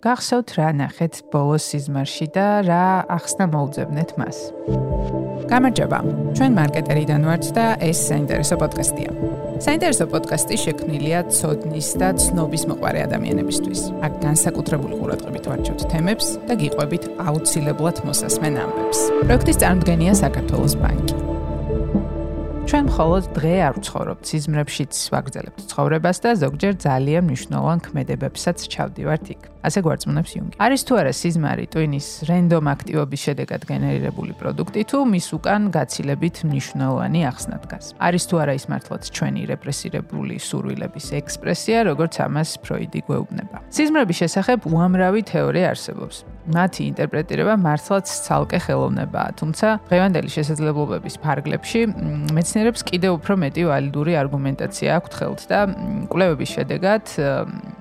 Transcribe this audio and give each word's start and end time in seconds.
გახსოვთ 0.00 0.52
რა 0.56 0.68
ნახეთ 0.78 1.18
ბოლოს 1.28 1.64
სიზმარში 1.68 2.30
და 2.32 2.64
რა 2.64 2.84
ახსნა 3.12 3.44
მოუძებნეთ 3.52 4.10
მას. 4.16 4.38
გამარჯობა. 5.52 5.98
ჩვენ 6.40 6.52
მარკეტერიდან 6.56 7.22
ვართ 7.28 7.44
და 7.52 7.66
ეს 7.84 7.98
საინტერესო 8.08 8.56
პოდკასტია. 8.64 9.10
საინტერესო 9.60 10.08
პოდკასტი 10.08 10.56
შექმნილია 10.64 11.20
ცოდნის 11.36 11.88
და 12.00 12.08
ცნობის 12.16 12.64
მოყარე 12.72 13.00
ადამიანებისთვის. 13.12 13.80
აქ 14.00 14.12
განსაკუთრებული 14.24 14.94
ყურადღებით 15.04 15.44
ვარჩევთ 15.52 15.82
თემებს 15.92 16.26
და 16.48 16.54
გიყვებით 16.56 17.04
აუცილებლად 17.20 17.96
მოსასმენ 18.08 18.54
ამბებს. 18.64 19.00
პროექტის 19.28 19.60
წარმოდგენია 19.60 20.12
საქართველოს 20.16 20.74
ბანკი. 20.80 21.30
ჩვენ 22.70 22.86
მხოლოდ 22.86 23.24
დღე 23.34 23.54
არ 23.66 23.74
ვცხოვრობთ 23.82 24.24
სიზმრებშიც 24.30 24.94
ვაგრძელებთ 25.10 25.58
ცხოვრებას 25.70 26.18
და 26.22 26.30
ზოგჯერ 26.38 26.74
ძალიან 26.86 27.22
მნიშვნელოვან 27.26 27.78
ქმედებებსაც 27.82 28.58
ჩავდივართ 28.70 29.26
იქ. 29.34 29.40
ასე 29.60 29.78
გვარწმუნებს 29.84 30.30
იუნგი. 30.36 30.56
არის 30.56 30.82
თუ 30.88 30.92
არა 31.00 31.12
სიზმარი 31.20 31.64
ტვინის 31.68 32.06
რენდომ 32.30 32.64
აქტივობის 32.74 33.20
შედეგად 33.26 33.62
გენერირებული 33.68 34.32
პროდუქტი 34.40 34.82
თუ 34.88 34.98
მის 35.12 35.26
უკან 35.36 35.62
გაცილებით 35.76 36.36
მნიშვნელოვანი 36.48 37.20
ახსნა 37.28 37.56
დგას. 37.64 37.84
არის 38.00 38.24
თუ 38.24 38.34
არა 38.40 38.52
ის 38.56 38.64
მართლაც 38.72 39.02
ჩვენი 39.12 39.42
რეპრესირებული 39.52 40.34
სურვილების 40.40 41.06
ექსპრესია, 41.20 41.78
როგორც 41.92 42.14
ამას 42.24 42.50
ფროიდი 42.64 43.00
გვეუბნება. 43.04 43.56
სიზმრების 43.68 44.16
შესახებ 44.22 44.58
უამრავი 44.64 45.20
თეორია 45.28 45.66
არსებობს. 45.76 46.16
მათი 46.50 46.82
ინტერპრეტირება 46.90 47.54
მართლაც 47.60 48.06
ცალკე 48.26 48.58
ხელოვნებაა, 48.64 49.30
თუმცა 49.38 49.66
დღევანდელი 49.86 50.30
შესაძლებლობების 50.34 51.14
ფარგლებში 51.20 51.80
მეცნიერებს 52.32 52.80
კიდევ 52.90 53.12
უფრო 53.20 53.34
მეტი 53.44 53.62
ვალიდური 53.70 54.12
არგუმენტაცია 54.24 54.88
აქვთ 54.98 55.12
ხელთ 55.20 55.40
და 55.52 55.58
კვლევების 56.10 56.50
შედეგად 56.56 57.04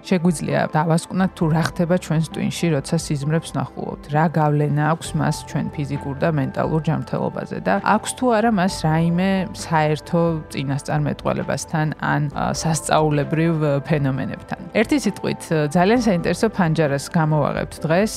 შეგვიძლია 0.05 0.59
დავასკვნათ 0.75 1.31
თუ 1.39 1.45
რა 1.55 1.63
ხდება 1.69 1.95
ჩვენს 2.03 2.27
ტვინში, 2.33 2.67
როცა 2.75 2.95
სიზმრებს 3.05 3.49
ნახულობთ. 3.57 4.03
რა 4.15 4.25
გავლენა 4.33 4.83
აქვს 4.93 5.09
მას 5.19 5.35
ჩვენ 5.49 5.65
ფიზიკურ 5.75 6.15
და 6.23 6.29
მენტალურ 6.39 6.81
ჯანმრთელობაზე 6.87 7.57
და 7.67 7.73
აქვს 7.95 8.11
თუ 8.17 8.25
არა 8.37 8.51
მას 8.59 8.73
რაიმე 8.85 9.29
საერთო 9.53 10.21
წინასწარმეტყველებასთან 10.53 11.87
ან 11.99 12.21
სასწაულებრივ 12.61 13.53
ფენომენებთან. 13.87 14.59
ერთი 14.79 14.97
სიტყვით, 15.05 15.41
ძალიან 15.73 16.01
საინტერესო 16.07 16.47
ფანჯარას 16.57 17.05
გამოვაღებთ 17.13 17.75
დღეს, 17.85 18.13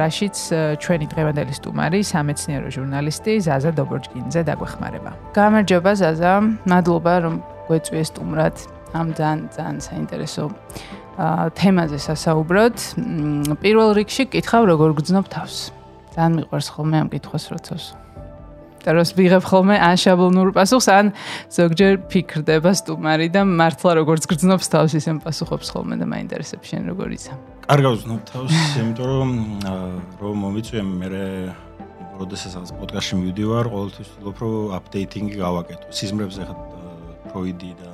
რაშიც 0.00 0.36
ჩვენი 0.82 1.06
დღევანდელი 1.12 1.54
სტუმარი, 1.58 2.00
სამეცნიერო 2.12 2.68
ჟურნალისტი 2.76 3.32
ზაზა 3.46 3.70
დობორჯგინძე 3.78 4.40
დაგვეხმარება. 4.48 5.10
გამარჯობა 5.38 5.92
ზაზა, 6.02 6.32
მადლობა 6.70 7.14
რომ 7.24 7.34
გვეწვიეს 7.68 8.08
სტუმრად 8.12 8.56
ამ 8.92 9.08
ძალიან 9.16 9.40
ძალიან 9.56 9.78
საინტერესო 9.88 10.44
თემაზე 11.56 11.98
სასაუბროთ. 12.08 12.76
პირველ 13.62 13.90
რიგში 13.98 14.24
კითხავ 14.32 14.62
როგორ 14.72 14.90
გძნობ 15.00 15.26
თავს. 15.32 15.56
ძალიან 16.12 16.32
მიყვარს 16.38 16.68
ხოლმე 16.72 16.96
ამ 17.02 17.08
კითხვას 17.12 17.44
როცავს. 17.52 17.86
და 18.82 18.98
როს 18.98 19.14
ვიღებ 19.14 19.46
ხოლმე 19.46 19.78
ან 19.78 19.94
შაბლონურ 19.94 20.50
პასუხს, 20.58 20.88
ან 20.90 21.14
ზოგჯერ 21.54 22.02
ფიქრდება 22.10 22.74
სტუმარი 22.74 23.30
და 23.30 23.46
მართლა 23.46 24.02
როგორც 24.02 24.26
გძნობს 24.26 24.66
თავს 24.74 24.98
ისე 24.98 25.22
პასუხობს 25.22 25.70
ხოლმე 25.70 26.02
და 26.02 26.06
მაინტერესებს 26.10 26.66
შენ 26.66 26.90
როგორ 26.90 27.08
ისა. 27.14 27.38
კარგავს 27.70 28.02
ვზნობ 28.02 28.20
თავს, 28.26 28.50
იმიტომ 28.82 29.06
რომ 29.06 29.30
რომ 30.18 30.36
მომიწვია 30.42 30.82
მე 30.82 31.08
როდესაც 32.18 32.74
პოდკასტში 32.74 33.14
მივდივარ, 33.22 33.64
ყოველთვის 33.72 34.08
ვთქვი 34.18 34.42
რომ 34.42 34.74
აპდეიტინგი 34.78 35.34
გავაკეთო. 35.38 35.86
სიზმრებზე 35.94 36.42
ხა 36.50 36.54
ფროიდი 37.30 37.70
და 37.78 37.90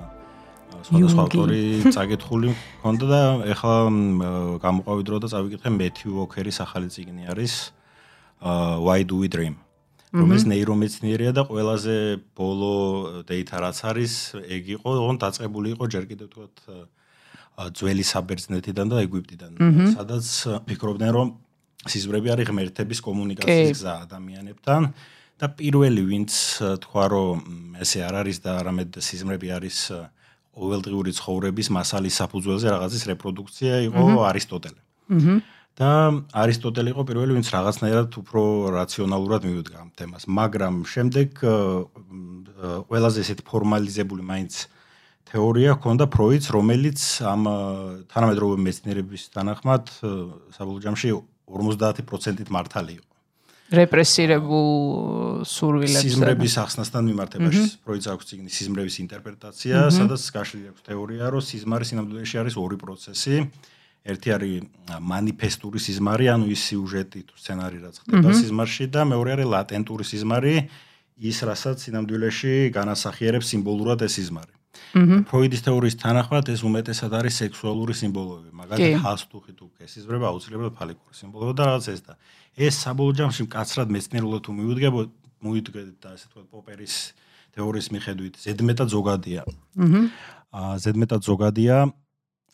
სხვადასხვა 0.87 1.23
ავტორი 1.27 1.63
წაკითხული 1.97 2.53
მქონდა 2.55 3.07
და 3.11 3.23
ეხლა 3.55 3.77
გამოყავი 4.63 5.03
დრო 5.09 5.19
და 5.25 5.29
წავიკითხე 5.33 5.71
მეთიუ 5.75 6.13
ვოკერის 6.19 6.59
ახალი 6.63 6.89
წიგნი 6.93 7.27
არის 7.35 7.55
Why 8.41 9.03
do 9.03 9.19
we 9.19 9.29
dream? 9.29 9.59
რომელიც 10.09 10.45
ნეირომეცნიერია 10.49 11.33
და 11.37 11.43
ყველაზე 11.45 11.95
ბოლო 12.33 12.73
data 13.29 13.61
რაც 13.61 13.79
არის, 13.85 14.13
ეგ 14.41 14.63
იყო, 14.79 14.89
ოღონ 15.05 15.17
დაწყებული 15.21 15.69
იყო 15.77 15.85
ჯერ 15.93 16.05
კიდევ 16.09 16.29
თქვათ 16.33 16.57
ძველი 17.77 18.05
საბერძნეთიდან 18.09 18.87
და 18.89 18.97
ეგვიპტიდან, 19.05 19.53
სადაც 19.93 20.27
ფიქრობდნენ 20.65 21.13
რომ 21.13 21.29
სიზმრები 21.93 22.29
არის 22.33 22.47
ღმერთების 22.49 23.01
კომუნიკაციის 23.05 23.77
გზა 23.77 23.95
ადამიანებთან 24.09 24.83
და 25.39 25.47
პირველი 25.61 26.03
ვინც 26.09 26.33
თქვა 26.89 27.05
რომ 27.13 27.37
ესე 27.85 28.01
არ 28.09 28.15
არის 28.23 28.39
და 28.43 28.51
არამედ 28.63 28.97
სიზმრები 28.97 29.49
არის 29.59 29.79
ყოველდღიური 30.59 31.11
ცხოვრების 31.19 31.69
მასალის 31.79 32.19
საფუძველზე 32.21 32.67
რაღაცის 32.75 33.03
რეპროდუქცია 33.11 33.75
იყო 33.89 34.05
არისტოტელე. 34.31 34.81
აჰა. 35.09 35.37
და 35.79 35.91
არისტოტელე 36.35 36.91
იყო 36.91 37.03
პირველი, 37.07 37.33
ვინც 37.39 37.49
რაღაცნაირად 37.55 38.11
უფრო 38.19 38.43
რაციონალურად 38.75 39.43
მივიდგა 39.47 39.77
ამ 39.79 39.91
თემას, 39.95 40.27
მაგრამ 40.27 40.75
შემდეგ 40.91 41.29
ყველაზე 42.91 43.19
ესეთ 43.23 43.41
ფორმალიზებული 43.47 44.23
მაინც 44.27 44.55
თეორია 45.31 45.79
ჰქონდა 45.79 46.05
ფროიდს, 46.11 46.47
რომელიც 46.51 46.99
ამ 47.23 47.43
თანამედროვე 48.11 48.57
მეცნიერების 48.59 49.23
თანახმად 49.39 49.85
საბოლოო 50.57 50.83
ჯამში 50.83 51.09
50%-ით 51.47 52.51
მართალი 52.51 52.93
იყო. 52.99 53.08
რეპრესირებულ 53.69 55.45
სურვილებს 55.45 56.05
სიზმრების 56.05 56.55
ახსნასთან 56.63 57.03
მიმართებაში 57.13 57.65
ფროიდს 57.85 58.07
აქვს 58.15 58.29
ციგნი 58.31 58.51
სიზმრების 58.57 58.97
ინტერპრეტაცია, 59.05 59.77
სადაც 59.93 60.23
გაშლილი 60.33 60.67
აქვს 60.73 60.83
თეორია, 60.89 61.25
რომ 61.35 61.43
სიზმარი 61.45 61.85
სინამდვილეში 61.91 62.37
არის 62.43 62.55
ორი 62.57 62.79
პროცესი. 62.81 63.37
ერთი 64.09 64.29
არის 64.33 64.53
манифестური 65.05 65.79
სიზმარი, 65.85 66.27
ანუ 66.33 66.47
ის 66.49 66.61
სიუჟეტი 66.65 67.21
თუ 67.29 67.35
სცენარი 67.37 67.79
რაც 67.85 67.97
ხდება 68.09 68.31
სიზმარში 68.41 68.85
და 68.89 69.05
მეორე 69.05 69.31
არის 69.37 69.49
ლატენტური 69.53 70.05
სიზმარი, 70.09 70.55
ის 71.29 71.39
რასაც 71.45 71.77
სინამდვილეში 71.85 72.55
განასახიერებს 72.73 73.47
სიმბოლურად 73.53 74.07
ეს 74.09 74.17
სიზმარი. 74.17 74.58
ფროიდის 75.29 75.63
თეორიის 75.67 75.97
თანახმად 76.03 76.51
ეს 76.55 76.61
უმეტესად 76.65 77.13
არის 77.19 77.35
სექსუალური 77.43 77.95
სიმბოლოები, 77.99 78.51
მაგალითად 78.57 79.03
ჰასტუხი 79.05 79.53
თუ 79.59 79.67
კესიზბრება 79.79 80.27
აუცილებლად 80.33 80.73
ფალიკური 80.79 81.15
სიმბოლოა 81.19 81.53
და 81.59 81.63
რაღაც 81.69 81.87
ეს 81.93 82.01
და 82.09 82.15
ეს 82.59 82.75
საბოლოო 82.83 83.15
ჯამში 83.19 83.43
მკაცრად 83.49 83.89
მეცნიერულად 83.95 84.43
თუ 84.43 84.51
მივიდგე, 84.59 84.89
მივიდგეთ 85.45 85.89
და 86.03 86.09
ასე 86.15 86.27
თქვა 86.33 86.43
პოპერის 86.51 86.95
თეორიის 87.55 87.89
მიხედვით 87.95 88.35
ზედმეტად 88.43 88.89
ზოგადია. 88.91 89.43
აჰა. 89.79 90.03
ზედმეტად 90.83 91.21
ზოგადია 91.23 91.77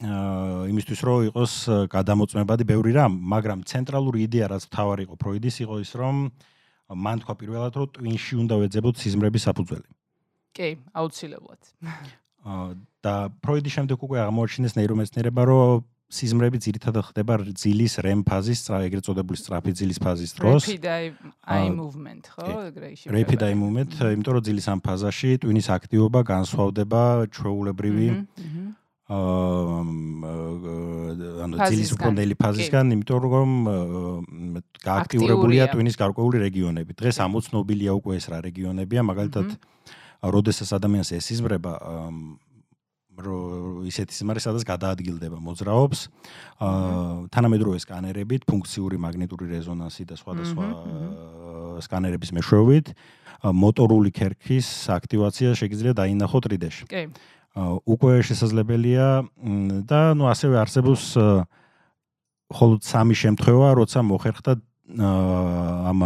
აა 0.02 0.66
იმისთვის 0.74 1.00
რომ 1.06 1.18
იყოს 1.30 1.52
გადამოწმებადი 1.86 2.64
ბევრი 2.66 2.92
რამ, 2.98 3.14
მაგრამ 3.14 3.62
ცენტრალური 3.62 4.26
იდეა 4.26 4.50
რაც 4.50 4.66
თავარი 4.74 5.06
იყო 5.06 5.14
ფროიდის 5.22 5.56
იყო 5.64 5.74
ის 5.80 5.92
რომ 5.94 6.16
მან 6.92 7.16
თქვა 7.22 7.34
პირველად 7.40 7.72
რომ 7.78 7.88
ტვინში 7.94 8.34
უნდა 8.42 8.54
ვეძებოთ 8.58 8.94
სიზმრების 9.00 9.46
საფუძველი. 9.48 9.88
კი, 10.54 10.76
აუცილებლად. 10.94 11.72
აა 12.44 12.74
და 13.04 13.14
ფროიდის 13.44 13.72
შემდეგ 13.78 14.04
უკვე 14.04 14.18
აღმოაჩინეს 14.24 14.76
ნეირომეცნიერება 14.76 15.42
რომ 15.48 15.84
სიზმრები 16.14 16.58
ძირითადად 16.62 17.04
ხდება 17.10 17.38
ძილის 17.56 17.96
REM 18.04 18.20
ფაზის, 18.28 18.60
ეგრეთ 18.68 19.04
წოდებული 19.08 19.38
სწრაფი 19.40 19.72
ძილის 19.80 19.98
ფაზის 19.98 20.32
დროს. 20.36 20.68
Rapid 20.68 20.84
eye 20.86 21.70
movement, 21.72 22.28
ხო, 22.28 22.70
ეგრე 22.70 22.88
ისე. 22.94 23.10
Rapid 23.10 23.40
eye 23.48 23.56
movement, 23.56 23.96
იმიტომ 23.98 24.32
რომ 24.36 24.44
ძილის 24.46 24.66
ამ 24.70 24.80
ფაზაში 24.84 25.30
ტვინის 25.42 25.68
აქტივობა 25.74 26.20
განსხვავდება 26.28 27.02
ჩვეულებრივი 27.34 28.08
აა 29.04 29.74
ანუ 31.44 31.54
ძილის 31.60 31.90
უკრონელი 31.92 32.34
ფაზისგან, 32.40 32.86
იმიტომ 32.94 33.18
რომ 33.24 33.50
გააქტიურებულია 34.80 35.64
ტვინის 35.72 35.96
გარკვეული 36.00 36.40
რეგიონები. 36.46 36.96
დღეს 36.96 37.20
ამოცნობილია 37.20 37.92
უკვე 38.00 38.16
ეს 38.16 38.26
რა 38.32 38.38
რეგიონებია, 38.48 39.04
მაგალითად, 39.04 39.46
როდესაც 40.32 40.72
ადამიანს 40.78 41.10
ესიზმრება 41.18 41.72
რომ 43.14 43.86
ისეთი 43.86 44.10
სიმარი 44.10 44.42
სადაც 44.42 44.64
გადაადგილდება 44.66 45.38
მოძრაობს 45.38 46.00
თანამედროვე 47.30 47.78
სკანერებით, 47.84 48.42
ფუნქციური 48.48 48.98
მაგნიტური 48.98 49.46
რეზონანსი 49.54 50.06
და 50.10 50.18
სხვადასხვა 50.18 50.66
სკანერების 51.86 52.30
მეშვეობით 52.34 52.90
მოტორული 53.44 54.10
ქერქის 54.14 54.66
აქტივაცია 54.90 55.54
შეიძლება 55.54 55.94
დაინახოთ 56.02 56.42
3D-ში. 56.50 56.84
კი. 56.90 57.02
უკვე 57.86 58.18
შესაძლებელია 58.26 59.06
და 59.86 60.00
ნუ 60.18 60.24
ასევე 60.26 60.58
არსებობს 60.58 61.04
მხოლოდ 62.50 62.80
სამი 62.82 63.14
შემთხვევა, 63.14 63.68
როცა 63.78 63.98
მოხერხდა 64.02 64.52
აა 64.94 65.90
ამ 65.90 66.00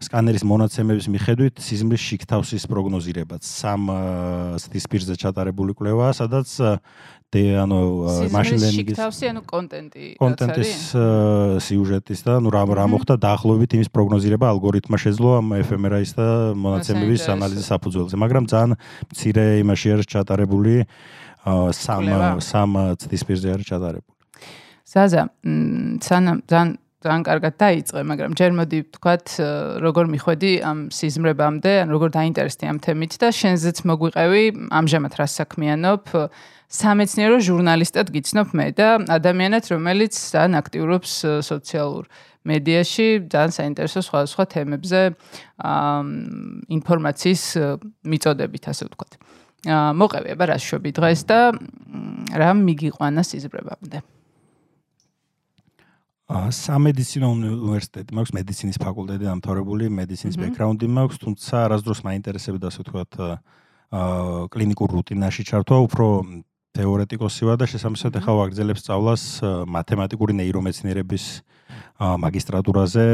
სკანერის 0.00 0.44
მონაცემების 0.48 1.06
მიხედვით 1.12 1.60
სიზმრის 1.60 2.00
შიგთავსის 2.00 2.64
პროგნოზირებაც 2.72 3.44
სამ 3.44 3.90
სტისპირზე 4.64 5.16
ჩატარებული 5.20 5.76
კვლევაა, 5.76 6.16
სადაც 6.16 6.48
დე 7.30 7.42
ანუ 7.62 7.80
მაშინ 8.32 8.56
ლერნინგის 8.64 8.96
შიგთავსი 8.96 9.28
ანუ 9.30 9.42
კონტენტი 9.46 10.06
კონტენტის 10.18 10.72
სიუჟეტის 11.68 12.20
და 12.26 12.32
ანუ 12.40 12.48
რა 12.56 12.62
რა 12.80 12.86
მოხდა 12.96 13.14
დაახლოებით 13.22 13.76
იმის 13.76 13.92
პროგნოზირება 13.92 14.46
ალგორითმა 14.50 14.96
შეძლო 15.04 15.36
ამ 15.38 15.46
ეფემერაის 15.60 16.16
და 16.16 16.28
მონაცემების 16.56 17.22
ანალიზის 17.36 17.68
საფუძველზე, 17.70 18.16
მაგრამ 18.24 18.44
ძალიან 18.50 18.72
მცირე 19.12 19.44
იმაში 19.62 19.86
არის 19.94 20.06
ჩატარებული 20.10 20.74
სამ 21.76 22.04
სამ 22.40 22.70
სტისპირზე 23.04 23.48
არის 23.54 23.66
ჩატარებული. 23.68 24.16
ზაზა, 24.90 25.22
სანამ 26.02 26.38
ძალიან 26.50 26.68
ძალიან 27.00 27.22
კარგად 27.24 27.54
დაიწყე, 27.56 28.00
მაგრამ 28.04 28.32
ჯერ 28.36 28.52
მოდი 28.60 28.78
ვთქვათ, 28.84 29.26
როგორ 29.80 30.04
მიხვედი 30.12 30.52
ამ 30.60 30.78
სიზმრებამდე, 30.92 31.72
ან 31.84 31.88
როგორ 31.96 32.08
დაინტერესდი 32.12 32.64
ამ 32.68 32.78
თემით 32.84 33.12
და 33.16 33.28
შენზეც 33.32 33.76
მოგვიყევი, 33.88 34.44
ამჟამად 34.68 35.12
რა 35.16 35.26
საქმიანობ? 35.32 36.04
სამეცნიერო 36.70 37.38
ჟურნალისტად 37.40 38.06
გიცნობ 38.14 38.48
მე 38.52 38.66
და 38.76 38.88
ადამიანად, 39.16 39.64
რომელიც 39.72 40.12
ძალიან 40.12 40.54
აქტიურობს 40.60 41.12
სოციალურ 41.40 42.04
მედიაში, 42.44 43.08
ძალიან 43.32 43.52
საინტერესო 43.56 44.00
სხვადასხვა 44.04 44.44
თემებზე 44.54 45.00
ინფორმაციის 46.68 47.42
მიწოდებით, 48.12 48.64
ასე 48.70 48.82
ვთქვათ. 48.86 49.12
მოყევი, 49.96 50.28
აბა 50.36 50.44
რა 50.52 50.56
შვები 50.56 50.90
დღეს 51.00 51.20
და 51.28 51.40
რა 52.36 52.50
მიგიყვანა 52.60 53.24
სიზმრებამდე? 53.24 54.19
სამედიცინო 56.30 57.28
უნივერსიტეტი 57.34 58.14
მაქვს 58.14 58.32
მედიცინის 58.36 58.78
ფაკულტეტი 58.78 59.26
დამთავრებული 59.26 59.88
მედიცინის 59.90 60.38
ბექგრაუნდი 60.38 60.86
მაქვს 60.86 61.18
თუმცა 61.24 61.62
არასდროს 61.66 62.00
მაინტერესებდა 62.06 62.70
ასე 62.70 62.84
ვთქვათ 62.84 63.18
აა 63.20 64.46
კლინიკურ 64.54 64.94
რუტინაში 64.94 65.42
ჩართვა 65.50 65.78
უფრო 65.90 66.06
თეორეტიკოსი 66.78 67.42
ვარ 67.50 67.58
და 67.58 67.66
შესაბამისად 67.66 68.18
ახლა 68.22 68.34
ვაგრძელებ 68.38 68.78
სწავლას 68.78 69.22
მათემატიკური 69.66 70.38
ნეირომეცნიერების 70.38 71.24
მაგისტრატურაზე 71.98 73.06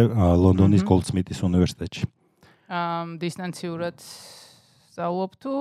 ლონდონის 0.45 0.85
გოლდსმიტის 0.85 1.41
უნივერსიტეტში. 1.49 2.05
აა 2.69 3.17
დისტანციურად 3.17 3.97
სწავლობ 4.93 5.33
თუ 5.41 5.55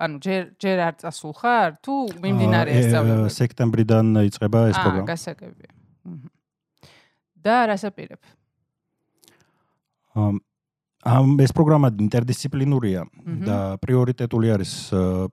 ანუ 0.00 0.16
ჯერ 0.24 0.42
ჯერ 0.56 0.78
არ 0.88 0.94
წასულ 1.04 1.32
ხარ 1.36 1.70
თუ 1.84 1.94
მიმდინარეა 2.24 2.80
სწავლება? 2.88 3.28
სექტემბრიდან 3.28 4.06
იწყება 4.32 4.60
ეს 4.72 4.76
პროგრამა. 4.80 5.04
აა 5.04 5.12
გასაგებია. 5.12 5.83
და 7.44 7.56
რასაპირებ? 7.74 8.20
ამ 10.14 10.40
ამ 11.04 11.36
ეს 11.44 11.52
პროგრამა 11.52 11.92
ინტერდისციპლინურია 12.00 13.04
და 13.44 13.76
პრიორიტეტული 13.84 14.48
არის 14.56 14.72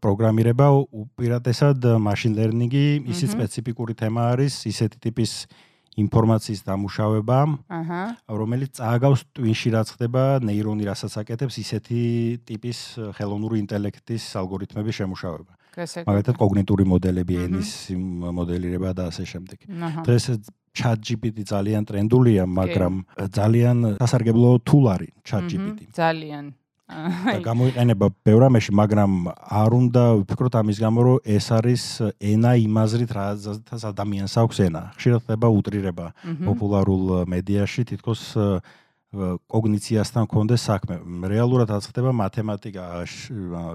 პროგრამირება 0.03 0.67
უპირატესად 0.91 1.79
machine 1.95 2.35
learning-ი, 2.35 3.07
ისიც 3.07 3.39
სპეციფიკური 3.39 3.95
თემა 3.95 4.35
არის, 4.35 4.67
ისეთი 4.67 4.99
ტიპის 4.99 5.47
ინფორმაციის 5.95 6.61
დამუშავება, 6.67 7.39
აჰა, 7.71 8.03
რომელიც 8.27 8.71
წააგავს 8.79 9.21
ტვინში 9.35 9.69
რაც 9.75 9.87
ხდება 9.95 10.23
ნეირონი 10.43 10.87
რასაც 10.87 11.13
აკეთებს, 11.23 11.55
ისეთი 11.63 12.03
ტიპის 12.47 12.79
ხელოვნური 13.15 13.59
ინტელექტის 13.63 14.23
ალგორითმების 14.43 14.95
შემუშავება. 14.99 15.51
მაგალითად 16.03 16.35
კოგნიტური 16.35 16.83
მოდელები, 16.83 17.35
ენის 17.47 17.71
მოდელირება 17.95 18.91
და 18.91 19.07
ასე 19.07 19.23
შემდეგ. 19.23 19.59
დღეს 20.03 20.23
ChatGPT 20.71 21.43
ძალიან 21.43 21.83
ტრენდულია, 21.85 22.43
მაგრამ 22.47 22.93
ძალიან 23.37 23.77
სასარგებლო 23.99 24.49
tool 24.63 24.85
არის 24.87 25.11
ChatGPT. 25.27 25.91
ძალიან 25.91 26.55
და 26.91 27.39
გამოიყენება 27.49 28.07
ბევრ 28.27 28.41
ამაში, 28.51 28.71
მაგრამ 28.75 29.11
არ 29.31 29.71
უნდა 29.79 30.03
ვფიქროთ 30.21 30.53
ამის 30.59 30.77
გამო, 30.83 30.99
რომ 31.07 31.17
ეს 31.23 31.45
არის 31.55 31.83
ენა 32.19 32.51
იმაზრით, 32.67 33.11
რაც 33.15 33.39
ადამიანს 33.91 34.33
აქვს 34.43 34.57
ენა. 34.67 34.81
ხშირად 34.99 35.23
ხდება 35.23 35.47
უტრირება 35.47 36.05
პოპულარულ 36.43 37.03
მედიაში, 37.31 37.87
თითქოს 37.87 38.21
კოგნიციასთან 39.11 40.23
კონდეს 40.31 40.63
საქმე. 40.63 40.95
რეალურად 41.27 41.67
აცხდება 41.75 42.11
მათემატიკა 42.15 42.83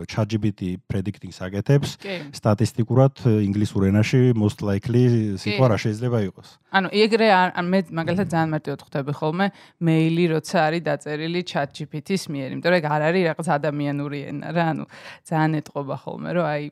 ChatGPT 0.08 0.80
predicting-ს 0.88 1.44
აკეთებს. 1.44 1.90
სტატისტიკურად 2.32 3.20
ინგლისურ 3.44 3.84
ენაში 3.92 4.32
most 4.32 4.64
likely 4.64 5.36
სიტყვა 5.36 5.66
რა 5.68 5.76
შეიძლება 5.76 6.18
იყოს. 6.32 6.48
ანუ 6.72 6.88
ეგრე 6.88 7.28
ან 7.52 7.66
მე 7.68 7.78
მაგალითად 7.92 8.28
ძალიან 8.32 8.50
მარტივად 8.56 8.80
ხვდები 8.80 9.12
ხოლმე 9.12 9.46
მეილი 9.84 10.24
როცა 10.32 10.56
არის 10.72 10.82
დაწერილი 10.88 11.40
ChatGPT-ს 11.44 12.22
მიერ, 12.32 12.48
იმიტომ 12.56 12.70
რომ 12.72 12.80
ეგ 12.80 12.84
არ 12.96 13.02
არის 13.12 13.22
რაღაც 13.28 13.46
ადამიანური 13.60 14.18
ენა 14.32 14.48
რა, 14.56 14.64
ანუ 14.72 14.84
ძალიან 15.28 15.52
ეტყობა 15.60 15.96
ხოლმე 16.00 16.30
რომ 16.32 16.44
აი 16.48 16.64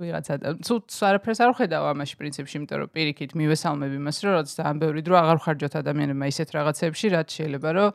ვიღაცა 0.00 0.34
თუ 0.64 0.74
არაფერს 1.10 1.40
არ 1.44 1.52
ხედავ 1.60 1.84
ამაში 1.92 2.16
პრინციპში, 2.20 2.54
იმიტომ 2.60 2.78
რომ 2.80 2.90
პირიქით 2.96 3.32
მივესალმები 3.36 3.98
მას, 4.00 4.16
რომ 4.24 4.32
როცა 4.40 4.52
ძალიან 4.60 4.78
ბევრი 4.80 5.00
დრო 5.06 5.14
აღარ 5.20 5.38
ხარჯოთ 5.44 5.74
ადამიანებმა 5.80 6.26
ისეთ 6.32 6.48
რაღაცებში, 6.56 7.06
რაც 7.14 7.28
შეიძლება 7.36 7.70
რომ 7.76 7.88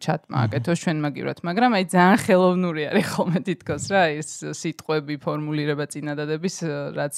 ჩატმა 0.00 0.36
აკეთოს 0.46 0.78
ჩვენ 0.86 0.98
მაგივრად, 1.04 1.38
მაგრამ 1.44 1.70
აი 1.76 1.84
ძალიან 1.92 2.18
ხელოვნური 2.24 2.82
არის 2.90 3.06
ხოლმე 3.12 3.40
თითქოს 3.44 3.84
რა, 3.92 4.02
ეს 4.16 4.30
სიტყვები, 4.56 5.14
ფორმულირება 5.20 5.84
წინადადების, 5.92 6.56
რაც 6.96 7.16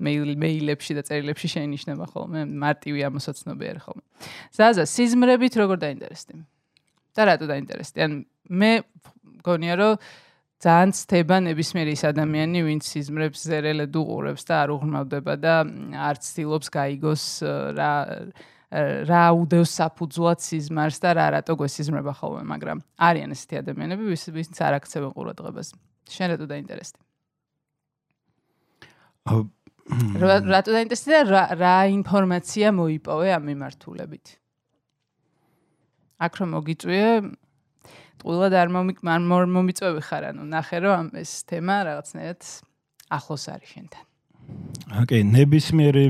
მეილ 0.00 0.32
მეილებში 0.40 0.92
და 0.96 1.02
წერილებში 1.08 1.48
შეინიშნება 1.56 2.04
ხოლმე, 2.12 2.44
მარტივი 2.44 3.00
ამოსაცნობი 3.08 3.64
არის 3.72 3.82
ხოლმე. 3.84 4.02
ზაზა, 4.56 4.84
სიზმრებით 4.84 5.54
როგორ 5.60 5.76
დაინტერესდი? 5.80 6.34
და 7.16 7.22
რატო 7.26 7.46
დაინტერესდი? 7.50 7.98
ან 8.04 8.12
მე 8.48 8.72
მგონია 9.40 9.74
რომ 9.80 9.92
ძალიან 10.60 10.90
ცდება 10.92 11.36
ნებისმიერი 11.40 11.92
ის 11.96 12.02
ადამიანი, 12.04 12.60
ვინც 12.68 12.84
სიზმრებს 12.84 13.44
ზერელად 13.48 13.94
უყურებს 13.96 14.44
და 14.44 14.54
არ 14.60 14.72
უღრმავდება 14.76 15.34
და 15.40 15.54
არ 15.96 16.16
ცდილობს 16.20 16.68
გაიგოს 16.74 17.24
რა 17.80 17.92
რა 18.70 19.22
უდევს 19.34 19.72
საფუძვლად 19.80 20.38
სიზმარს 20.44 21.00
და 21.02 21.10
რა 21.18 21.26
რატო 21.34 21.56
გვესიზმრება 21.58 22.12
ხოლმე, 22.14 22.42
მაგრამ 22.46 22.78
არიან 23.02 23.34
ესეთი 23.34 23.56
ადამიანები, 23.66 24.04
ვის 24.14 24.24
ვინც 24.30 24.60
არ 24.62 24.76
აქცევენ 24.78 25.10
ყურადღებას. 25.16 25.68
შენ 26.06 26.26
რატო 26.36 26.46
დაინტერესდი? 26.46 27.00
რატო 30.20 30.70
დაინტერესდი 30.70 31.10
და 31.10 31.20
რა 31.26 31.44
რა 31.58 31.76
ინფორმაცია 31.98 32.70
მოიპოვე 32.70 33.28
ამ 33.34 33.42
მიმართულებით? 33.50 34.26
აქ 36.20 36.32
რომ 36.38 36.48
მოგიწვიე, 36.54 37.06
ტყუილად 38.20 38.52
არ 38.60 38.68
მომიწვევი 39.56 40.02
ხარ, 40.04 40.30
ანუ 40.30 40.44
ნახე 40.52 40.78
რომ 40.84 41.10
ეს 41.16 41.32
თემა 41.48 41.76
რაღაცნაირად 41.88 42.40
ახლოს 43.10 43.44
არის 43.50 43.68
შენთან. 43.74 44.04
ოკეი, 45.00 45.22
ნებისმიერი 45.24 46.06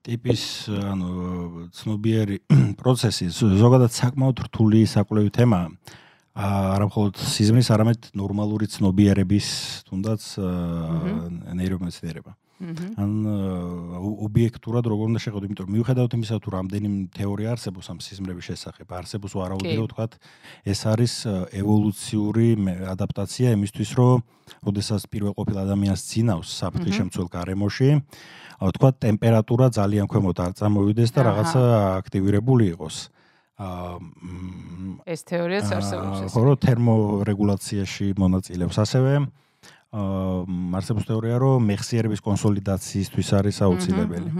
ტიპის 0.00 0.42
ანუ 0.70 1.10
ცნობიერი 1.76 2.36
პროცესი 2.80 3.26
ზოგადად 3.34 3.92
საკმაოდ 3.92 4.36
რთული 4.48 4.80
საკვლევი 4.88 5.30
თემაა. 5.36 5.68
არა 6.40 6.86
მხოლოდ 6.88 7.14
სიზმრის, 7.20 7.68
არამედ 7.74 8.00
ნორმალური 8.16 8.66
ცნობიერების 8.70 9.46
თუნდაც 9.90 10.22
ნეირომეცნიერება. 11.58 12.32
ან 12.60 13.12
ობიექტურად 14.20 14.84
როგორ 14.84 15.06
უნდა 15.10 15.20
შეხედო, 15.24 15.44
იმიტომ 15.48 15.64
რომ 15.64 15.74
მიუხედავად 15.80 16.12
იმისა, 16.12 16.36
თუ 16.44 16.50
რამდენი 16.52 16.88
თეორია 17.16 17.54
არსებობს 17.56 17.86
ამ 17.88 17.98
სიზმრების 18.04 18.44
შესახებ, 18.52 18.86
არსებობს 19.00 19.32
ვარაუდიო 19.32 19.84
თქვა, 19.88 20.06
ეს 20.68 20.80
არის 20.84 21.12
ევოლუციური 21.56 22.48
ადაპტაცია 22.84 23.56
იმისთვის, 23.56 23.90
რომ 23.96 24.16
ოდესას 24.60 25.08
პირველ 25.08 25.32
ყოფილ 25.40 25.56
ადამიანს 25.56 26.00
ძინავს 26.04 26.48
საფრთხის 26.60 26.94
შემცველ 27.00 27.28
გარემოში, 27.32 27.90
თქვა 28.60 28.90
ტემპერატურა 29.08 29.72
ძალიან 29.72 30.04
ქვემოთ 30.04 30.38
არ 30.44 30.52
წამოვიდეს 30.60 31.10
და 31.16 31.20
რაღაცა 31.32 31.60
აქტივირებული 32.04 32.76
იყოს. 32.76 33.08
აა 33.60 33.96
ეს 35.04 35.20
თეორიაც 35.28 35.68
არსებობს. 35.68 36.32
ხო, 36.32 36.40
რომ 36.44 36.56
თერმორეგულაციაში 36.64 38.06
მონაწილეობს 38.20 38.76
ასევე. 38.84 39.12
აა 39.20 39.40
არსებობს 39.90 41.06
თეორია, 41.08 41.38
რომ 41.42 41.66
მეხსიერების 41.66 42.22
კონსოლიდაციისთვის 42.22 43.28
არის 43.40 43.56
აუცილებელი. 43.66 44.30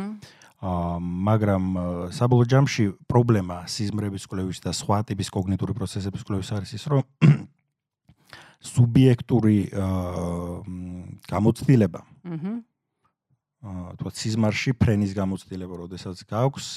აა 0.60 0.98
მაგრამ 1.00 1.64
საბოლოო 2.12 2.46
ჯამში 2.52 2.84
პრობლემა 3.08 3.64
სიზმრების 3.64 4.28
კვლევის 4.28 4.60
და 4.60 4.70
სხვა 4.76 4.98
ტიპის 5.08 5.32
კოგნიტური 5.32 5.72
პროცესების 5.72 6.22
კვლევის 6.22 6.50
არის 6.52 6.70
ის, 6.76 6.84
რომ 6.86 7.02
სუბიექტური 8.72 9.72
აა 9.72 10.60
გამოცდილება. 11.32 12.00
აჰა. 12.30 12.52
აა 13.60 13.92
თქო 13.98 14.10
სიზმარში 14.20 14.70
ფრენის 14.76 15.16
გამოცდილება, 15.16 15.74
როდესაც 15.82 16.16
გაქვს, 16.28 16.68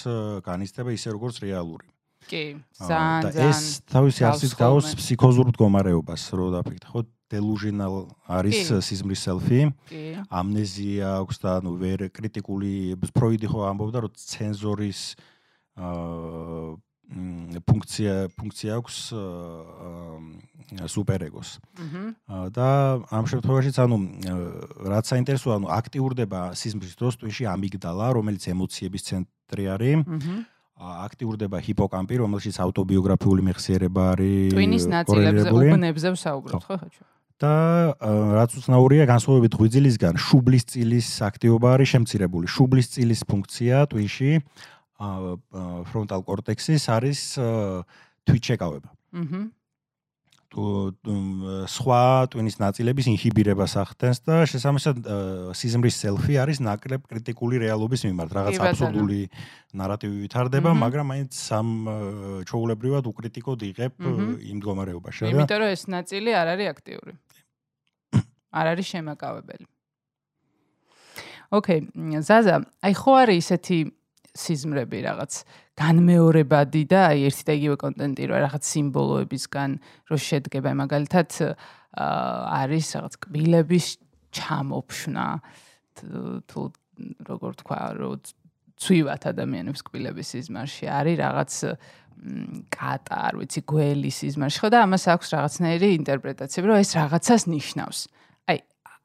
განისტება 0.48 0.89
ისე 0.96 1.13
როგორც 1.13 1.44
რეალური. 1.44 1.86
კი, 2.30 2.44
ძალიან 2.77 3.34
ძალიან 3.34 3.50
ეს 3.50 3.62
თავისი 3.89 4.22
არსით 4.30 4.53
გავს 4.60 4.88
ფსიქოზურ 5.00 5.51
მდგომარეობას, 5.51 6.24
რო 6.34 6.48
დაფიქრე, 6.58 6.88
ხო? 6.92 7.01
delusional 7.34 8.13
არის 8.30 8.70
სიზმრის 8.86 9.22
self-ი. 9.25 9.62
ამნეზია 10.30 11.18
აქვს 11.25 11.38
და 11.42 11.50
ანუ 11.60 11.72
ვერ 11.82 12.00
კრიტიკული 12.13 12.94
ფროიდი 13.10 13.48
ხო 13.50 13.60
ამბობდა 13.74 14.06
რომ 14.06 14.13
ცენზორის 14.13 15.01
აა 15.74 16.77
ფუნქცია 17.68 18.13
ფუნქცია 18.38 18.72
აქვს 18.80 18.98
სუპერეგოს. 20.89 21.50
აჰა. 21.77 22.50
და 22.56 22.70
ამ 23.12 23.25
შემთხვევაშიც 23.30 23.75
ანუ 23.84 23.98
რაც 24.89 25.06
საინტერესოა, 25.12 25.53
ანუ 25.60 25.68
აქტიურდება 25.70 26.42
სიზმრის 26.58 26.96
დროს 26.98 27.13
ტვინში 27.22 27.44
ამიგდალა, 27.53 28.08
რომელიც 28.18 28.44
ემოციების 28.50 29.01
ცენტრი 29.10 29.63
არის. 29.75 29.98
აქტიურდება 30.83 31.57
ჰიპოკამპი, 31.63 32.15
რომელშიც 32.23 32.55
ავტობიოგრაფიული 32.65 33.41
მეხსიერება 33.49 34.01
არის. 34.13 34.53
ტვინის 34.53 34.85
ნაწილებზე, 34.91 35.49
უბნებზე 35.53 36.09
ვსაუბრობ, 36.15 36.61
ხო 36.67 36.75
ხაჩო? 36.83 37.03
და 37.43 37.53
რაც 38.39 38.51
უცნაურია 38.55 39.03
განსხვავებით 39.09 39.53
ღვიძლისგან, 39.57 40.15
შუბლის 40.15 40.63
წილის 40.69 41.07
აქტივობა 41.27 41.67
არის 41.75 41.89
შემცირებული. 41.93 42.45
შუბლის 42.47 42.87
წილის 42.93 43.21
ფუნქცია 43.27 43.75
ტვინში 43.91 44.31
ფრონტალ 45.89 46.21
კორტექსის 46.23 46.83
არის 46.87 47.19
თვითშეკავება. 48.23 48.89
აჰა. 49.13 49.41
სხვა 50.53 52.01
ტვინის 52.29 52.60
ნაწილების 52.62 53.07
ინჰიბირებას 53.10 53.74
ახდენს 53.81 54.19
და 54.22 54.36
შესაბამისად 54.45 55.00
სიზმრის 55.57 55.98
სელფი 55.98 56.38
არის 56.43 56.62
ნაკლებ 56.62 57.07
კრიტიკული 57.10 57.62
რეალობის 57.63 58.05
მიმართ, 58.05 58.36
რაღაც 58.38 58.60
აბსურდული 58.62 59.22
ნარატივი 59.74 60.17
ვითარდება, 60.27 60.75
მაგრამ 60.77 61.10
მაინც 61.10 61.31
სამ 61.33 61.67
ჩაულებრივად 62.45 63.10
უკრიტიკოდ 63.10 63.65
იღებ 63.74 63.93
იმ 64.05 64.55
მდგომარეობაში. 64.62 65.33
იმიტომ 65.33 65.60
რომ 65.65 65.74
ეს 65.74 65.83
ნაწილი 65.89 66.31
არ 66.38 66.48
არის 66.53 66.67
აქტიური. 66.77 67.13
არ 68.62 68.65
არის 68.77 68.88
შემაკავებელი. 68.93 69.65
ოკეი, 71.53 71.79
ზაზა, 72.25 72.55
აი 72.81 72.93
ხო 72.98 73.12
არის 73.25 73.38
ისეთი 73.41 73.77
სიზმრები 74.33 74.99
რაღაც 75.05 75.43
განმეორებადი 75.77 76.83
და 76.89 77.01
აი 77.13 77.25
ერთი 77.29 77.43
და 77.45 77.53
იგივე 77.57 77.75
კონტენტი 77.81 78.23
რო 78.29 78.37
რაღაც 78.45 78.63
სიმბოლოებისგან 78.65 79.69
რო 80.09 80.17
შედგება 80.17 80.73
მაგალითად 80.81 81.29
არის 81.93 82.85
რაღაც 82.97 83.13
კბილების 83.25 83.87
ჩამოფშნა. 84.33 85.25
თუ 86.49 86.61
როგორ 87.29 87.51
თქვა 87.61 87.79
რო 88.01 88.09
ცვივათ 88.81 89.23
ადამიანებს 89.29 89.81
კბილების 89.85 90.27
სიზმარში 90.33 90.85
არის 90.89 91.15
რაღაც 91.21 91.51
კატა 92.73 93.15
არ 93.29 93.33
ვიცი 93.37 93.61
გველის 93.69 94.15
სიზმარში. 94.25 94.57
ხო 94.65 94.69
და 94.73 94.77
ამას 94.89 95.03
აქვს 95.13 95.27
რაღაცნაირი 95.37 95.89
ინტერპრეტაციები 96.01 96.67
რომ 96.73 96.77
ეს 96.81 96.91
რაღაცას 96.97 97.41
ნიშნავს. 97.53 97.99
აი 98.49 98.57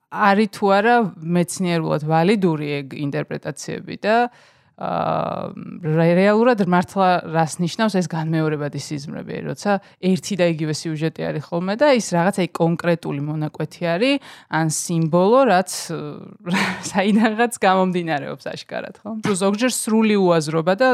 არის 0.08 0.48
თუ 0.56 0.64
არა 0.78 0.96
მეცნიერულად 1.20 2.02
ვალიდური 2.08 2.68
ეგ 2.80 2.86
ინტერპრეტაციები 2.96 3.96
და 4.00 4.16
აა 4.32 4.56
რეალურად 4.78 6.62
მართლა 6.70 7.08
რას 7.34 7.58
ნიშნავს 7.58 7.98
ეს 7.98 8.06
განმეორებადი 8.06 8.78
სიზმრები, 8.78 9.40
როცა 9.50 9.80
ერთი 10.06 10.34
და 10.38 10.46
იგივე 10.54 10.74
სიუჟეტი 10.78 11.22
არის 11.26 11.42
ხოლმე 11.50 11.74
და 11.82 11.90
ის 11.98 12.06
რაღაც 12.14 12.36
აი 12.38 12.48
კონკრეტული 12.54 13.20
მონაკვეთი 13.26 13.82
არის, 13.90 14.22
ან 14.54 14.66
სიმბოლო, 14.70 15.40
რაც 15.50 15.70
საიდანღაც 16.94 17.58
გამომდინარეობს 17.58 18.44
აშკარად, 18.54 18.94
ხო? 19.02 19.10
თუ 19.26 19.32
ზოგჯერ 19.42 19.72
სრული 19.74 20.14
უაზრობა 20.14 20.74
და 20.78 20.88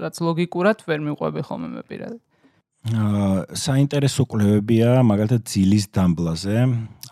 რაც 0.00 0.16
ლოგიკურად 0.24 0.88
ვერ 0.88 1.00
მიყვები 1.12 1.40
ხოლმე 1.44 1.68
მე 1.76 1.84
პირადად. 1.84 2.20
აა 2.88 3.52
საინტერესო 3.58 4.24
კვლევებია 4.24 5.02
მაგალითად 5.04 5.44
ძილის 5.44 5.90
დამბლაზე, 5.92 6.56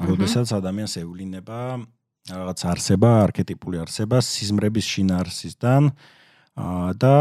როდესაც 0.09 0.49
ადამიანს 0.57 0.95
ევლინება 1.03 1.85
რაღაც 2.31 2.65
არსება, 2.73 3.11
არქეტიპული 3.27 3.81
არსება 3.85 4.19
სიზმრების 4.25 4.87
შინაარსისგან 4.95 5.91
და 6.99 7.15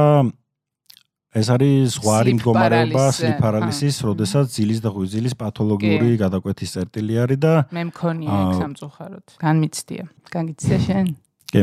ეს 1.35 1.47
არის 1.51 1.97
ზღვარი 1.99 2.33
მდგომარეობა 2.39 3.05
სლიფარალისის, 3.17 3.95
როდესაც 4.07 4.53
ძილის 4.55 4.79
და 4.79 4.89
ღვიძლის 4.95 5.35
პათოლოგიური 5.35 6.15
გადაკვეთის 6.21 6.75
წერტილი 6.77 7.19
არის 7.25 7.39
და 7.43 7.53
მე 7.75 7.83
მქონია 7.91 8.37
ეგ 8.39 8.53
სამწუხაროდ. 8.63 9.25
განმიცდია. 9.43 10.03
განიცდია 10.31 10.79
შენ? 10.87 11.05
კი. 11.51 11.61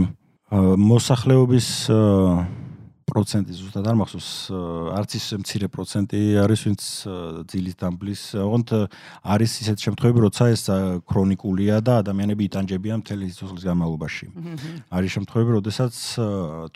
მოსახლეობის 0.52 1.68
პროცენტი 3.08 3.52
ზუსტად 3.58 3.86
არ 3.90 3.96
მახსოვს 4.00 4.30
არც 4.98 5.10
ის 5.18 5.26
მცირე 5.42 5.68
პროცენტი 5.74 6.20
არის 6.42 6.60
ვინც 6.66 6.82
ძილის 7.52 7.76
დამბლის 7.82 8.22
ოღონდ 8.42 8.68
არის 9.22 9.52
ისეთ 9.66 9.78
შემთხვევები 9.86 10.24
როცა 10.26 10.44
ეს 10.54 10.64
ქრონიკულია 11.10 11.82
და 11.82 11.98
ადამიანები 12.02 12.42
იტანჯებიან 12.48 13.02
მთელი 13.02 13.30
სიცოცხლის 13.32 13.64
განმავლობაში. 13.68 14.26
არის 14.90 15.10
შემთხვევები 15.16 15.50
როდესაც 15.58 15.94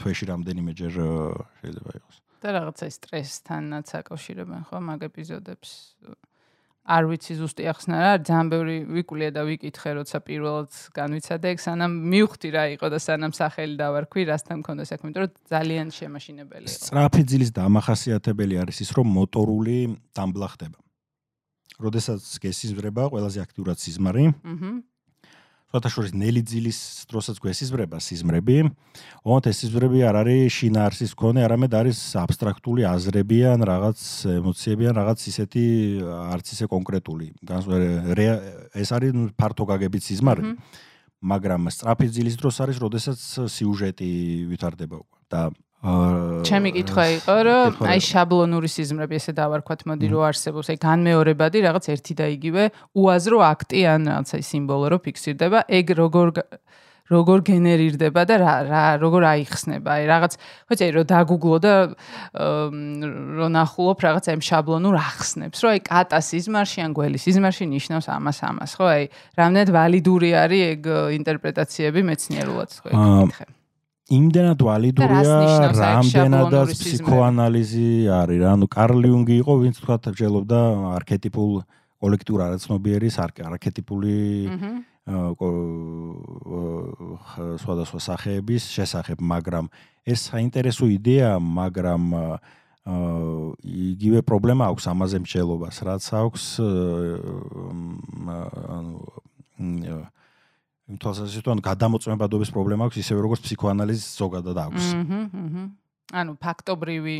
თვეში 0.00 0.24
რამდენიმეჯერ 0.32 0.92
შეიძლება 1.60 1.90
იყოს. 2.00 2.16
და 2.46 2.48
რაღაცა 2.52 2.86
სტრესთანაც 2.92 3.88
აკავშირებენ 3.96 4.60
ხო 4.68 4.78
მაგ 4.78 5.00
ეპიზოდებს 5.08 5.70
არ 6.86 7.04
ვიცი 7.10 7.34
ზუსტი 7.42 7.66
ახსნა 7.66 7.96
რა, 7.98 8.12
ძალიან 8.22 8.48
ბევრი 8.52 8.76
ვიკვლია 8.94 9.30
და 9.34 9.42
ვიკითხე, 9.42 9.90
როცა 9.98 10.18
პირველად 10.22 10.70
განვიცადე 10.94 11.46
ეგ, 11.52 11.58
სანამ 11.66 11.92
მივხვდი 12.14 12.48
რა 12.54 12.64
იყო 12.78 12.86
და 12.94 12.98
სანამ 13.02 13.32
სახელი 13.34 13.74
დავარქვი, 13.82 14.22
რასთან 14.30 14.56
მქონდა 14.62 14.82
საქმე, 14.86 15.06
იმიტომ 15.10 15.22
რომ 15.26 15.32
ძალიან 15.50 15.86
შემაშინებელი 15.98 16.66
იყო. 16.70 16.78
სწრაფი 16.86 17.22
ძილის 17.26 17.50
დამახასიათებელი 17.58 18.54
არის 18.62 18.78
ის, 18.86 18.90
რომ 18.94 19.06
მოტორული 19.18 19.76
დამბლა 20.14 20.48
ხდება. 20.54 20.78
როდესაც 21.76 22.22
გესიზრება 22.40 23.02
ყველაზე 23.12 23.38
აქტიურად 23.44 23.76
სიზმარი. 23.76 24.24
აჰა. 24.46 24.70
სხვათა 25.66 25.90
შორის 25.90 26.12
ნელი 26.14 26.42
ძილის 26.46 26.78
დროსაც 27.10 27.40
გვესიზმრება 27.42 27.98
სიზმრები. 27.98 28.56
ოღონდ 29.26 29.48
ეს 29.50 29.56
სიზმრები 29.66 29.98
არ 30.06 30.16
არის 30.22 30.54
შინაარსის 30.56 31.12
მქონე, 31.18 31.42
არამედ 31.42 31.72
არის 31.74 31.98
აბსტრაქტული 32.22 32.86
აზრები 32.86 33.38
ან 33.50 33.60
რაღაც 33.66 33.98
ემოციები 34.30 34.84
ან 34.86 34.94
რაღაც 35.02 35.18
ისეთი 35.26 35.64
არც 36.06 36.46
ისე 36.54 36.66
კონკრეტული. 36.70 37.26
ეს 38.78 38.88
არის 38.94 39.12
ფართო 39.34 39.64
გაგებით 39.66 40.02
სიზმარი. 40.06 40.54
მაგრამ 41.26 41.66
სწრაფი 41.72 42.06
ძილის 42.14 42.36
დროს 42.38 42.56
არის, 42.62 42.76
როდესაც 42.78 43.18
სიუჟეტი 43.50 44.10
ვითარდება 44.46 44.96
უკვე 45.02 45.20
და 45.26 45.40
ჩემი 45.84 46.70
კითხვა 46.72 47.04
იყო, 47.20 47.36
რომ 47.46 47.84
აი 47.84 48.00
შაბლონური 48.00 48.68
სიზმრები 48.70 49.18
ესე 49.20 49.32
დავარქვათ, 49.36 49.84
მოდი 49.86 50.08
რო 50.08 50.20
არსებობს, 50.30 50.72
აი 50.72 50.78
განმეორებადი 50.82 51.62
რაღაც 51.68 51.84
ერთი 51.94 52.14
და 52.16 52.26
იგივე 52.32 52.64
უაზრო 52.96 53.38
აქტი 53.44 53.80
ან 53.92 54.08
რაღაც 54.10 54.30
აი 54.34 54.42
სიმბოლო 54.50 54.86
რო 54.94 54.98
ფიქსირდება, 55.04 55.58
ეგ 55.68 55.86
როგორ 56.00 56.26
როგორ 57.06 57.42
გენერირდება 57.46 58.22
და 58.26 58.34
რა 58.42 58.54
რა 58.66 58.82
როგორ 58.98 59.22
აიხსნება? 59.30 59.90
აი 59.94 60.04
რაღაც 60.10 60.32
ხო 60.66 60.74
წე 60.74 60.86
რო 60.90 61.02
დაგუგლო 61.06 61.58
და 61.62 61.74
რო 63.38 63.46
ნახულობ 63.54 63.98
რაღაც 64.02 64.24
აი 64.34 64.42
შაბლონურ 64.42 64.96
ახსნებს, 64.98 65.62
რომ 65.62 65.70
აი 65.76 65.80
კატა 65.86 66.18
სიზმარში 66.18 66.82
ან 66.82 66.90
გველი 66.98 67.18
სიზმარში 67.22 67.70
ნიშნავს 67.70 68.10
ამას 68.10 68.38
ამას, 68.50 68.74
ხო? 68.74 68.86
აი 68.90 69.04
რამდენად 69.38 69.70
ვალიდური 69.70 70.30
არის 70.34 70.62
ეგ 70.74 70.90
ინტერპრეტაციები 71.20 72.00
მეცნიერულად, 72.10 72.70
ხო? 72.74 72.90
ეკითხე. 72.90 73.46
იმდენად 74.06 74.60
ვალიდურია, 74.62 75.36
რამდენადაც 75.74 76.78
ფსიქოანალიზი 76.78 78.06
არის 78.06 78.38
რა. 78.38 78.54
ანუ 78.54 78.66
კარლ 78.70 79.02
იუნგი 79.02 79.34
იყო, 79.42 79.52
ვინც 79.66 79.76
თქვა 79.82 79.96
თბჯელობდა 80.06 80.60
არქეტიპულ 80.94 81.50
კოლექტიურ 81.98 82.40
არაცნობიერის 82.46 83.16
არქეტიპული 83.18 84.14
სხვადასხვა 87.66 88.00
სახეების 88.06 88.62
შესახებ, 88.78 89.18
მაგრამ 89.22 89.66
ეს 90.06 90.30
საინტერესო 90.30 90.86
იდეა, 90.86 91.42
მაგრამ 91.42 92.02
იგივე 93.66 94.22
პრობლემა 94.22 94.70
აქვს 94.70 94.84
ამაზე 94.86 95.18
მსჯელობას, 95.26 95.76
რაც 95.82 96.04
აქვს 96.14 96.44
ანუ 98.70 98.94
იმ 100.86 100.98
თვალსაზრისით 101.02 101.48
რომ 101.50 101.60
გადამოწმებადობის 101.66 102.52
პრობლემა 102.54 102.86
აქვს 102.86 103.00
ისევე 103.02 103.20
როგორც 103.26 103.40
ფსიქოანალიზის 103.46 104.06
ზოგადად 104.22 104.58
აქვს. 104.66 104.84
აჰა, 104.94 105.20
აჰა. 105.42 105.64
ანუ 106.20 106.32
ფაქტობრივი 106.38 107.16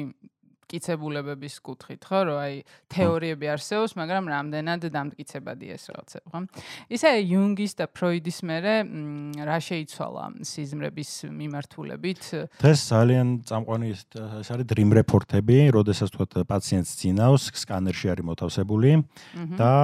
მტკიცებულებების 0.67 1.55
კუთხით, 1.63 2.03
ხო, 2.03 2.21
რომ 2.27 2.39
აი 2.43 2.55
თეორიები 2.91 3.47
არსებობს, 3.55 3.93
მაგრამ 4.03 4.25
რამდენად 4.35 4.83
დამტკიცებადი 4.91 5.67
ეს 5.71 5.85
რაღაცა, 5.95 6.19
ხო? 6.27 6.41
ისე 6.91 7.09
იუნგის 7.23 7.73
და 7.79 7.87
ფროიდის 7.87 8.39
მერე 8.43 8.75
რა 9.47 9.59
შეიცვალა 9.63 10.25
სიზმრების 10.43 11.11
მიმართულებით? 11.31 12.23
დღეს 12.59 12.81
ძალიან 12.91 13.27
წამყვანი 13.47 13.87
ეს 13.95 14.49
არის 14.51 14.67
dream 14.67 14.91
report-ები, 14.91 15.71
როდესაც 15.71 16.11
თქვა 16.11 16.43
პაციენტს 16.51 16.91
ძინავს, 16.99 17.43
სკანერში 17.63 18.07
არის 18.11 18.27
მოთავსებული 18.27 18.91
და 19.55 19.75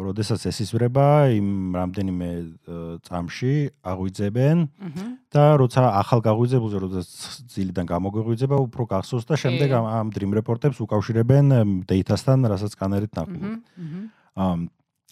როდესაც 0.00 0.40
ესიზმრება 0.48 1.06
იმ 1.36 1.48
რამდენიმე 1.76 2.28
წამში 3.04 3.54
აღვიძებენ 3.84 4.56
და 5.30 5.44
როცა 5.60 5.80
ახალ 6.00 6.20
გაღვიძებულზე, 6.24 6.78
როდესაც 6.88 7.10
ძილიდან 7.52 7.86
გამოგვიღვიძება, 7.86 8.56
უფრო 8.66 8.82
გახსოვს 8.90 9.24
და 9.28 9.36
შემდეგ 9.38 9.68
ამ 9.78 9.86
dream 10.14 10.34
report-ებს 10.38 10.82
უკავშირებენ 10.84 11.84
data-სთან, 11.88 12.46
რასაც 12.52 12.76
სკანერით 12.76 13.12
ნახულობ. 13.18 13.56
აა 14.36 14.54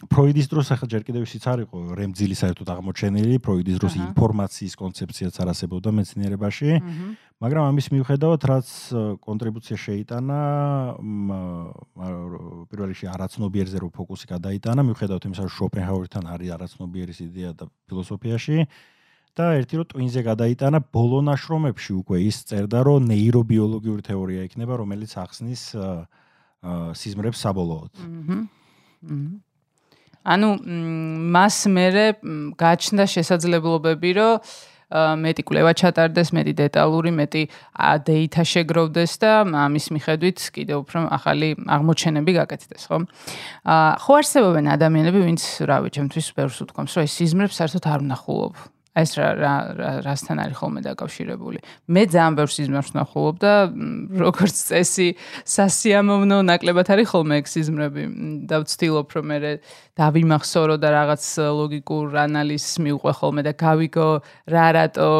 ფროიდის 0.06 0.46
დროს 0.46 0.70
ახლა 0.70 0.86
ჯერ 0.94 1.02
კიდევ 1.02 1.22
ისიც 1.26 1.42
არისო 1.50 1.78
რემძილი 1.98 2.36
საერთოდ 2.38 2.68
აღმოჩენილი, 2.70 3.34
ფროიდის 3.42 3.78
დროს 3.82 3.94
ინფორმაციის 3.98 4.74
კონცეფციაც 4.78 5.34
არასებობდა 5.42 5.90
მეცნიერებაში. 5.90 6.70
მაგრამ 7.42 7.64
ამის 7.66 7.86
მიუხედავად, 7.90 8.40
რაც 8.46 8.68
კონტრიბუცია 9.26 9.76
შეიტანა 9.78 10.38
პირველ 12.70 12.86
რიგში 12.94 13.06
არაცნობიერზე 13.10 13.76
რო 13.82 13.88
ფოკუსი 13.90 14.26
გადაიტანა, 14.30 14.80
მიუხედავად 14.86 15.22
იმისა, 15.26 15.42
რომ 15.46 15.54
შოპენჰაუერთან 15.58 16.24
არის 16.30 16.48
არაცნობიერის 16.54 17.18
იდეა 17.26 17.50
და 17.58 17.64
ფილოსოფიაში, 17.90 18.56
და 19.36 19.46
ერთი 19.58 19.80
რო 19.80 19.84
ტვინზე 19.92 20.22
გადაიტანა 20.28 20.78
ბოლო 20.94 21.20
ნაშრომებში 21.28 21.92
უკვე 22.00 22.22
ის 22.28 22.44
წერდა 22.48 22.80
რომ 22.88 23.10
ნეირობიოლოგიური 23.10 24.02
თეორია 24.08 24.46
იქნება 24.48 24.78
რომელიც 24.80 25.12
ახსნის 25.18 25.62
სიზმრებს 27.02 27.38
საბოლოოდ. 27.44 27.92
ანუ 30.28 30.48
მას 31.34 31.56
მერე 31.72 32.06
გაჩნდა 32.58 33.04
შესაძლებლობები, 33.14 34.10
რომ 34.18 34.40
მეტი 34.88 35.42
კვლევა 35.44 35.72
ჩატარდეს, 35.76 36.32
მეტი 36.32 36.52
დეტალური, 36.64 37.12
მეტი 37.12 37.42
დეიტა 38.08 38.42
შეგროვდეს 38.48 39.12
და 39.20 39.44
ამის 39.44 39.86
მიხედვით 39.92 40.38
კიდევ 40.56 40.76
უფრო 40.88 40.98
ახალი 41.12 41.48
აღმოჩენები 41.68 42.32
გაკეთდეს, 42.40 42.88
ხო? 42.88 43.04
აა 43.68 44.00
ხო 44.00 44.12
არსებობენ 44.20 44.64
ადამიანები, 44.72 45.20
ვინც 45.28 45.42
რავი, 45.68 45.92
ჩემთვის 45.92 46.26
ბევრს 46.32 46.58
უთქვამს, 46.64 46.92
რომ 46.96 47.04
ეს 47.04 47.12
სიზმრებს 47.20 47.56
საერთოდ 47.60 47.84
არ 47.84 48.00
ვნახულობ. 48.08 48.54
ეს 48.96 49.10
რა 49.18 49.28
რა 49.38 49.52
რასთან 50.02 50.36
არის 50.42 50.56
ხოლმე 50.58 50.80
დაკავშირებული. 50.88 51.58
მე 51.92 52.02
ძალიან 52.08 52.34
ბევრ 52.38 52.50
სიზმრებს 52.50 52.90
ნახულობ 52.96 53.36
და 53.38 53.52
როგორც 54.24 54.56
წესი 54.68 55.08
სასიამოვნო 55.44 56.38
ნაკლებად 56.48 56.88
არის 56.88 57.06
ხოლმე 57.12 57.34
ეგ 57.42 57.46
სიზმრები 57.52 58.02
და 58.48 58.56
ვცდილობ 58.64 59.08
რომ 59.12 59.24
მე 59.28 59.38
დავიმახსოვრო 59.98 60.76
და 60.78 60.88
რაღაც 60.94 61.22
ლოგიკურ 61.58 62.06
ანალიზს 62.26 62.74
მიუყვე 62.82 63.12
ხოლმე 63.18 63.42
და 63.46 63.52
გავიგო 63.58 64.08
რა 64.48 64.66
რატო 64.78 65.10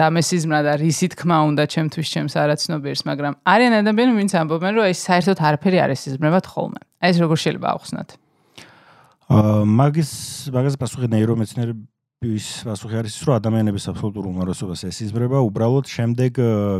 დამესიზმრა 0.00 0.60
და 0.66 0.72
რისი 0.82 1.06
თქმა 1.14 1.38
უნდა 1.50 1.64
ჩემთვის 1.66 2.08
ჩემს 2.14 2.34
არაცნობიერს, 2.38 3.02
მაგრამ 3.10 3.34
არიან 3.42 3.72
ადამიანები 3.82 4.18
ვინც 4.22 4.32
ამბობენ 4.38 4.72
რომ 4.78 4.86
ეს 4.90 4.98
საერთოდ 5.06 5.38
არაფერი 5.38 5.78
არ 5.82 5.90
ეს 5.94 6.00
სიზმრებად 6.06 6.44
ხოლმე. 6.46 6.80
ეს 7.02 7.16
როგორ 7.18 7.36
შეიძლება 7.42 7.68
აუხსნათ? 7.74 8.08
აა 9.32 9.64
მაგის 9.64 10.10
მაგას 10.54 10.76
პასუხი 10.76 11.08
ნეირომეცნიერები 11.14 11.91
ის 12.22 12.46
პასუხი 12.66 12.96
არის 13.02 13.14
ის 13.18 13.22
რომ 13.26 13.34
ადამიანების 13.40 13.84
აბსოლუტურ 13.92 14.24
უმრავლესობას 14.30 14.80
ესიზმრება 14.88 15.38
უბრალოდ 15.42 15.86
შემდეგ 15.90 16.32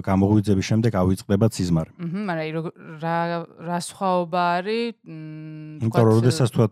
გამოღვიძების 0.07 0.67
შემდეგ 0.71 0.93
ავიწყდება 1.03 1.47
სიზმარი. 1.53 1.91
აჰა, 1.99 2.23
მაგრამ 2.31 2.65
რა 3.03 3.19
რა 3.67 3.79
სხვაობა 3.83 4.43
არის? 4.63 4.95
მmm, 5.03 5.91
როდესაც 5.91 6.49
თქვა 6.55 6.67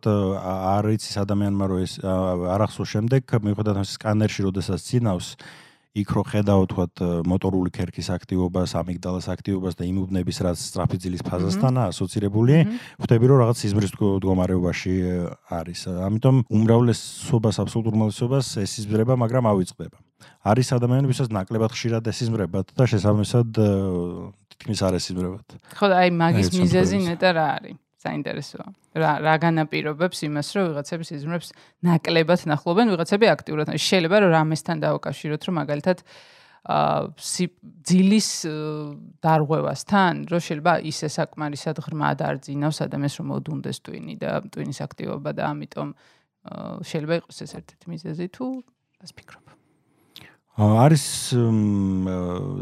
არ 0.79 0.85
იცის 0.95 1.17
ადამიანმა 1.25 1.65
რომ 1.67 1.79
ეს 1.83 1.93
არ 2.05 2.61
ახსოვს 2.71 2.91
შემდეგ 2.95 3.23
მიუხედავად 3.43 3.77
ამის 3.83 3.95
სკანერში 3.99 4.41
როდესაც 4.47 4.79
წინავს 4.87 5.29
იქ 5.90 6.11
რო 6.14 6.23
ხედავ 6.23 6.61
თქვათ 6.70 7.02
მოტორული 7.26 7.70
ქერქის 7.75 8.09
აქტივობას, 8.14 8.78
ამიგდალას 8.78 9.26
აქტივობას 9.26 9.75
და 9.75 9.88
იმუბნების 9.90 10.38
რაც 10.47 10.59
სტრაფიძილის 10.70 11.23
ფაზასთანაა 11.26 11.90
ასოცირებული, 11.90 12.54
ხვდები 13.02 13.25
რომ 13.26 13.38
რაღაც 13.42 13.56
სიზმრის 13.59 13.92
მდგომარეობაში 13.99 14.94
არის. 15.50 15.80
ამიტომ 15.90 16.37
უმრავლესობას 16.47 17.56
აბსოლუტურ 17.66 17.92
უმრავლესობას 17.99 18.47
ეს 18.62 18.70
სიზმრება, 18.70 19.18
მაგრამ 19.18 19.50
ავიწყდება. 19.50 19.99
არის 20.47 20.68
ადამიანები, 20.78 21.11
ვისაც 21.11 21.28
ნაკლებად 21.35 21.70
ხშირად 21.75 22.06
ესიზმრებათ 22.06 22.66
და 22.78 22.85
შესაბამისად 22.87 23.49
თითქმის 24.47 24.80
არ 24.87 24.94
ესიზმრებათ. 24.94 25.47
ხო 25.75 25.87
და 25.90 25.94
აი 26.06 26.11
მაგის 26.14 26.49
მიზეზი 26.54 26.99
ნეტა 27.02 27.30
რა 27.35 27.47
არის? 27.59 27.89
საინტერესოა. 28.00 28.66
რა 28.97 29.12
რა 29.21 29.35
განაპირობებს 29.45 30.19
იმას, 30.25 30.49
რომ 30.57 30.64
ვიღაცები 30.73 31.04
სიზმრებს 31.11 31.49
ნაკლებად 31.85 32.40
ნახულობენ, 32.49 32.87
ვიღაცები 32.97 33.26
აქტიურად. 33.37 33.66
შეიძლება 33.76 34.16
რომ 34.25 34.30
რამესთან 34.40 34.76
დაუკავშიროთ, 34.85 35.40
რომ 35.47 35.54
მაგალითად 35.61 35.99
აა 36.61 37.16
ძილის 37.88 38.28
დარღვევასთან, 39.25 40.12
რომ 40.28 40.40
შეიძლება 40.45 40.73
ისე 40.85 41.09
საკმარისად 41.09 41.76
ღრმად 41.80 42.19
არ 42.21 42.37
ძინავს 42.45 42.78
ადამიანს, 42.85 43.14
რომ 43.21 43.26
მოდუნდეს 43.33 43.78
ტვინი 43.80 44.14
და 44.21 44.45
ტვინის 44.52 44.80
აქტივობა 44.85 45.30
და 45.40 45.42
ამიტომ 45.57 45.88
შეიძლება 46.85 47.14
იყოს 47.21 47.38
ეს 47.49 47.52
ერთ-ერთი 47.57 47.87
მიზეზი 47.88 48.26
თუ 48.37 48.45
რას 49.00 49.12
ფიქრობ? 49.16 49.50
არის 50.59 51.04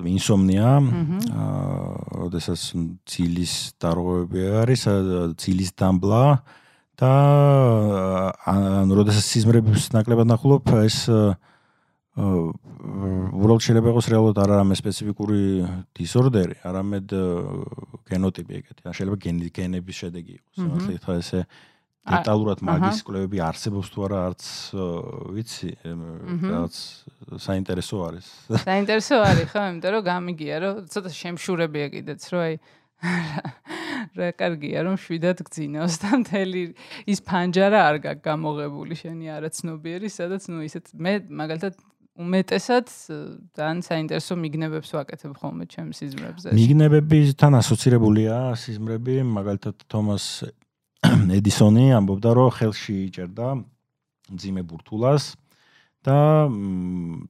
ინსომნია. 0.09 0.71
აა, 1.33 2.28
ოდესაც 2.28 2.61
ცილის 3.09 3.75
დარღვევები 3.80 4.40
არის, 4.62 4.83
ცილის 5.40 5.73
დამბლა 5.73 6.42
და 6.99 7.12
ანუ 8.45 8.92
ოდესაც 8.92 9.25
სიზმრების 9.25 9.92
ნაკლებად 9.95 10.28
ნახულობ, 10.28 10.68
ეს 10.85 11.09
უბრალოდ 12.18 13.62
შეიძლება 13.62 13.92
იყოს 13.95 14.07
რეალურად 14.11 14.38
არ 14.42 14.50
არის 14.59 14.80
სპეციფიკური 14.83 15.42
დისორდერი, 15.95 16.57
არამედ 16.66 17.07
გენოტიპი 18.11 18.52
ეგეთი. 18.59 18.83
ან 18.90 18.95
შეიძლება 18.99 19.19
გენების 19.54 19.97
შედეგი 20.02 20.32
იყოს. 20.39 20.56
მართლა 20.67 20.99
ხა 20.99 21.15
ესე 21.23 21.41
დეტალურად 22.08 22.62
მაგის 22.68 23.02
კვლევები 23.06 23.42
არსებობს 23.49 23.92
თუ 23.92 24.06
არა 24.08 24.18
არც 24.28 24.47
ვიცი 25.36 25.71
რაც 26.49 26.80
საინტერესო 27.47 27.97
არის. 28.08 28.26
საინტერესო 28.64 29.16
არის 29.28 29.47
ხო 29.52 29.62
იმიტომ 29.68 29.92
რომ 29.97 30.04
გამიგია 30.08 30.56
რომ 30.64 30.75
ცოტა 30.92 31.10
შემშურებია 31.21 31.86
კიდეც 31.94 32.23
რომ 32.32 32.42
აი 32.49 32.54
რა 34.18 34.28
კარგია 34.34 34.80
რომ 34.88 34.97
შვიდად 34.99 35.38
გძინავს 35.47 35.94
და 36.02 36.10
მთელი 36.23 36.62
ის 37.06 37.18
ფანჯარა 37.23 37.80
არ 37.90 37.97
გაქვს 38.06 38.25
გამოღებული 38.26 38.94
შენი 38.99 39.30
არაცნობიერი 39.38 40.08
სადაც 40.10 40.50
ნუ 40.50 40.66
ისეთ 40.66 40.90
მე 40.99 41.12
მაგალითად 41.30 41.78
უმეტესად 42.18 42.90
ძალიან 43.54 43.80
საინტერესო 43.86 44.34
მიგნებებს 44.42 44.90
ვაკეთებ 44.90 45.38
ხოლმე 45.38 45.64
ჩემს 45.71 46.02
სიზმრებზე. 46.02 46.50
მიგნებებთან 46.58 47.52
ასოცირებულია 47.62 48.38
სიზმრები 48.58 49.23
მაგალითად 49.23 49.86
თომას 49.86 50.25
ედისონი 51.38 51.90
ამბობდა, 51.97 52.30
რომ 52.36 52.49
ხელში 52.54 52.94
იჭერდა 53.08 53.49
ძიმე 54.28 54.62
ბურთულას 54.68 55.34
და 56.04 56.18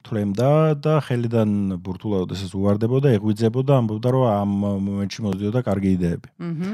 თლემდა 0.05 0.51
და 0.83 0.93
ხელიდან 1.03 1.79
ბურთულა 1.83 2.23
ოდესას 2.25 2.53
უვარდებოდა, 2.55 3.13
ეღვიძებოდა, 3.17 3.79
ამბობდა, 3.81 4.07
რომ 4.13 4.23
ამ 4.29 4.51
მომენტში 4.87 5.19
მოძიოდა 5.25 5.59
კარგი 5.65 5.89
იდეები. 5.97 6.29
აჰა. 6.49 6.71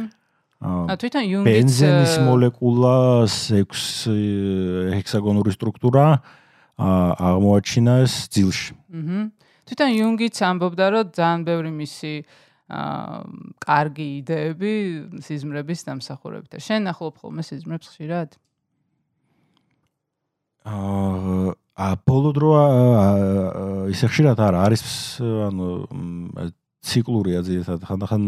აა 0.65 0.95
თვითონ 1.01 1.23
იუნგიც 1.29 1.45
ბენზინის 1.45 2.13
მოლეკულას 2.25 3.33
6 3.53 4.93
ჰექსაგონური 4.95 5.51
სტრუქტურა 5.55 6.05
აღმოაჩინეს 6.79 8.13
ძილში. 8.33 8.73
აჰა. 8.91 9.19
თვითონ 9.65 9.89
იუნგიც 9.99 10.35
ამბობდა, 10.45 10.85
რომ 10.93 11.05
ძალიან 11.15 11.41
ბევრი 11.45 11.71
მისი 11.73 12.13
აა 12.21 12.44
კარგი 12.65 14.07
იდეები 14.21 14.73
სიზმრების 15.21 15.85
დამსახურებით. 15.85 16.57
შენ 16.57 16.89
ახლობ 16.89 17.21
ხოლმე 17.21 17.45
სიზმრებს 17.45 17.93
ხშირად? 17.93 18.39
აა 20.65 21.53
ა 21.75 21.87
ბოლო 22.07 22.31
დრო 22.31 22.51
ისე 23.91 24.07
ხშირად 24.07 24.39
არა 24.39 24.59
არის 24.65 24.83
ანუ 25.21 25.67
ციკლურია 26.85 27.39
ძირითადად. 27.41 27.81
ხანდახან 27.89 28.23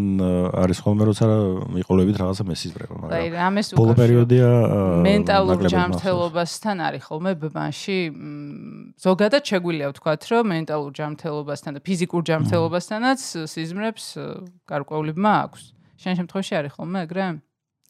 არის 0.57 0.79
ხოლმე 0.81 1.03
როცა 1.09 1.25
მიყოლებით 1.77 2.15
რაღაცა 2.17 2.43
მესიზრება 2.49 2.95
მაგრამ 2.97 3.17
აი 3.17 3.27
რამეს 3.37 3.67
უკავშირო. 3.69 3.79
ბოლო 3.79 3.93
პერიოდია 4.01 4.49
მენტალურ 5.05 5.57
ჯანმრთელობასთან 5.73 6.77
არის 6.87 7.03
ხოლმე 7.07 7.31
ბმაში 7.37 7.99
ზოგადად 9.05 9.43
შეგვიძლია 9.45 9.87
ვთქვათ 9.93 10.21
რომ 10.33 10.45
მენტალურ 10.57 10.91
ჯანმრთელობასთან 10.97 11.71
და 11.77 11.81
ფიზიკურ 11.85 12.21
ჯანმრთელობასთანაც 12.29 13.19
სიზმრებს 13.53 14.05
გარკვეულებმა 14.65 15.31
აქვს. 15.45 15.61
შენ 16.01 16.13
შემთხვევაში 16.17 16.53
არის 16.57 16.71
ხოლმე 16.77 16.99
ეგრე? 17.05 17.25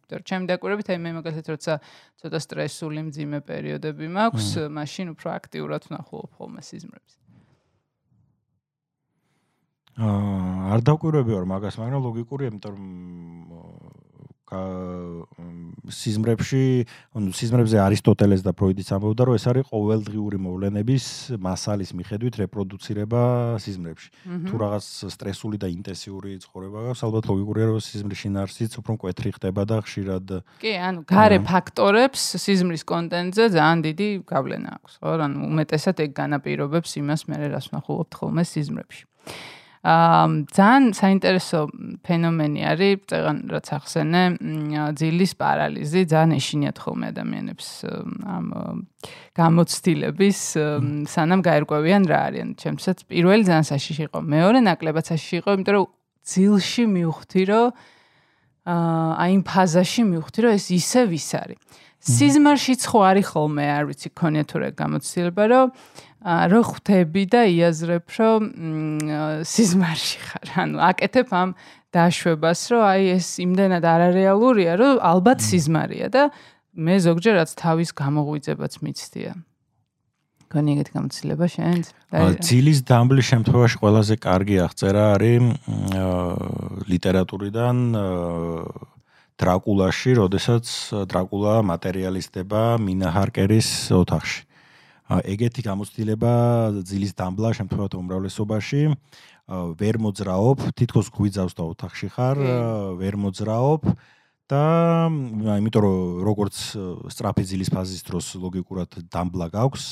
იმიტომ 0.08 0.20
რომ 0.20 0.28
ჩემი 0.28 0.46
დაკვირვებით 0.52 0.88
აი 0.92 1.00
მე 1.04 1.10
მაგალითად 1.20 1.48
როცა 1.52 1.74
ცოტა 2.20 2.40
სტრესული 2.44 3.02
მძიმე 3.12 3.40
პერიოდები 3.44 4.06
მაქვს 4.08 4.50
მაშინ 4.72 5.08
უფრო 5.16 5.28
აქტიურად 5.36 5.82
ვნახულობ 5.92 6.32
ხოლმე 6.40 6.62
სიზმრებს 6.64 7.27
აა 9.98 10.78
არ 10.78 10.82
დაკვირვები 10.86 11.34
ვარ 11.34 11.46
მაგას, 11.50 11.82
მაგრამ 11.82 12.06
ლოგიკურია, 12.06 12.54
იმიტომ 12.54 12.74
რომ 12.78 12.86
სიზმრებში, 14.48 16.88
ანუ 17.20 17.36
სიზმრებზე 17.36 17.84
არისტოტელეს 17.84 18.48
და 18.48 18.56
ფროიდის 18.56 18.96
ამბობდა, 18.96 19.28
რომ 19.28 19.36
ეს 19.36 19.46
არის 19.52 19.68
ყოველდღიური 19.68 20.40
მოვლენების 20.40 21.36
მასალის 21.36 21.92
მიხედვით 21.92 22.48
რეპროდუცირება 22.48 23.22
სიზმრებში. 23.60 24.08
თუ 24.48 24.56
რაღაც 24.56 25.12
სტრესული 25.12 25.60
და 25.60 25.68
ინტენსიური 25.68 26.40
ცხოვრება 26.48 26.80
გაქვს, 26.88 27.04
ალბათ 27.04 27.28
ლოგიკურია, 27.28 27.66
რომ 27.76 27.84
სიზმრის 27.84 28.20
შინაარსიც 28.24 28.72
უფრო 28.80 28.92
მკვეთრი 28.96 29.30
ხდება 29.36 29.62
და 29.68 29.84
ხშირად 29.84 30.26
კი, 30.64 30.72
ანუ 30.80 31.04
გარე 31.12 31.44
ფაქტორებს 31.44 32.40
სიზმრის 32.40 32.88
კონტენტზე 32.88 33.44
ძალიან 33.52 33.80
დიდი 33.84 34.08
გავლენა 34.32 34.70
აქვს, 34.80 34.94
ხო? 35.04 35.12
ანუ 35.28 35.44
უმეტესად 35.44 36.08
ეგ 36.08 36.16
განაპირობებს 36.16 36.96
იმას, 37.04 37.28
მე 37.28 37.52
რას 37.52 37.68
ვნახულობთ 37.76 38.12
ხოლმე 38.16 38.48
სიზმრებში. 38.48 39.04
აა 39.86 40.50
ძალიან 40.58 40.86
საინტერესო 40.98 41.60
ფენომენი 42.02 42.62
არის, 42.72 42.96
წეგან 43.10 43.38
რაც 43.54 43.68
ახსენე, 43.78 44.24
ძილის 44.98 45.34
პარალიზი, 45.38 46.02
ძალიან 46.12 46.32
ეშინიათ 46.38 46.78
ხოლმე 46.82 47.06
ადამიანებს 47.14 47.68
ამ 48.26 48.48
გამოცდილების 49.38 50.40
სანამ 51.14 51.42
გაერკვევიან 51.46 52.04
რა 52.10 52.20
არიან. 52.28 52.50
ჩემსაც 52.58 52.98
პირველი 53.06 53.44
ძალიან 53.46 53.66
საშიში 53.70 54.04
იყო, 54.10 54.20
მეორე 54.26 54.60
ნაკლებად 54.66 55.06
საშიში 55.14 55.36
იყო, 55.46 55.50
იმიტომ 55.62 55.76
რომ 55.78 55.88
ძილში 56.28 56.84
მივხვდი, 56.98 57.42
რომ 57.48 57.68
აა 58.68 59.12
აი 59.24 59.32
იმ 59.38 59.44
ფაზაში 59.48 60.02
მივხვდი, 60.12 60.40
რომ 60.44 60.52
ეს 60.58 60.66
ისე 60.76 61.02
ვის 61.08 61.30
არის. 61.40 61.60
სიზმარშიც 61.98 62.82
ხო 62.88 63.00
არის 63.10 63.28
ხოლმე, 63.32 63.66
არ 63.74 63.84
ვიცი, 63.90 64.10
ქონია 64.14 64.44
თუ 64.48 64.58
რა 64.62 64.70
გამოცდილება, 64.80 65.44
რომ 65.50 65.68
რო 66.26 66.62
ხვდები 66.66 67.24
და 67.30 67.42
იაზრებ, 67.46 68.06
რომ 68.18 68.42
სიზმარში 69.46 70.20
ხარ. 70.26 70.48
ანუ 70.66 70.78
აკეთებ 70.82 71.30
ამ 71.30 71.50
დაშვებას, 71.94 72.62
რომ 72.74 72.82
აი 72.84 73.04
ეს 73.18 73.28
იმდენად 73.38 73.84
არარეალურია, 73.86 74.72
რომ 74.82 74.94
ალბათ 74.98 75.40
სიზმარია 75.46 76.08
და 76.10 76.24
მე 76.74 76.96
ზოგჯერ 77.06 77.34
რაც 77.42 77.52
თავის 77.54 77.90
გამოღვიძებაც 77.94 78.74
მიცდია. 78.82 79.32
გონი 80.48 80.70
ეგეთი 80.80 80.92
გამოცდილება 80.96 81.46
შენც? 81.52 81.86
ძილის 82.40 82.80
დამბლის 82.88 83.28
შემთხვევაში 83.28 83.78
ყველაზე 83.84 84.16
კარგი 84.16 84.56
აღწერა 84.64 85.04
არის 85.20 85.44
ლიტერატურიდან 86.88 87.76
დრაკულაში, 89.38 90.12
როდესაც 90.18 90.66
დრაკულა 91.12 91.62
მატერიალისტება 91.68 92.62
მინა 92.80 93.10
ჰარკერის 93.12 93.92
ოთახში. 93.92 94.47
ეგეთი 95.08 95.64
გამოცდილება 95.64 96.32
ძილის 96.84 97.16
დამბლა 97.16 97.54
შემთხვევათ 97.56 97.94
უმრავლესობაში. 97.96 98.82
ვერ 99.48 99.96
მოძრაობ, 100.04 100.76
თითქოს 100.76 101.08
გვიძავს 101.16 101.56
და 101.56 101.64
ოთახში 101.72 102.08
ხარ, 102.12 102.38
ვერ 103.00 103.16
მოძრაობ 103.16 103.88
და 104.48 104.64
იმიტომ 105.60 105.84
რომ 105.84 106.00
როგორც 106.24 106.56
სტრაფი 107.12 107.44
ძილის 107.48 107.72
ფაზის 107.72 108.04
დროს 108.08 108.26
ლოგიკურად 108.40 108.96
დამბლა 109.12 109.48
გაქვს 109.52 109.86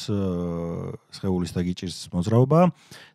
სხეულის 1.12 1.52
და 1.52 1.62
გიჭირს 1.68 1.98
მოძრაობა 2.16 2.60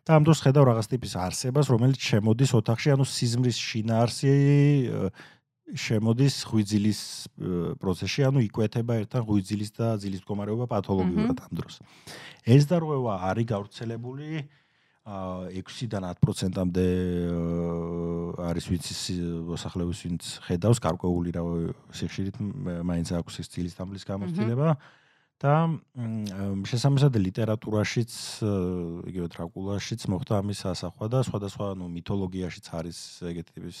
და 0.05 0.11
ამ 0.17 0.25
დროს 0.25 0.41
ხედავ 0.45 0.69
რაღაც 0.69 0.85
ტიპის 0.93 1.13
არსებას, 1.17 1.65
რომელიც 1.73 1.97
შემოდის 1.97 2.53
ოთახში, 2.61 2.93
ანუ 2.93 3.05
სიზმრის 3.09 3.57
შინაარსი 3.57 4.33
შემოდის 5.75 6.35
ღვიძილის 6.51 7.01
პროცესში, 7.81 8.25
ანუ 8.27 8.43
იკვეთება 8.47 8.97
ერთად 9.03 9.27
ღვიძილის 9.27 9.71
და 9.77 9.95
ძილის 10.01 10.23
მდგომარეობა 10.23 10.65
პათოლოგიურად 10.71 11.37
ამ 11.47 11.53
დროს. 11.59 11.79
ეს 12.45 12.67
დარღვევა 12.67 13.13
არის 13.31 13.47
გავრცელებული 13.51 14.27
აა 15.01 15.49
6-დან 15.65 16.03
10%-ამდე 16.13 16.87
არის 18.37 18.65
ვიცი 18.69 19.15
მოსახლეობის 19.49 19.99
ვინც 20.05 20.23
ხედავს 20.45 20.77
გარკვეული 20.77 21.29
რა 21.33 21.43
სიხშირით 21.89 22.37
მაინც 22.85 23.09
აქვს 23.17 23.41
ეს 23.41 23.47
ძილის 23.49 23.77
თამბლის 23.81 24.05
გამოცდილება. 24.05 24.77
და 25.41 25.53
შესაბამისად 26.69 27.17
ლიტერატურაშიც 27.17 28.13
იგივე 29.09 29.27
დრაკულაშიც 29.33 30.05
მოხდა 30.13 30.33
ამის 30.37 30.61
ასახვა 30.69 31.05
და 31.09 31.19
სხვადასხვა 31.25 31.65
ანუ 31.73 31.85
მითოლოგიაშიც 31.97 32.65
არის 32.77 32.97
ეგეთი 33.25 33.51
ტიპის 33.57 33.79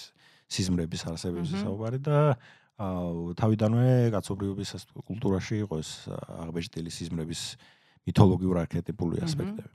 სიზმრების 0.51 1.01
არსებობის 1.11 1.51
საუბარი 1.63 1.99
და 2.03 2.17
თავიდანვე 3.37 3.89
კაცობრიობის 4.15 4.69
კულტურაში 5.05 5.61
იყო 5.65 5.75
ეს 5.83 5.91
აღბეჭდილი 6.11 6.89
სიზმრების 6.97 7.41
მითოლოგიური 8.09 8.59
არქეტიპული 8.65 9.21
ასპექტები. 9.21 9.71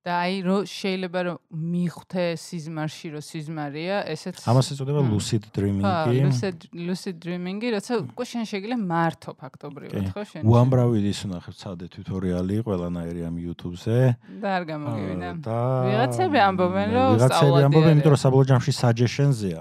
და 0.00 0.12
აი 0.16 0.36
რო 0.48 0.56
შეიძლება 0.64 1.20
რომ 1.28 1.36
მიხვდე 1.52 2.22
სიზმარში 2.40 3.08
რო 3.12 3.20
სიზმარია, 3.20 3.96
ესეც 4.08 4.40
ამას 4.48 4.72
ეწოდება 4.72 5.00
lucid 5.04 5.44
dreaming-ი. 5.52 6.24
lucid 6.24 6.56
lucid 6.72 7.16
dreaming-ი, 7.20 7.68
როცა 7.76 7.92
უკვე 8.08 8.24
შენ 8.32 8.44
შეგიძლია 8.48 8.78
მართო 8.80 9.30
ფაქტობრივად, 9.36 10.08
ხო 10.16 10.24
შენ? 10.24 10.40
უამრავი 10.48 11.04
ის 11.04 11.20
უნახებ 11.28 11.52
ცადე 11.52 11.86
ტიუტორიალი 11.92 12.56
ყველანაირი 12.64 13.20
ამ 13.28 13.36
YouTube-ზე. 13.44 13.98
და 14.40 14.48
არ 14.56 14.62
გამოგივინა. 14.72 15.28
ვიღაცები 15.44 16.38
ამბობენ 16.48 16.88
რომ 16.96 17.08
სწავლობენ. 17.20 17.20
ვიღაცები 17.20 17.60
ამბობენ, 17.68 17.92
იმიტომ 18.00 18.12
რომ 18.16 18.20
საბოლოო 18.24 18.46
ჯამში 18.56 18.72
suggestions-ია. 18.80 19.60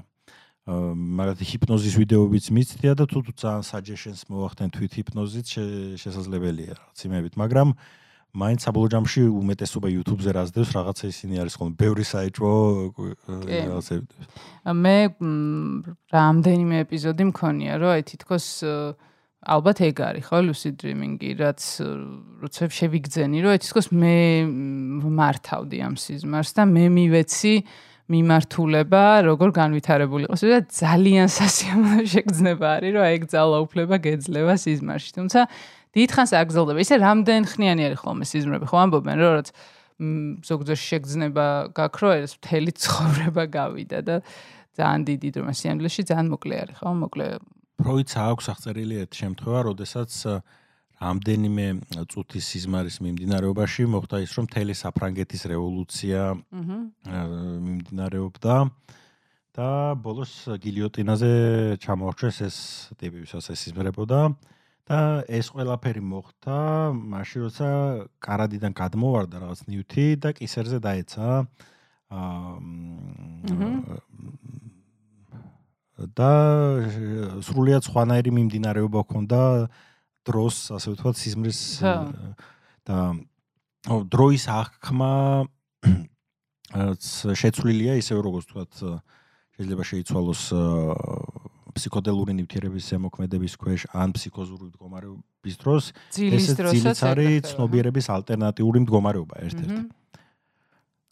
მაგათ 0.70 1.40
ჰიპნოზის 1.42 1.96
ვიდეოებიც 1.98 2.46
მიცდია 2.54 2.94
და 2.94 3.06
თუ 3.10 3.26
ძალიან 3.34 3.64
suggestions 3.66 4.22
მოახდენ 4.30 4.70
თვით 4.70 4.92
ჰიპნოზით 5.02 5.48
შესაძლებელია 5.98 6.78
რაღაც 6.78 7.00
იმებით, 7.10 7.34
მაგრამ 7.42 7.70
მაინც 8.30 8.60
საბოლოო 8.62 8.90
ჯამში 8.94 9.22
უმეტესობა 9.26 9.88
YouTube-ზე 9.90 10.32
რაზდევს 10.38 10.70
რაღაცა 10.78 11.06
ისინი 11.10 11.36
არის 11.42 11.54
ხოლმე. 11.58 11.74
ბევრი 11.82 12.06
საიჭო 12.06 12.50
რაღაცები. 13.26 14.14
მე 14.70 14.98
რამდენიმე 16.14 16.76
ეპიზოდი 16.86 17.24
მქონია, 17.34 17.74
რომ 17.82 17.90
აი 17.90 18.02
თითქოს 18.06 18.46
ალბათ 19.40 19.78
ეგ 19.90 19.98
არის 20.06 20.24
ხო 20.30 20.38
lucid 20.46 20.76
dreaming-ი, 20.78 21.30
რაც 21.42 21.62
როცა 22.46 22.70
შევიგძენი, 22.70 23.38
რომ 23.42 23.58
თითქოს 23.66 23.88
მე 23.90 24.18
მართავდი 25.10 25.78
ამ 25.82 25.96
სიზმარს 25.98 26.52
და 26.54 26.64
მე 26.70 26.86
მივეცი 26.94 27.54
მიმართულება, 28.10 29.04
როგორ 29.30 29.50
განვითარებული 29.54 30.26
იყოს 30.26 30.42
და 30.50 30.60
ძალიან 30.66 31.28
სასიამოვნო 31.30 32.06
შეგრძნება 32.10 32.68
არის, 32.80 32.92
რომ 32.98 33.06
ეგ 33.06 33.22
ძალაუფლება 33.30 33.96
გეძლევა 34.02 34.56
სიზმარში. 34.58 35.10
თუმცა 35.18 35.40
დიდხანს 35.94 36.32
აგზელდება. 36.42 36.80
ისე 36.82 36.96
რამდენ 37.06 37.42
ხნიანი 37.54 37.82
არის 37.90 38.00
ხოლმე 38.02 38.26
სიზმრები, 38.30 38.66
ხო 38.70 38.78
ამბობენ, 38.82 39.16
რომ 39.22 39.34
რაც 39.38 39.50
ზოგჯერ 40.50 40.80
შეგრძნება 40.80 41.46
გაქრო, 41.76 42.10
ეს 42.24 42.34
მთელი 42.40 42.72
ცხოვრება 42.82 43.44
გავიდა 43.52 44.00
და 44.08 44.16
ძალიან 44.80 45.02
დიდი 45.10 45.30
დრომა 45.36 45.54
სიამოვნოში 45.60 46.02
ძალიან 46.10 46.28
მოკლე 46.34 46.56
არის, 46.64 46.76
ხო? 46.80 46.90
მოკლე. 47.04 47.26
ფროიდს 47.80 48.14
აქვს 48.16 48.46
აღწერილი 48.54 48.96
ერთ 49.04 49.12
შემთხვევა, 49.22 49.60
როდესაც 49.70 50.12
რამდენიმე 51.00 51.66
წუთის 52.12 52.46
სიზმარის 52.52 53.00
მიმდინარეობაში 53.04 53.88
მოხდა 53.88 54.20
ის, 54.24 54.32
რომ 54.36 54.46
მთელი 54.50 54.74
საფრანგეთის 54.76 55.42
რევოლუცია 55.52 56.22
მიმდინარეობდა 56.60 58.56
და 59.56 59.70
ბოლოს 60.04 60.34
გილიოტინაზე 60.60 61.32
ჩამოაჩვეს 61.84 62.38
ეს 62.48 62.58
ტიპი, 63.00 63.24
ვისაც 63.24 63.46
ეს 63.56 63.60
სიზმრებოდა 63.64 64.20
და 64.90 65.00
ეს 65.28 65.48
ყველაფერი 65.56 66.04
მოხდა 66.04 66.58
მაშინ, 67.16 67.40
როცა 67.48 67.68
კარადიდან 68.20 68.72
გადმოვარდა 68.76 69.36
რაღაც 69.40 69.60
ნიუთი 69.72 70.06
და 70.20 70.30
კისერზე 70.36 70.78
დაეცა 70.84 71.28
აა 72.10 72.58
და 76.16 76.32
სრულიად 77.44 77.84
სხვანაირი 77.84 78.32
მიმდინარეობა 78.32 79.00
ჰქონდა 79.04 79.42
დროს, 80.30 80.56
ასე 80.78 80.94
ვთქვათ, 80.94 81.18
სიზმრის 81.18 81.60
და 82.86 82.98
დროის 84.14 84.46
აღქმა 84.54 85.14
შეცვლილია 87.42 87.98
ისე 87.98 88.20
როგორც 88.22 88.46
ვთქვათ, 88.50 88.74
შეიძლება 89.58 89.84
შეიცვალოს 89.90 90.44
ფსიქოდელური 91.76 92.34
ნივთიერების 92.38 92.90
ზემოქმედების 92.94 93.54
ქვეშ 93.62 93.86
ან 93.94 94.14
ფსიქოზური 94.16 94.70
მდგომარეობის 94.70 95.56
დროს, 95.62 95.92
ეს 96.16 96.50
ძილიც 96.58 97.02
არის 97.06 97.54
ცნობიერების 97.54 98.10
ალტერნატიული 98.14 98.84
მდგომარეობა 98.86 99.36
ერთ-ერთი. 99.48 99.80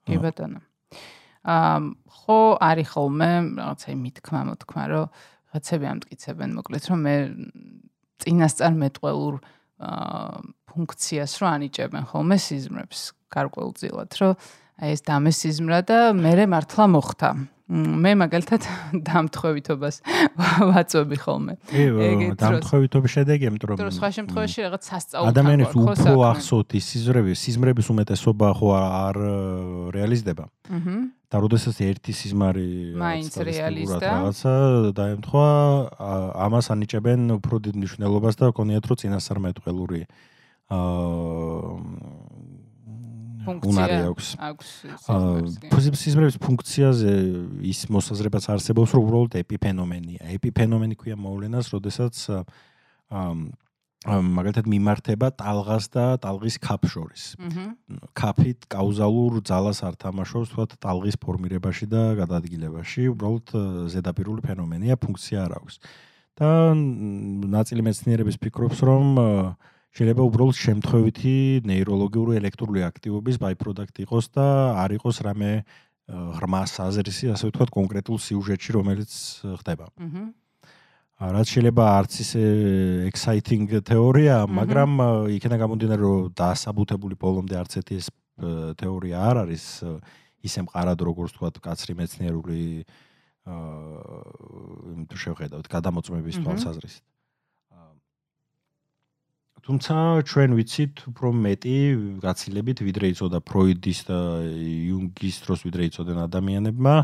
კი 0.08 0.18
ბატონო. 0.24 0.60
აა 1.48 1.76
ხო 2.28 2.40
არის 2.60 2.88
ხოლმე 2.92 3.32
რაღაცა 3.60 3.96
მითქმა 3.96 4.42
მოთქმა, 4.52 4.84
რომ 4.92 5.06
რაღაცები 5.48 5.86
ამტკიცებენ 5.94 6.50
მოკლედ, 6.58 6.84
რომ 6.92 7.00
მე 7.08 7.16
წინასწარ 8.24 8.74
მეტყველურ 8.82 9.36
აა 9.78 10.42
ფუნქციას 10.78 11.34
რო 11.42 11.48
ანიჭებენ 11.58 12.04
ხოლმე 12.12 12.38
სიზმრებს 12.38 13.00
გარკვეულწილად, 13.34 14.10
რომ 14.22 14.34
აი 14.78 14.90
ეს 14.94 15.02
დამესიზმრა 15.10 15.80
და 15.90 15.98
მე 16.14 16.46
მართლა 16.54 16.86
მოხდა. 16.94 17.30
მე 17.68 18.12
მაგალითად 18.24 18.64
დამთხევითობას 19.10 20.00
ვაწვევი 20.72 21.18
ხოლმე. 21.20 21.54
ეგ 21.68 22.22
დამთხევითობის 22.40 23.12
შედეგი, 23.18 23.50
იმიტომ 23.52 23.76
რომ 23.76 23.92
სხვა 23.92 24.10
შემთხვევაში 24.18 24.60
რაღაც 24.68 24.84
სასწაულთან 24.88 25.32
ადამიანებს 25.36 25.76
უფრო 25.76 26.16
ახსოვთ 26.32 26.78
ის 26.80 26.86
სიზმრები, 26.96 27.36
სიზმრების 27.36 27.88
უმეტესობა 27.92 28.48
ხო 28.56 28.68
არ 28.78 29.18
რეალიზდება. 29.98 30.46
აჰა. 30.48 30.98
და 31.28 31.38
როდესაც 31.44 31.76
ერთი 31.84 32.14
სიზმარი 32.16 32.96
მაინც 32.96 33.36
რეალისტა 33.36 34.00
რაღაცა 34.00 34.54
დაემთხვა, 34.96 35.48
ამას 36.48 36.66
ანიჭებენ 36.72 37.36
უფრო 37.36 37.56
დიდ 37.68 37.76
მნიშვნელობას 37.84 38.36
და 38.40 38.56
კონიათ 38.56 38.86
რომ 38.88 39.00
წინასწარმეტყველური 39.04 40.02
აა 40.72 42.27
უნარი 43.48 43.98
აქვს. 44.12 44.28
აქვს. 44.38 44.70
ფიზიკის 45.72 46.36
ფუნქციაზე 46.44 47.12
ის 47.64 47.80
მოსაზრებაც 47.90 48.44
არსებობს, 48.54 48.90
რომ 48.94 49.02
უბრალოდ 49.08 49.34
ეპიფენომენია. 49.44 50.22
ეპიფენომენი 50.38 50.96
ქვია 51.00 51.16
მოვლენას, 51.16 51.72
როდესაც 51.74 52.16
მაგალითად 54.08 54.66
მიმართება 54.70 55.28
ტალღას 55.36 55.90
და 55.90 56.06
ტალღის 56.22 56.56
ქაფ 56.62 56.86
შორის. 56.86 57.36
ქაფით 58.14 58.68
კაუზალურ 58.70 59.42
ძალას 59.42 59.80
არ 59.84 59.96
თამაშობს, 59.98 60.54
თქვა 60.54 60.66
ტალღის 60.78 61.18
ფორმირებაში 61.18 61.86
და 61.90 62.14
გადაადგილებაში, 62.20 63.10
უბრალოდ 63.12 63.48
ზედაპირული 63.92 64.42
ფენომენია, 64.46 64.96
ფუნქცია 65.02 65.50
არ 65.50 65.54
აქვს. 65.60 65.76
და 66.38 66.78
ნაწილი 67.50 67.82
მეცნიერების 67.82 68.38
ფიქრობს, 68.38 68.86
რომ 68.86 69.06
აა 69.18 69.77
შეიძლება 69.98 70.24
უბრალოდ 70.30 70.58
შემთხვევითი 70.62 71.36
ნეიროლოგიური 71.66 72.38
ელექტრული 72.38 72.84
აქტივობის 72.86 73.40
ბაიპროდუქტი 73.42 74.04
იყოს 74.06 74.26
და 74.38 74.46
არ 74.86 74.94
იყოს 75.02 75.18
რამე 75.26 75.52
ღრმა 76.08 76.62
საზრისი, 76.70 77.32
ასე 77.34 77.50
ვთქვათ, 77.50 77.72
კონკრეტულ 77.74 78.18
სიუჟეტში, 78.22 78.72
რომელიც 78.78 79.12
ხდება. 79.58 79.90
აჰა. 79.98 80.24
რაც 81.18 81.48
შეიძლება 81.50 81.84
არც 81.98 82.14
ისე 82.22 82.44
exciting 83.10 83.66
თეორია, 83.82 84.46
მაგრამ 84.46 84.92
იქნება 85.34 85.58
გამომდინარე, 85.66 86.02
რომ 86.06 86.30
დაასაბუთებული 86.38 87.16
ბოლომდე 87.18 87.56
არც 87.58 87.72
ერთი 87.82 87.94
ეს 87.98 88.08
თეორია 88.78 89.18
არ 89.18 89.36
არის 89.50 89.66
ისე 90.46 90.60
მყარად, 90.70 91.00
როგორც 91.02 91.34
ვთქვათ, 91.34 91.58
კაცრი 91.58 91.94
მეცნიერული 91.98 92.86
აა 93.50 94.22
იმ 94.94 95.02
თუ 95.10 95.18
შევხედავთ, 95.26 95.66
გადამოწმების 95.66 96.38
თვალსაზრისით. 96.46 97.04
თუმცა 99.68 99.96
ჩვენ 100.24 100.56
ვიცით 100.56 100.96
უფრო 101.12 101.28
მეტი 101.36 101.78
გაცილებით 102.24 102.80
ვიდრე 102.88 103.12
იწოდა 103.12 103.40
ფროიდის 103.44 104.00
და 104.08 104.20
იუნგის 104.48 105.36
დროს 105.44 105.60
ვიდრე 105.68 105.92
იწოდნენ 105.92 106.20
ადამიანებმა 106.24 106.96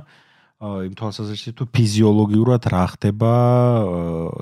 იმ 0.63 0.93
თვალსაზრისით 0.95 1.59
თუ 1.59 1.65
ფიზიოლოგიურად 1.75 2.63
რა 2.71 2.85
ხდება 2.95 3.31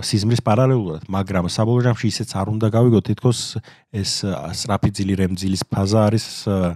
სიზმრის 0.05 0.41
პარალელურად, 0.45 1.09
მაგრამ 1.09 1.49
საბოლოო 1.49 1.85
ჯამში 1.89 2.05
ისეც 2.13 2.29
არ 2.37 2.53
უნდა 2.53 2.69
გავიგოთ 2.77 3.09
თითქოს 3.09 3.39
ეს 3.89 4.11
სტრაფიძილი 4.29 5.17
რემძილის 5.17 5.65
ფაზა 5.65 5.99
არის 6.13 6.25
აა 6.45 6.73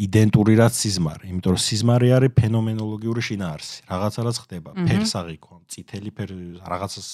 იდენტური 0.00 0.54
რაც 0.60 0.76
სიზმარი, 0.76 1.28
იმიტომ 1.28 1.52
რომ 1.52 1.60
სიზმარი 1.60 2.08
არის 2.20 2.32
ფენომენოლოგიური 2.40 3.20
შინაარსი. 3.20 3.84
რაღაცა 3.88 4.20
რაც 4.24 4.36
ხდება, 4.44 4.70
ფერს 4.88 5.12
აღიქვამ, 5.20 5.60
წითელი 5.68 6.10
ფერ 6.16 6.30
რაღაცას 6.64 7.08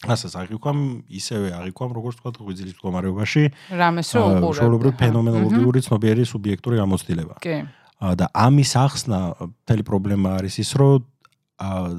ასეც 0.00 0.32
აღიქვამ, 0.40 0.78
ისევე 1.12 1.48
აღიქვამ, 1.60 1.90
როგორც 1.92 2.14
თქვა 2.20 2.30
ღვიძლის 2.40 2.72
მდგომარეობაში. 2.72 3.42
რამეს 3.76 4.08
რო 4.16 4.22
უყურებ. 4.40 4.56
შოულებრივ 4.56 4.92
ფენომენოლოგიური 4.96 5.80
ცნობიერი 5.84 6.22
სუბიექტური 6.24 6.76
გამოცდილება. 6.80 7.34
კი. 7.44 7.56
და 8.00 8.26
ამის 8.32 8.70
ახსნა 8.80 9.18
მთელი 9.44 9.82
პრობლემა 9.84 10.40
არის 10.40 10.54
ის, 10.64 10.70
რომ 10.80 11.04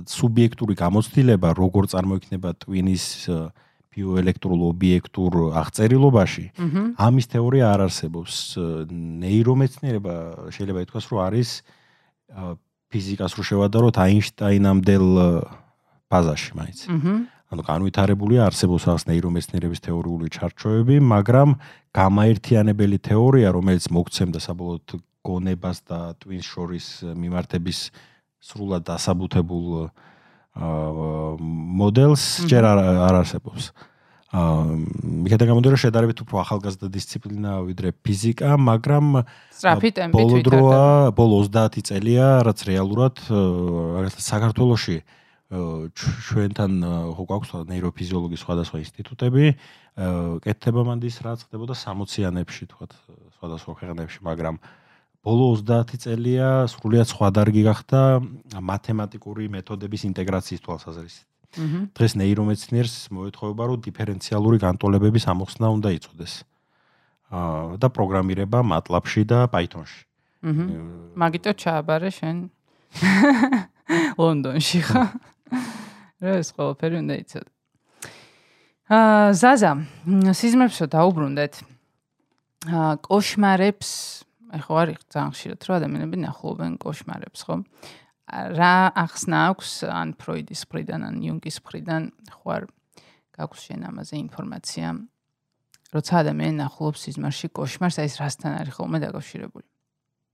სუბიექტური 0.10 0.74
გამოცდილება 0.74 1.50
როგორ 1.54 1.84
წარმოიქმნება 1.94 2.50
ტვინის 2.58 3.06
ბიოელექტრულ 3.92 4.62
ობიექტურ 4.72 5.54
აღწერილობაში, 5.62 6.46
ამის 6.98 7.26
თეორია 7.30 7.66
არ 7.70 7.80
არსებობს. 7.86 8.34
ნეირომეცნიერება 8.90 10.16
შეიძლება 10.50 10.80
ითქვას, 10.90 11.06
რომ 11.12 11.20
არის 11.22 11.50
ფიზიკას 12.90 13.32
რო 13.38 13.44
შევადაროთ 13.46 13.96
აინშტაინამდელ 14.02 15.06
ბაზაში 16.10 16.52
მაინც. 16.58 16.80
ანუ 17.52 17.64
განვითარებულია 17.68 18.48
არსებობს 18.48 18.88
ახს 18.88 19.08
ნეირომეცნიერების 19.12 19.84
თეორიული 19.84 20.32
ჩარჩოები, 20.32 21.02
მაგრამ 21.04 21.56
გამაერთიანებელი 21.92 22.98
თეორია, 23.04 23.52
რომელიც 23.52 23.90
მოგცემდა 23.92 24.40
საბოლოოდ 24.40 24.96
გონებას 25.22 25.78
და 25.84 26.00
ტვინს 26.24 26.48
შორის 26.48 26.86
მიმართების 27.12 27.80
სრულად 28.42 28.88
დასაბუთებულ 28.88 29.92
მოდელს 31.82 32.24
ჯერ 32.48 32.64
არ 32.72 33.16
არსებობს. 33.20 33.72
აა 33.76 33.92
მიხედა 34.32 35.44
გამოდერა 35.44 35.76
შედარებით 35.76 36.24
უფრო 36.24 36.40
ახალგაზრდა 36.40 36.88
დისციპლინა 36.88 37.52
ვიდრე 37.68 37.92
ფიზიკა, 38.00 38.56
მაგრამ 38.56 39.28
სწრაფი 39.52 39.90
ტემპით 39.92 40.16
ვითარდება. 40.16 40.40
ბოლო 40.40 40.40
დროა, 40.48 40.84
ბოლო 41.20 41.38
30 41.52 41.84
წელია, 41.84 42.28
რაც 42.48 42.60
რეალურად 42.64 43.16
რაღაცა 43.28 44.22
საქართველოში 44.24 44.98
ჩვენთან 45.52 46.72
ხო 47.12 47.24
გვაქვს 47.28 47.52
ნეიროფიზიოლოგიის 47.68 48.44
სხვადასხვა 48.46 48.78
ინსტიტუტები, 48.82 49.46
კეთდება 50.48 50.82
მანდის 50.88 51.16
რაც 51.28 51.44
ხდებოდა 51.44 51.76
60-იანებში, 51.76 52.64
თქვა 52.72 52.86
სხვადასხვა 53.36 53.74
ქვეყნებში, 53.84 54.20
მაგრამ 54.24 54.56
ბოლო 55.28 55.48
30 55.60 56.00
წელია 56.08 56.48
სრულიად 56.72 57.08
სხვა 57.12 57.28
დარგი 57.36 57.64
გახდა 57.68 58.00
მათემატიკური 58.64 59.52
მეთოდების 59.52 60.02
ინტეგრაციის 60.08 60.64
თვალსაზრისით. 60.64 61.28
დღეს 62.00 62.14
ნეირომეცნიერს 62.16 63.12
მოეთხოვება 63.12 63.64
რომ 63.68 63.84
დიფერენციალური 63.84 64.58
განტოლებების 64.64 65.28
ამოხსნა 65.28 65.68
უნდა 65.68 65.90
იწოდეს. 66.00 66.34
აა 67.28 67.76
და 67.76 67.88
პროგრამირება 67.92 68.64
MATLAB-ში 68.64 69.24
და 69.28 69.52
Python-ში. 69.52 70.08
მაგიტო 71.16 71.52
ჩააბარე 71.60 72.10
შენ 72.12 72.38
ლონდონში 74.22 74.80
ხა? 74.88 75.04
რა 76.22 76.32
ეს 76.42 76.50
ყველაფერი 76.56 76.96
უნდა 77.02 77.16
იცოდე. 77.22 77.50
აა 78.92 79.32
ზაზა, 79.40 79.72
სიზმრებსო 80.36 80.86
დაუბრუნდეთ. 80.92 81.54
აა 82.72 82.92
кошмарებს, 83.08 83.90
ეხო 84.52 84.74
არის 84.82 85.00
ძალიან 85.08 85.32
ხშირად 85.32 85.60
რომ 85.66 85.76
ადამიანები 85.80 86.18
ნახულობენ 86.28 86.74
кошмарებს, 86.82 87.42
ხო? 87.48 87.56
რა 88.32 88.96
ახსნა 88.96 89.40
აქვს 89.52 89.72
ან 89.92 90.14
ფროიდის 90.16 90.64
მხრიდან 90.64 91.04
ან 91.04 91.16
იუნგის 91.20 91.58
მხრიდან 91.68 92.04
ხო 92.32 92.48
არ 92.56 92.64
გაქვს 93.36 93.64
შენ 93.68 93.82
ამაზე 93.92 94.16
ინფორმაცია 94.24 94.88
როცა 95.92 96.14
ადამიანი 96.24 96.56
ნახულობს 96.64 97.04
სიზმარში 97.08 97.52
кошмарს 97.52 98.00
აი 98.00 98.08
ეს 98.08 98.16
რასთან 98.24 98.52
არის 98.62 98.78
ხოლმე 98.80 99.04
დაკავშირებული 99.04 99.68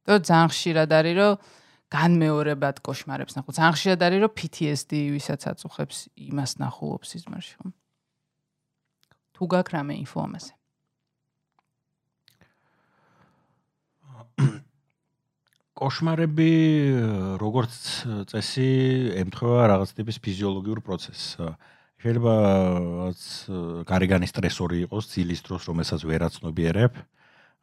და 0.05 0.19
ძალიან 0.21 0.49
ხშირად 0.53 0.93
არის 0.93 1.15
რომ 1.17 1.33
განმეორებად 1.87 2.81
кошмарებს 2.83 3.37
ნახულობს. 3.37 3.57
ძალიან 3.57 3.75
ხშირად 3.75 3.99
არის 4.03 4.19
რომ 4.23 4.31
PTSD 4.35 4.91
ვისაც 5.15 5.41
აწუხებს, 5.51 5.97
იმას 6.19 6.51
ნახულობს 6.59 7.07
სიზმარში. 7.15 7.55
თუ 9.37 9.43
გაქვს 9.47 9.73
რამე 9.75 9.93
ინფო 10.03 10.19
ამაზე. 10.27 10.53
кошмарები 15.77 16.51
როგორც 17.39 17.73
წესი 18.27 18.69
ემთხვევა 19.23 19.61
რაღაც 19.71 19.89
ტიპის 19.93 20.17
ფიზიოლოგიურ 20.19 20.79
პროცესს. 20.81 21.37
შეიძლება 22.01 22.33
რაღაც 22.77 23.21
გარეგანი 23.89 24.27
стресორი 24.27 24.77
იყოს 24.85 25.05
ძილის 25.13 25.41
დროს, 25.45 25.61
რომელსაც 25.69 26.01
ვერ 26.03 26.21
აცნობიერებ. 26.29 26.93
აა 26.97 27.16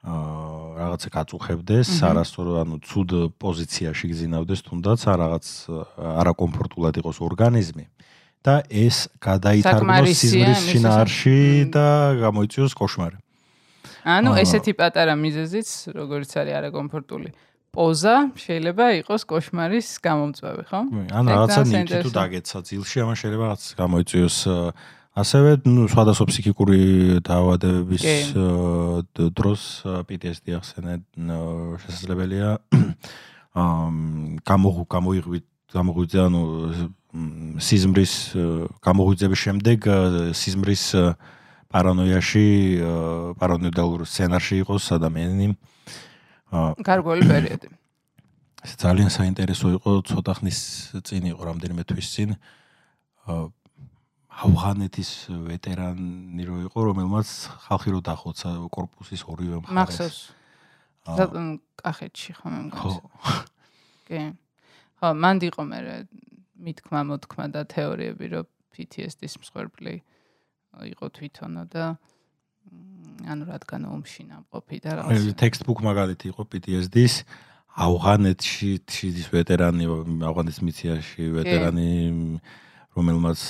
რაღაცა 0.05 1.09
გაწუხებდეს, 1.17 1.89
არასწორო, 2.05 2.53
ანუ 2.61 2.77
ცუდ 2.85 3.11
პოზიციაში 3.41 4.07
გძინავდეს, 4.13 4.61
თუნდაც 4.69 5.01
რაღაც 5.09 5.47
არაკომფორტულად 6.21 6.95
იყოს 7.01 7.19
ორგანიზმი 7.25 7.85
და 8.45 8.61
ეს 8.69 9.09
გადაითარგმნოს 9.17 10.13
სიზმრის 10.13 10.61
შინაარში 10.69 11.39
და 11.73 11.87
გამოიწვიოს 12.21 12.73
кошмარი. 12.77 13.17
ანუ 14.05 14.31
ესეთი 14.45 14.73
პატარა 14.77 15.17
მიზეზიც, 15.17 15.97
როგორც 15.97 16.31
არის 16.37 16.55
არაკომფორტული 16.61 17.31
პოზა 17.75 18.17
შეიძლება 18.39 18.85
იყოს 19.03 19.23
кошмаრის 19.25 19.89
გამომწვევი, 20.05 20.63
ხო? 20.69 20.81
ანუ 21.11 21.27
რაღაცა 21.33 21.61
ნიჭი 21.65 21.97
თუ 22.05 22.11
დაგეცა 22.13 22.59
ძილში, 22.69 22.97
ამან 23.03 23.17
შეიძლება 23.19 23.45
რაღაც 23.49 23.65
გამოიწვიოს 23.81 24.37
აა 24.53 24.69
ასევე, 25.15 25.63
ну, 25.71 25.87
სხვადასხვა 25.87 26.27
ფსიქიკური 26.27 26.81
დაავადებების 27.23 28.05
დროს 29.15 29.63
PTSD 30.11 30.59
ახსენე 30.59 30.99
შესაძლებელია 31.87 32.59
გამოღუ 34.43 34.83
გამოიღვით 34.91 35.47
გამოღვიძე 35.75 36.21
ანუ 36.27 36.43
სიზმრის 37.63 38.13
გამოღვიძების 38.83 39.41
შემდეგ 39.47 39.79
სიზმრის 40.35 40.85
პარანოიაში 41.71 42.47
პარანოიდალურ 43.39 44.03
სცენარში 44.07 44.63
იყოს 44.67 44.91
ადამიანი 44.99 45.55
გარკვეული 46.55 47.23
პერიოდი. 47.27 47.69
ძალიან 48.65 49.11
საინტერესო 49.13 49.77
იყო 49.77 49.91
ცოტა 50.09 50.33
ხნის 50.39 50.59
წინ 51.05 51.35
იყო 51.35 51.43
რამდენიმე 51.51 51.83
თვის 51.85 52.07
წინ. 52.15 52.31
აა 53.29 53.51
ავღანეთის 54.35 55.11
ვეტერანი 55.47 56.43
რო 56.43 56.57
იყო, 56.67 56.79
რომელმაც 56.91 57.29
ხალხი 57.69 57.91
რო 57.95 58.01
დახოცა 58.03 58.49
корпуსის 58.75 59.23
ორივე 59.31 59.63
მხარეს. 59.63 59.79
მახსოვს. 59.79 60.19
კახეთში 61.79 62.33
ხომ 62.41 62.55
ამ 62.59 62.67
გას. 62.75 62.99
ხო. 62.99 63.35
კი. 64.09 64.21
ხო, 64.99 65.09
მანდ 65.15 65.41
იყო 65.51 65.63
მე 65.71 65.79
მითქმა 66.65 67.01
მოთქმა 67.13 67.47
და 67.53 67.63
თეორიები 67.69 68.27
რომ 68.35 68.47
PTSD-ის 68.75 69.35
მსხვერპლი 69.39 69.95
იყო 70.83 71.07
თვითონო 71.15 71.65
და 71.71 71.85
ანუ 73.31 73.45
რადგან 73.47 73.83
ომში 73.87 74.23
ნამყოფი 74.27 74.79
და 74.83 74.91
რაღაც. 74.99 75.35
ტექსტბუქ 75.39 75.79
მაგალითი 75.85 76.27
იყო 76.33 76.43
PTSD-ის 76.51 77.15
ავღანეთში 77.75 78.71
შიდის 78.87 79.29
ვეტერანი, 79.35 79.85
ავღანის 80.31 80.59
მიციაში 80.63 81.23
ვეტერანი 81.35 81.91
რომელმაც 82.95 83.41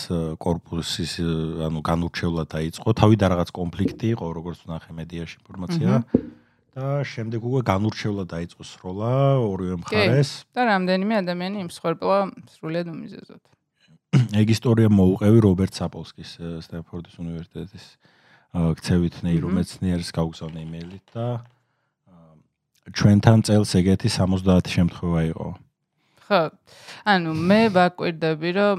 корпуსის 0.41 1.21
ანუ 1.69 1.81
განურჩევლად 1.85 2.49
დაიწყო. 2.49 2.89
თავიდან 2.97 3.29
რაღაც 3.37 3.51
კონფლიქტი 3.53 4.07
იყო, 4.17 4.25
როგორც 4.33 4.59
ვნახე 4.65 4.93
მედიაში 4.97 5.35
ინფორმაცია. 5.45 5.91
და 6.75 7.07
შემდეგ 7.07 7.41
უკვე 7.47 7.61
განურჩევლად 7.71 8.29
დაიწყო 8.35 8.63
სროლა 8.67 9.13
ორივე 9.47 9.77
მხარეს. 9.85 10.31
და 10.51 10.63
რამდენიმე 10.75 11.15
ადამიანი 11.23 11.57
იმსხვერპლა 11.71 12.17
სრულიად 12.51 12.87
უმიზეზოდ. 12.91 13.43
ეგ 14.35 14.47
ისტორია 14.51 14.89
მოუყევი 14.91 15.39
რობერტ 15.45 15.73
საპოლსკის 15.79 16.31
სტენფორდის 16.67 17.15
უნივერსიტეტის 17.23 17.87
ქცევით 18.55 19.15
ნეირომეცნიერის 19.27 20.11
გაუგზავნე 20.15 20.61
იმეილით 20.67 21.07
და 21.15 21.27
ჩვენთან 22.95 23.39
წელს 23.47 23.71
ეგეთი 23.81 24.09
70 24.13 24.69
შემთხვევა 24.71 25.21
იყო. 25.33 25.49
აჰა. 25.51 25.64
ხო. 26.25 26.43
ანუ 27.05 27.31
მე 27.37 27.63
ვაკვირდები, 27.77 28.51
რომ 28.57 28.77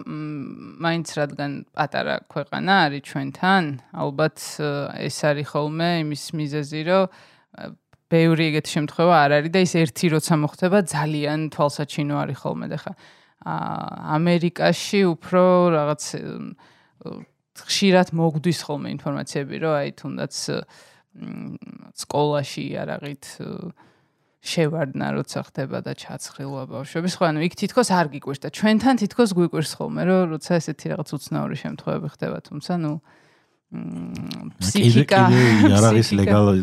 მაინც 0.81 1.08
რადგან 1.19 1.51
პატარა 1.77 2.15
ქვეყანა 2.25 2.73
არის 2.89 3.03
ჩვენთან, 3.10 3.63
ალბათ 3.93 4.38
ეს 5.05 5.17
არის 5.29 5.47
ხოლმე 5.53 5.89
იმის 6.05 6.23
მიზეზი, 6.34 6.81
რომ 6.89 7.03
ბევრი 8.10 8.43
ეგეთი 8.53 8.69
შემთხვევა 8.75 9.15
არ 9.25 9.31
არის 9.39 9.51
და 9.53 9.60
ის 9.65 9.73
ერთი 9.81 10.05
როცა 10.13 10.34
მოხდება 10.41 10.79
ძალიან 10.89 11.39
თვალსაჩინო 11.53 12.15
არის 12.21 12.38
ხოლმე 12.41 12.67
და 12.73 12.77
ხა 12.81 12.93
ამერიკაში 13.45 14.99
უფრო 15.05 15.43
რაღაც 15.77 16.03
ხშირად 17.55 18.08
მოგდის 18.17 18.60
ხოლმე 18.65 18.89
ინფორმაციები, 18.97 19.55
რომ 19.63 19.73
აი 19.79 19.89
თუნდაც 20.01 20.34
სკოლაში 21.95 22.65
არაღით 22.81 23.25
შევარდნა 24.45 25.08
როცა 25.17 25.39
ხდება 25.49 25.81
და 25.81 25.93
ჩაცხრილვა 25.97 26.63
ბავშვების, 26.69 27.13
ხო 27.17 27.23
ანუ 27.34 27.39
იქ 27.49 27.53
თითქოს 27.60 27.89
არ 27.89 28.08
გიკვირს 28.13 28.41
და 28.45 28.49
ჩვენთან 28.53 28.95
თითქოს 29.01 29.31
გვიკვირს 29.34 29.71
ხოლმე, 29.75 30.01
რომ 30.05 30.38
როცა 30.38 30.51
ესეთი 30.62 30.86
რაღაც 30.93 31.10
უცნაური 31.17 31.55
შემთხვევები 31.58 32.08
ხდება, 32.13 32.38
თუმცა 32.45 32.73
ნუ 32.86 32.93
ფსიქიკა 34.62 35.21
არაღის 35.73 36.10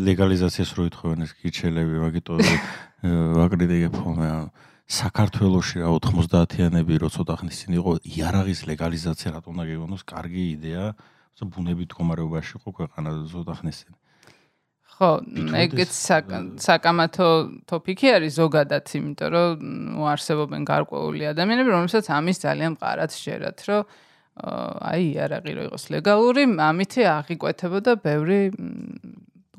ლეგალიზაციას 0.07 0.69
რო 0.73 0.83
ითხოვენ 0.89 1.19
ეს 1.27 1.31
კიჩელები, 1.43 1.95
მაგიტო 2.07 2.33
ვაკრიტიკებ 3.37 3.93
ხოლმე 3.99 4.27
საქართველოსში 4.93 5.83
რა 5.83 5.91
90-იანები 5.99 6.93
რო 7.03 7.09
ცოტა 7.11 7.35
ხნის 7.43 7.57
წინ 7.63 7.75
იყო 7.79 7.91
იარაღის 8.03 8.59
ლეგალიზაცია 8.67 9.29
რატომ 9.35 9.51
უნდა 9.55 9.65
გეგონოს 9.71 10.03
კარგი 10.07 10.43
იდეა. 10.55 10.85
თუმცა 11.33 11.45
ბუნებით 11.49 11.89
მდგომარეობაში 11.89 12.53
იყო 12.61 12.69
ქვეყანა 12.77 13.09
ცოტა 13.31 13.53
ხნის 13.59 13.77
წინ 13.83 13.93
ხო 14.93 15.09
ეგეც 15.57 15.93
საკამათო 16.63 17.29
ტოპიკი 17.69 18.11
არის 18.17 18.33
ზოგადად 18.37 18.91
იმიტომ 18.99 19.31
რომ 19.33 20.03
არსებობენ 20.13 20.67
გარკვეული 20.69 21.29
ადამიანები 21.33 21.73
რომლებსაც 21.73 22.09
ამის 22.13 22.43
ძალიან 22.45 22.77
მყარად 22.77 23.11
შეერათ 23.17 23.65
რომ 23.69 23.81
აი 24.89 25.01
იარაღი 25.13 25.51
რო 25.57 25.63
იყოს 25.69 25.83
ლეგალური 25.93 26.45
ამით 26.69 26.93
აღიკვეთებოდა 27.15 27.91
ბევრი 28.05 28.39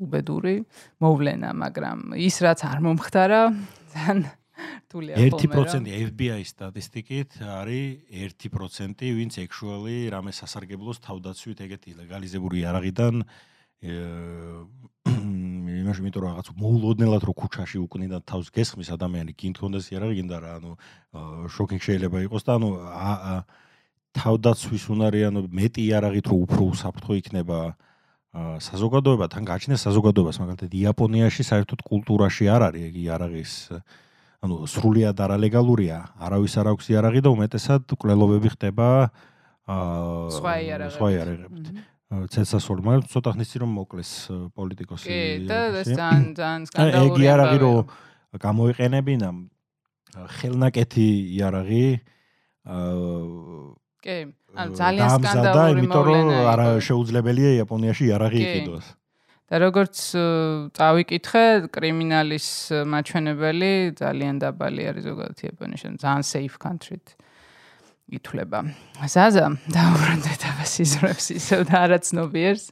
უბედური 0.03 0.55
მოვლენა 1.03 1.51
მაგრამ 1.55 2.15
ის 2.19 2.39
რაც 2.43 2.65
არ 2.67 2.79
მომხდარა 2.83 3.41
ძალიან 3.95 4.25
რთულია 4.87 5.15
ხოლმე. 5.15 5.31
1% 5.31 5.87
FBI 6.11 6.43
სტატისტიკით 6.47 7.31
არის 7.43 8.07
1% 8.11 9.03
ვინც 9.15 9.33
actually 9.43 10.07
რამე 10.11 10.31
სასარგებლოს 10.31 10.99
თავდაცვით 11.03 11.59
ეგეთი 11.67 11.91
ლეგალიზებული 11.99 12.63
არაღიდან 12.63 13.23
იმაში 15.85 16.01
მეტყვი 16.05 16.21
რაღაც 16.25 16.47
მოულოდნელად 16.57 17.23
რო 17.27 17.33
ქუჩაში 17.35 17.77
უკნიდან 17.83 18.21
თავს 18.25 18.49
გესხმის 18.55 18.89
ადამიანი 18.95 19.35
გინდქონდეს 19.37 19.91
იარაღი 19.93 20.15
გინდა 20.21 20.37
რა 20.41 20.51
ანუ 20.59 20.71
შოკინგ 21.51 21.81
შეიძლება 21.83 22.23
იყოს 22.25 22.43
და 22.47 22.51
ანუ 22.57 22.69
თავდაცვის 24.15 24.83
უნარიანო 24.95 25.39
მეტი 25.51 25.81
იარაღით 25.91 26.25
რო 26.31 26.35
უფრო 26.47 26.61
უსაფრთხო 26.71 27.13
იქნება 27.21 27.59
საზოგადოება 28.35 29.25
თან 29.31 29.43
გაჩნდეს 29.47 29.85
საზოგადოებას 29.87 30.39
მაგალითად 30.41 30.71
იაპონიაში 30.75 31.43
საერთოდ 31.47 31.79
კულტურაში 31.87 32.49
არ 32.51 32.61
არის 32.71 32.83
ეგ 32.89 32.95
იარაღის 33.05 33.53
ანუ 34.45 34.67
სრულიად 34.69 35.17
არალეგალურია, 35.25 35.97
არავის 36.21 36.53
არ 36.61 36.67
აქვს 36.75 36.89
იარაღი 36.93 37.21
და 37.25 37.29
უმეტესად 37.33 37.95
კვლელობები 37.97 38.51
ხდება 38.53 38.87
აა 39.65 40.29
სხვა 40.37 41.07
იარაღებით. 41.15 41.65
ცეცასული, 42.13 42.85
მაგრამ 42.85 43.05
ცოტა 43.09 43.31
ხნის 43.33 43.49
წინ 43.49 43.61
რომ 43.65 43.71
მოკლეს 43.81 44.11
პოლიტიკოსი. 44.53 45.07
კი, 45.09 45.21
და 45.49 45.59
ეს 45.81 45.87
ძალიან 45.89 46.25
ძალიან 46.39 46.61
სკანდალურია. 46.69 47.09
ეგ 47.09 47.23
იარაღი 47.25 47.57
რო 47.65 47.73
გამოიყენებინა 48.45 49.29
ხელნაკეთი 50.37 51.07
იარაღი 51.33 51.85
აა 52.69 53.85
კი, 54.05 54.17
ან 54.53 54.67
ძალიან 54.77 55.09
სკანდალური 55.17 55.57
მოვლენა. 55.57 55.81
იმიტომ 55.81 56.05
რომ 56.05 56.25
არა 56.53 56.67
შეუძლებელია 56.85 57.49
იაპონიაში 57.57 58.03
იარაღი 58.05 58.39
იყიდოს. 58.45 58.85
და 59.45 59.55
როგორც 59.61 59.95
წავიკითხე, 60.77 61.45
კრიმინალის 61.69 62.47
მაჩვენებელი 62.89 63.71
ძალიან 63.97 64.35
დაბალი 64.41 64.83
არის 64.89 65.03
ზოგადად 65.05 65.37
იაპონიაში, 65.45 65.85
ძალიან 66.01 66.23
safe 66.25 66.57
country-თ 66.57 67.13
ითვლება. 68.11 68.59
ზაზა, 69.01 69.45
დაუბრუნდეთ 69.73 70.41
აბა 70.51 70.65
სიზრებს 70.69 71.25
ისევ 71.35 71.59
და 71.69 71.75
არაცნობიერს. 71.89 72.65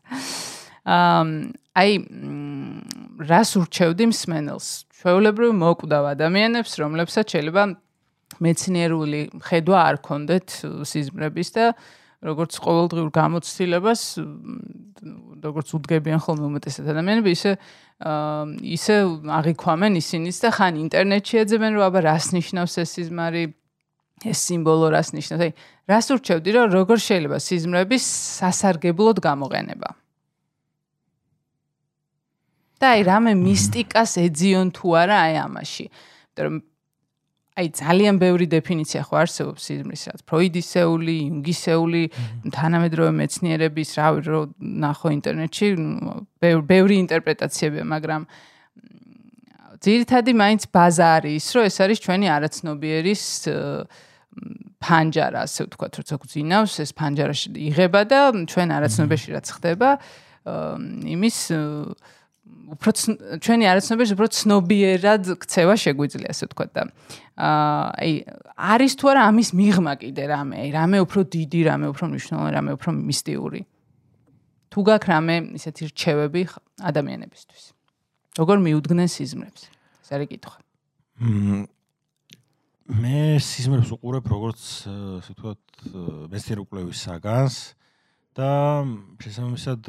ამ 0.86 1.30
აი 1.74 1.92
რას 3.24 3.50
ურჩევდი 3.58 4.06
მსმენელს? 4.14 4.68
ჩვეულებრივ 4.94 5.52
მოკვდავ 5.58 6.04
ადამიანებს, 6.14 6.72
რომლებსაც 6.78 7.26
შეიძლება 7.34 7.64
მეცნიერული 8.42 9.22
ხედვა 9.42 9.80
არ 9.90 9.98
ქონდეთ 10.06 10.48
სიზმრების 10.90 11.50
და 11.54 11.66
როგორც 12.24 12.56
ყოველდღიურ 12.64 13.10
გამოცდილებას 13.14 14.02
როგორც 15.44 15.68
უდგებიან 15.76 16.20
ხოლმე 16.24 16.46
უმეტესად 16.48 16.88
ადამიანები 16.94 17.34
ისე 17.36 17.52
ისე 18.64 18.96
აღიქვამენ 19.40 20.00
ისინიც 20.00 20.38
და 20.44 20.50
ხან 20.56 20.80
ინტერნეტში 20.88 21.42
ეძებენ 21.44 21.78
რომ 21.78 21.84
აბა 21.90 22.00
რას 22.08 22.32
ნიშნავს 22.38 22.74
ეს 22.84 22.96
სიზმარი 22.96 23.44
ეს 24.24 24.40
სიმბოლო 24.48 24.88
რას 24.96 25.10
ნიშნავს? 25.18 25.42
აი 25.44 25.52
რას 25.92 26.06
ურჩევდი 26.16 26.50
რომ 26.56 26.66
როგორ 26.78 26.98
შეიძლება 27.08 27.38
სიზმრების 27.44 28.04
სასარგებლოდ 28.40 29.18
გამოყენება? 29.24 29.90
და 32.84 32.92
აი 33.00 33.02
რამე 33.08 33.32
მისტიკას 33.40 34.12
ეძიონ 34.28 34.68
თუ 34.76 34.88
არა 35.00 35.18
აი 35.24 35.36
ამაში. 35.48 35.86
იმიტომ 35.88 36.44
რომ 36.44 36.56
აი 37.54 37.68
ძალიან 37.80 38.16
ბევრი 38.18 38.46
დეფინიცია 38.50 39.02
ხო 39.08 39.16
არსებობს 39.24 39.62
სიზმრის 39.70 40.04
რაც 40.10 40.22
ფროიდისეული, 40.26 41.16
იუნგისეული, 41.24 42.04
თანამედროვე 42.50 43.12
მეცნიერების, 43.14 43.90
რა 44.00 44.08
რო 44.26 44.42
ნახო 44.60 45.08
ინტერნეტში, 45.14 45.68
ბევრი 46.42 46.96
ინტერპრეტაციებია, 47.04 47.86
მაგრამ 47.94 48.22
ძირითადი 49.86 50.32
მაინც 50.34 50.62
ბაზა 50.74 51.08
არის, 51.22 51.46
რომ 51.54 51.64
ეს 51.70 51.78
არის 51.86 52.00
ჩვენი 52.04 52.28
არაცნობიერის 52.36 53.24
ფანჯარა, 54.84 55.46
ასე 55.48 55.68
ვთქვათ, 55.68 55.94
როცა 56.02 56.16
გვძინავს, 56.24 56.74
ეს 56.84 56.92
ფანჯარაში 56.98 57.48
იღება 57.70 58.02
და 58.10 58.20
ჩვენ 58.52 58.70
არაცნობიერში 58.78 59.30
რაც 59.38 59.48
ხდება, 59.56 59.90
იმის 60.44 61.38
უფრო 62.74 62.92
ჩვენი 63.44 63.66
არაცნობიერს 63.72 64.12
უფრო 64.16 64.28
ცნობიერად 64.38 65.24
ქცევა 65.40 65.76
შეგვიძლია 65.84 66.30
ასე 66.34 66.48
ვთქვა 66.50 66.66
და 66.76 66.84
აი 67.44 68.12
არის 68.54 68.94
თუ 69.00 69.06
არა 69.14 69.22
ამის 69.30 69.50
მიღმა 69.58 69.94
კიდე 70.04 70.24
რამე? 70.34 70.56
აი 70.64 70.70
რამე 70.74 70.98
უფრო 71.06 71.20
დიდი 71.34 71.62
რამე 71.70 71.88
უფრო 71.94 72.06
მნიშვნელოვანი 72.14 72.54
რამე 72.58 72.72
უფრო 72.78 72.90
მისტიური? 72.94 73.62
თუ 74.74 74.80
გაქვს 74.90 75.08
რამე 75.14 75.36
ისეთი 75.58 75.84
რჩევები 75.94 76.42
ადამიანებისთვის? 76.90 77.64
როგორ 78.42 78.58
მიუდგნენ 78.68 79.10
სიზმრებს? 79.16 79.62
ეს 80.04 80.10
არის 80.14 80.28
კითხვა 80.34 80.58
მე 82.84 83.40
სიზმრებს 83.40 83.94
უყურებ 83.96 84.26
როგორც 84.28 84.60
ასე 85.24 85.34
ვთქვა 85.34 85.54
მეცნიერ 86.34 86.62
უკვლევის 86.66 87.04
საგანს 87.08 87.58
და 88.36 88.50
შესაბამისად 89.24 89.88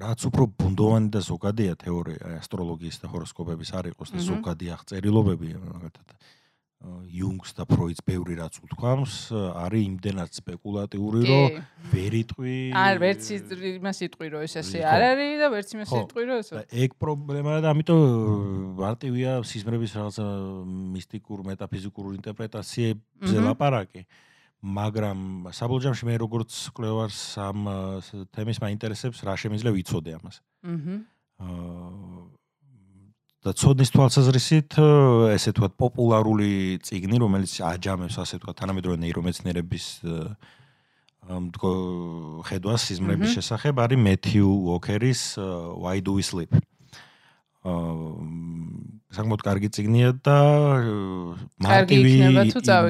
რაც 0.00 0.26
უფრო 0.28 0.46
ბუნდოვანი 0.60 1.08
და 1.16 1.20
ზოგადია 1.24 1.78
თეორია 1.80 2.36
ასტროლოგიის 2.40 3.00
და 3.00 3.08
ჰოროსკოპების 3.12 3.72
არ 3.80 3.88
იყოს 3.92 4.12
და 4.12 4.24
ზოგადი 4.26 4.68
აღწერილობები 4.76 5.48
მაგათად 5.64 6.12
იუნგს 6.80 7.52
და 7.58 7.66
ფროიდს 7.68 8.00
ბევრი 8.08 8.38
რაც 8.40 8.56
უთქვამს 8.64 9.14
არის 9.36 9.82
იმდენად 9.84 10.30
სპეკულატიური 10.38 11.20
რომ 11.28 11.58
ვერ 11.92 12.16
იტყვი 12.20 12.54
არ 12.72 13.00
ვერც 13.02 13.28
იმას 13.36 14.00
იტყვი 14.08 14.30
რომ 14.32 14.46
ეს 14.48 14.54
ასე 14.62 14.80
არ 14.88 15.04
არის 15.10 15.34
და 15.42 15.50
ვერც 15.52 15.74
იმას 15.76 15.92
იტყვი 16.00 16.24
რომ 16.30 16.40
ეს 16.40 16.50
ეგ 16.86 16.96
პრობლემაა 17.04 17.60
და 17.60 17.74
ამიტომ 17.76 18.00
მარტივია 18.80 19.36
სიზმრების 19.44 19.92
რაღაცა 20.00 20.26
მისტიკურ 20.96 21.44
მეტაფიზიკურ 21.52 22.10
ინტერპრეტაციებზე 22.16 23.36
ლაპარაკი 23.44 24.06
მაგრამ 24.60 25.52
საბოლჯამში 25.56 26.04
მე 26.08 26.14
როგორც 26.20 26.52
კლევარს 26.76 27.20
ამ 27.40 27.64
თემის 28.36 28.60
მაინტერესებს 28.60 29.24
რა 29.24 29.36
შემიძლია 29.40 29.72
ვიცოდე 29.72 30.20
ამას. 30.20 30.36
აჰა. 30.64 30.96
და 33.40 33.54
ცოდნის 33.56 33.92
თვალსაზრისით 33.94 34.76
ესე 35.32 35.52
თქვა 35.56 35.70
პოპულარული 35.80 36.80
ციგნი 36.84 37.20
რომელიც 37.22 37.54
აჯამებს 37.64 38.18
ასე 38.20 38.40
თქვა 38.42 38.52
თანამედროვე 38.58 39.00
ნეირომეცნიერების 39.00 39.86
მდგო 41.30 41.72
ხედვას 42.48 42.84
სიზმრების 42.90 43.38
შესახებ 43.38 43.80
არის 43.84 44.02
მეთიუ 44.04 44.50
ვოკერის 44.66 45.22
why 45.80 46.00
do 46.04 46.18
we 46.18 46.24
sleep? 46.24 46.52
საკმაოდ 47.60 49.42
კარგი 49.44 49.68
ციგნია 49.76 50.10
და 50.24 50.36
მარტივი 51.60 52.12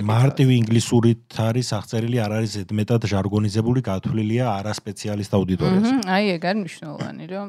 მარტივი 0.07 0.55
ინგლისურით 0.63 1.39
არის 1.43 1.71
აღწერილი, 1.75 2.21
არ 2.23 2.33
არის 2.39 2.51
ზედმეტად 2.55 3.07
ჟარგონიზებული, 3.11 3.83
გათვლილია 3.83 4.47
არა 4.61 4.73
სპეციალისტ 4.79 5.35
აუდიტორიას. 5.35 6.07
აი 6.07 6.25
ეგ 6.39 6.47
არის 6.51 6.61
მნიშვნელოვანი, 6.63 7.25
რომ 7.35 7.49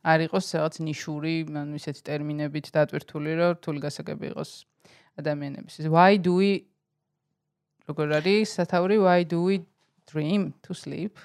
არ 0.00 0.26
იყოს 0.26 0.46
რაღაც 0.56 0.76
ნიშური, 0.80 1.34
ანუ 1.44 1.76
ისეთი 1.76 2.02
ტერმინებით 2.08 2.72
დატვირთული, 2.72 3.32
რომ 3.40 3.50
რთული 3.58 3.80
გასაგები 3.84 4.32
იყოს 4.32 4.50
ადამიანების. 5.20 5.74
Why 5.92 6.16
do 6.16 6.32
we 6.40 6.50
როგორ 7.88 8.20
არის 8.20 8.56
სათაური 8.56 8.96
why 9.02 9.24
do 9.24 9.44
we 9.44 9.60
dream 10.08 10.52
to 10.64 10.72
sleep? 10.72 11.18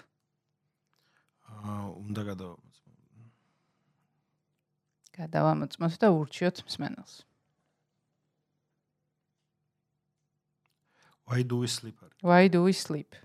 აა, 1.47 1.87
უნდა 2.03 2.21
გადავა 2.29 2.55
გადავამოწმოთ 5.15 5.93
და 6.03 6.07
ურჩიოთ 6.11 6.57
მსმენელს. 6.67 7.13
Why 11.25 11.41
do 11.41 11.63
we 11.63 11.67
sleep? 11.71 11.95
Why 12.21 12.51
do 12.51 12.67
we 12.67 12.73
sleep? 12.75 13.15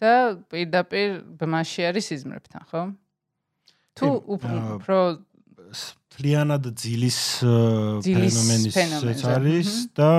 და 0.00 0.42
პირდაპირ 0.50 1.22
ბმაში 1.38 1.86
არის 1.88 2.10
სიზმრებთან, 2.10 2.62
ხო? 2.70 2.82
თუ 3.98 4.08
უფრო 4.36 4.98
თლიანად 6.14 6.66
ძილის 6.78 7.20
ფენომენის 8.06 9.24
არის 9.26 9.70
და 9.98 10.10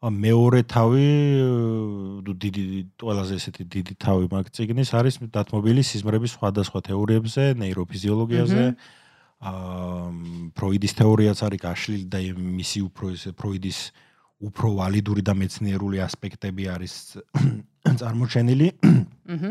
მეორე 0.00 0.64
თავი 0.64 1.08
დიდი 2.24 2.64
ყველაზე 3.02 3.36
ესეთი 3.36 3.64
დიდი 3.74 3.94
თავი 4.00 4.30
მაგ 4.32 4.46
ციგნის 4.56 4.90
არის 4.96 5.20
დათმობილი 5.28 5.82
სიზმრების 5.84 6.34
სხვადასხვა 6.40 6.80
თეორიებზე, 6.88 7.44
ნეიროფიზიოლოგიაზე. 7.60 8.64
აა 9.40 10.50
ფროიდის 10.56 10.92
თეორიაც 11.00 11.38
არის 11.44 11.60
გაშლილი 11.64 12.06
და 12.12 12.18
მისი 12.36 12.80
უფრო 12.88 13.04
ეს 13.16 13.24
ფროიდის 13.36 13.78
უფრო 14.40 14.66
ვალიდური 14.76 15.22
და 15.24 15.32
მეცნიერული 15.36 16.00
ასპექტები 16.04 16.68
არის 16.68 16.94
წარმოჩენილი. 17.84 18.68
აჰა. 19.30 19.50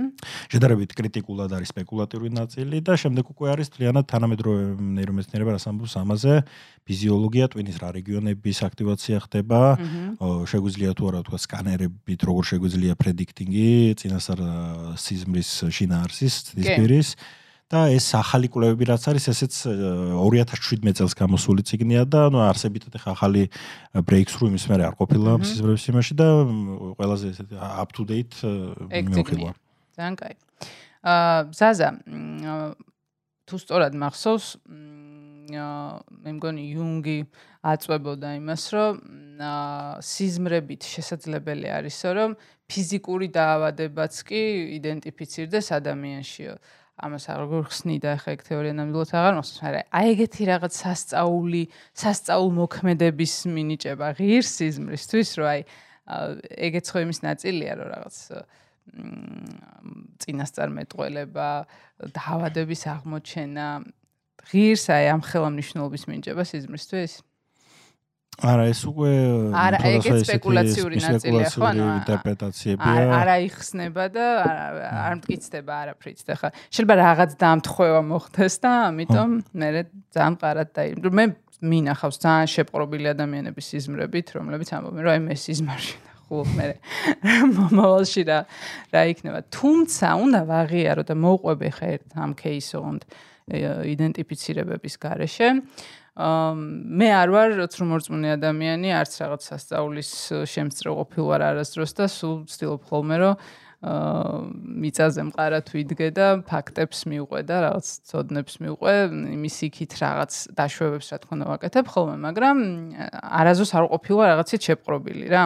შედარებით 0.52 0.92
კრიტიკულად 0.92 1.56
არის 1.56 1.72
სპეკულატიური 1.72 2.30
ნაწილი 2.36 2.78
და 2.84 2.94
შემდეგ 3.00 3.26
უკვე 3.32 3.48
არის 3.56 3.68
თლიანად 3.74 4.06
თანამედროვე 4.12 4.62
ნეირომეცნიერება 4.76 5.56
რას 5.56 5.66
ამბობს 5.72 5.94
ამაზე. 6.04 6.34
ფიზიოლოგია, 6.84 7.46
ტვინის 7.54 7.78
რა 7.80 7.90
რეგიონების 7.96 8.58
აქტივაცია 8.70 9.18
ხდება. 9.26 9.62
შეგვიძლია 10.52 10.92
თუ 11.00 11.04
არა 11.10 11.20
თქვა 11.26 11.40
სკანერებით 11.46 12.20
როგორ 12.28 12.44
შეგვიძლია 12.52 12.94
პრედიქტინგი 13.00 13.68
წინასწარ 14.00 14.40
სიზმრის 15.00 15.50
შინაარსის 15.72 16.34
ცდისფერის. 16.52 17.10
კი. 17.16 17.24
და 17.70 17.86
ეს 17.93 18.07
ახალი 18.17 18.49
კვლევები 18.49 18.88
რაც 18.89 19.03
არის 19.11 19.30
ესეც 19.30 19.53
2017 19.70 20.97
წელს 20.97 21.13
გამოსული 21.13 21.61
ციგნია 21.70 22.01
და 22.09 22.26
ნუ 22.34 22.41
არსებითად 22.49 22.97
ახლა 22.97 23.13
ახალი 23.13 23.43
breakthrough 24.09 24.49
იმის 24.49 24.65
მერე 24.74 24.89
არ 24.89 24.95
ყოფილა 24.97 25.38
სიზმრების 25.45 25.86
იმაში 25.93 26.13
და 26.17 26.28
ყველაზე 26.97 27.26
ესეთი 27.30 27.55
up 27.61 27.93
to 27.93 28.01
date 28.09 28.36
მეხილა. 28.89 29.53
ძალიან 29.93 30.15
კაი. 30.17 30.34
აა 31.05 31.38
ზაზა 31.53 31.89
თუ 33.45 33.55
სწორად 33.61 33.93
მახსოვს 34.01 34.47
მე 35.53 36.32
მგონი 36.38 36.63
იუნგი 36.74 37.17
აწვებოდა 37.70 38.34
იმას 38.41 38.63
რომ 38.74 38.93
სიზმრებით 40.03 40.82
შესაძლებელი 40.89 41.70
არისო 41.70 42.09
რომ 42.17 42.32
ფიზიკური 42.70 43.28
დაავადებაც 43.34 44.13
კი 44.30 44.41
იდენტიფიცირდეს 44.78 45.67
ადამიანშიო. 45.80 46.53
ამას 47.00 47.26
როგორ 47.32 47.64
ხსნიდა 47.72 48.12
ხა 48.20 48.34
ეგ 48.36 48.41
თეორია 48.47 48.74
ნამდვილად 48.76 49.12
აღარ 49.16 49.36
მოსწონს, 49.39 49.62
მაგრამ 49.64 49.86
აი 50.00 50.08
ეგეთი 50.14 50.43
რაღაც 50.50 50.74
სასწაული, 50.84 51.64
სასწაულ 51.95 52.50
მოქმედების 52.60 53.34
მინიჭება 53.56 54.08
ღირს 54.20 54.52
სიზმრისთვის, 54.60 55.30
რომ 55.39 55.47
აი 55.50 55.62
ეგეც 56.70 56.86
ხო 56.91 57.00
იმის 57.06 57.20
ნაწილია, 57.24 57.72
რომ 57.80 57.88
რაღაც 57.93 58.16
წინასწარ 60.20 60.70
მეტყველება, 60.76 61.50
დაავადების 62.20 62.82
აღმოჩენა 62.89 63.68
ღირს 64.50 64.86
აი 64.89 65.06
ამ 65.14 65.22
ხელამნიშნულობის 65.30 66.04
მინიჭება 66.10 66.43
სიზმრისთვის. 66.52 67.14
არა, 68.40 68.66
ეს 68.72 68.82
უკვე 68.88 69.12
არა, 69.60 69.80
ეგეც 70.00 70.24
სპეკულაციური 70.28 71.00
ნაწილია, 71.04 71.50
ხო? 71.52 71.64
ანუ 71.70 71.86
ინტერპრეტაციებია. 72.00 73.04
არა 73.20 73.36
იხსნება 73.46 74.06
და 74.16 74.26
არ 74.90 75.14
მტკიცდება 75.20 75.74
არაფრით 75.84 76.20
და 76.24 76.34
ხა 76.40 76.50
შეიძლება 76.72 76.96
რაღაც 77.00 77.32
დამთხვევა 77.44 78.02
მოხდეს 78.10 78.56
და 78.64 78.72
ამიტომ 78.90 79.30
მე 79.60 79.70
ძალიან 80.16 80.36
ყარად 80.40 80.70
და 80.72 80.82
მე 81.20 81.26
მინახავს 81.60 82.18
ძალიან 82.24 82.50
შეპყრობილი 82.56 83.08
ადამიანების 83.12 83.68
იზმრებით, 83.80 84.28
რომლებიც 84.40 84.70
ამბობენ, 84.80 85.02
რომ 85.04 85.12
აი 85.12 85.22
მე 85.28 85.36
სიზმარში 85.44 85.96
ხულობ 86.30 86.50
მე 86.56 86.68
მომავალში 87.58 88.22
რა 88.30 88.40
რა 88.96 89.02
იქნება. 89.12 89.40
თუმცა 89.52 90.08
უნდა 90.24 90.42
ვაღიარო 90.48 91.04
და 91.04 91.16
მოვყვები 91.20 91.70
ხა 91.76 91.88
ერთ 92.00 92.08
ამ 92.16 92.32
кейსონდ 92.40 93.02
იდენტიფიცირებების 93.50 94.96
გარეშე. 95.04 95.48
აა 95.50 95.98
მე 96.20 97.07
არ 97.15 97.32
ვარ 97.32 97.53
ცრუმორწმუნე 97.72 98.36
ადამიანი, 98.36 98.91
არც 98.91 99.13
რაღაც 99.24 99.45
სასწაულის 99.47 100.11
შემსწრო 100.51 100.91
ყოფილ 100.99 101.24
ვარ 101.32 101.45
არასდროს 101.47 101.95
და 101.95 102.05
სულ 102.11 102.36
ვცდილობ 102.43 102.82
ხოლმე 102.91 103.17
რომ 103.24 103.36
აა 103.39 103.59
მიწაზე 103.80 105.24
მყარად 105.30 105.72
ვიდგე 105.72 106.09
და 106.11 106.28
ფაქტებს 106.43 107.05
მივყვე 107.07 107.41
და 107.47 107.57
რაღაც 107.63 107.88
ცოდნებს 108.11 108.59
მივყვე, 108.59 108.95
იმის 109.39 109.55
იქით 109.72 109.95
რაღაც 110.03 110.32
დაშვებებს 110.59 111.07
რა 111.15 111.17
თქმა 111.24 111.36
უნდა 111.39 111.47
ვაკეთებ 111.55 111.88
ხოლმე, 111.88 112.15
მაგრამ 112.28 112.57
არაზოს 113.39 113.72
არ 113.80 113.86
ყოფილა 113.95 114.24
რაღაცით 114.36 114.61
შეპყრობილი 114.67 115.26
რა. 115.32 115.43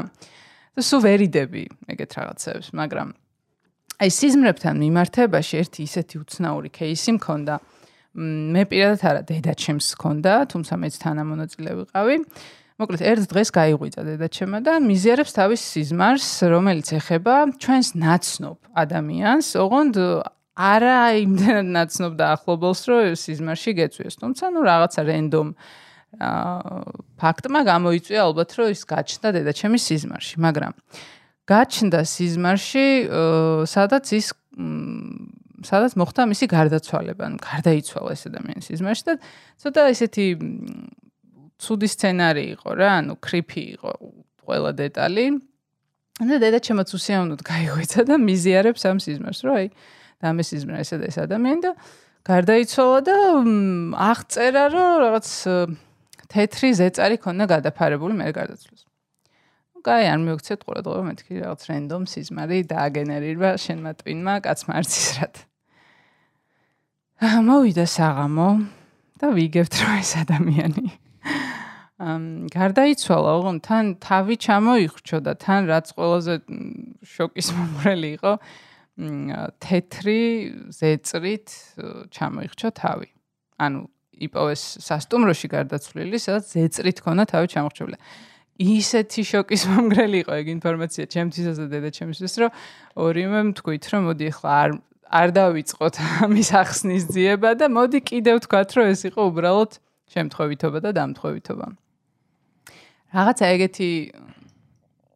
და 0.73 0.81
სულ 0.81 1.01
ვერიდები 1.05 1.63
ეგეთ 1.93 2.11
რაღაცებს, 2.17 2.73
მაგრამ 2.73 3.13
აი 4.01 4.09
სიზმრებთან 4.09 4.75
მიმართებაში 4.81 5.53
ერთი 5.61 5.79
ისეთი 5.85 6.15
უცნაური 6.25 6.69
кейსი 6.73 7.21
მქონდა. 7.21 7.61
აა 7.61 7.72
მე 8.13 8.63
პირადად 8.69 9.01
არა 9.09 9.21
დედაჩემს 9.25 9.87
ჰქონდა, 9.97 10.33
თუმცა 10.53 10.73
მეც 10.77 10.95
თანამონაწილე 11.01 11.71
ვიყავი. 11.81 12.17
მოკლედ 12.77 13.01
ერთ 13.05 13.25
დღეს 13.29 13.49
გაიღვიძა 13.53 14.01
დედაჩემა 14.05 14.57
და 14.65 14.73
მიზიარებს 14.81 15.33
თავის 15.33 15.61
სიზმარს, 15.61 16.29
რომელიც 16.49 16.87
ეხება 16.97 17.35
ჩვენს 17.57 17.89
ნაცნობ 17.97 18.57
ადამიანს, 18.73 19.47
ოღონდ 19.61 19.95
არა 20.53 20.97
იმდენად 21.25 21.69
ნაცნობ 21.73 22.11
და 22.17 22.25
ახლობელს, 22.37 22.81
რომ 22.89 23.17
სიზმარში 23.17 23.71
გეწვიოს, 23.77 24.15
თუმცა 24.21 24.45
ნუ 24.53 24.61
რაღაცა 24.61 25.01
რენდომ 25.09 25.47
აა 26.13 26.81
ფაქტმა 27.17 27.61
გამოიწვია 27.65 28.21
ალბათ, 28.21 28.49
რომ 28.57 28.67
ის 28.73 28.81
გაჩნდა 28.85 29.29
დედაჩემის 29.37 29.83
სიზმარში, 29.89 30.35
მაგრამ 30.45 30.73
გაჩნდა 31.49 32.01
სიზმარში, 32.05 32.87
სადაც 33.65 34.05
ის 34.13 34.27
სადაც 35.67 35.95
მოხდა 35.99 36.21
მისი 36.31 36.45
გარდაცვალება, 36.51 37.21
ანუ 37.29 37.37
გარდაიცვალა 37.43 38.11
ეს 38.13 38.23
ადამიანის 38.29 38.67
სიზმარში 38.69 39.03
და 39.07 39.13
ცოტა 39.63 39.81
ესეთი 39.93 40.25
ცუდი 41.63 41.87
სცენარი 41.93 42.45
იყო 42.57 42.69
რა, 42.77 42.91
ანუ 43.01 43.13
კრიფი 43.23 43.63
იყო 43.77 43.91
ყველა 44.43 44.71
დეტალი. 44.83 45.25
და 46.21 46.37
დედა 46.37 46.59
შემოწუსიანოდ 46.61 47.41
გაიღვიცა 47.41 48.01
და 48.05 48.15
მიზიარებს 48.21 48.83
ამ 48.85 48.97
სიზმარს, 49.01 49.39
რომ 49.49 49.55
აი 49.57 49.67
დამე 50.21 50.43
სიზმრა 50.45 50.77
ესა 50.83 50.95
და 51.01 51.05
ეს 51.09 51.17
ადამიანი 51.25 51.61
და 51.65 51.71
გარდაიცვალა 52.23 52.99
და 53.07 53.17
აღწერა, 54.13 54.63
რომ 54.71 54.91
რაღაც 55.03 55.27
თეთრი 56.29 56.69
ზეწარი 56.79 57.17
ქონდა 57.17 57.45
გადაფარებული 57.49 58.13
მე 58.13 58.29
გარდაცვლას. 58.29 58.85
კაი, 59.83 60.05
არ 60.07 60.19
მივიქცეთ 60.23 60.61
ყურადღება, 60.63 61.01
მეთქი 61.09 61.33
რაღაც 61.43 61.61
რენდომ 61.67 62.03
სიზმარი 62.07 62.57
დააგენერირა 62.71 63.49
შენმა 63.59 63.91
ტვინმა, 63.99 64.33
კაცმა 64.45 64.73
არც 64.79 64.91
ის 64.95 65.09
რად. 65.19 65.35
მოვიდა 67.23 67.85
საღამო 67.87 68.49
და 69.21 69.27
ვიგებთ 69.31 69.73
რომ 69.79 69.93
ეს 70.01 70.11
ადამიანი 70.19 70.85
ამ 72.03 72.23
გარდაიცვალა, 72.51 73.29
ოღონ 73.39 73.57
თან 73.63 73.85
თავი 74.03 74.35
ჩამოიხრჩო 74.43 75.17
და 75.23 75.33
თან 75.39 75.69
რაც 75.71 75.87
ყველაზე 75.95 76.35
შოკის 77.05 77.47
მომრელი 77.55 78.09
იყო, 78.17 78.33
თეთრი 79.63 80.21
ზეწრით 80.73 81.47
ჩამოიხრჩო 82.11 82.69
თავი. 82.75 83.07
ანუ 83.63 83.79
იპოვეს 84.27 84.63
სასტუმროში 84.83 85.47
გარდაცვლილი, 85.53 86.17
სადაც 86.19 86.45
ზეწრით 86.53 86.97
ქონა 87.07 87.23
თავი 87.23 87.47
ჩამოხრჩული. 87.55 87.97
ისეთი 88.53 89.21
შოკის 89.25 89.63
მომგრელი 89.65 90.17
იყო 90.23 90.33
ეგ 90.43 90.47
ინფორმაცია 90.59 91.03
ჩემთვისაც 91.09 91.57
და 91.57 91.65
დედაჩემისთვის, 91.73 92.33
რომ 92.43 92.51
ორივე 93.01 93.39
თქვით, 93.57 93.83
რომ 93.89 94.01
მოდი 94.11 94.25
ახლა 94.29 94.51
არ 94.63 94.69
არ 95.13 95.29
დავიწყოთ 95.37 95.95
ამის 96.25 96.49
ახსნის 96.57 97.05
ძიება 97.13 97.53
და 97.59 97.69
მოდი 97.69 97.99
კიდევ 98.09 98.41
ვთქვათ, 98.41 98.69
რომ 98.77 98.85
ეს 98.93 99.01
იყო 99.09 99.21
უბრალოდ 99.29 99.71
შემთხვევითობა 100.13 100.79
და 100.85 100.89
დამთხვევითობა. 100.97 101.67
რაღაცა 103.13 103.45
ეგეთი 103.53 103.89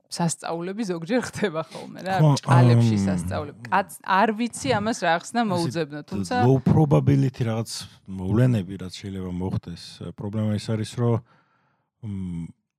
სასწაულები 0.07 0.83
ზოგჯერ 0.87 1.21
ხდება 1.27 1.61
ხოლმე 1.67 1.99
რა, 2.07 2.15
ჭალებში 2.39 2.97
სასწაულები. 3.03 3.59
კაც 3.67 3.89
არ 4.17 4.29
ვიცი 4.39 4.69
ამას 4.77 4.97
რა 5.03 5.11
ახსნა 5.19 5.41
მოუძებნა, 5.51 5.99
თუმცა 6.07 6.35
low 6.47 6.59
probability 6.63 7.41
რაღაც 7.43 7.69
მოვლენები 8.07 8.73
რაც 8.85 8.93
შეიძლება 9.01 9.31
მოხდეს. 9.41 9.83
პრობლემა 10.15 10.55
ის 10.55 10.67
არის, 10.71 10.91
რომ 11.01 11.15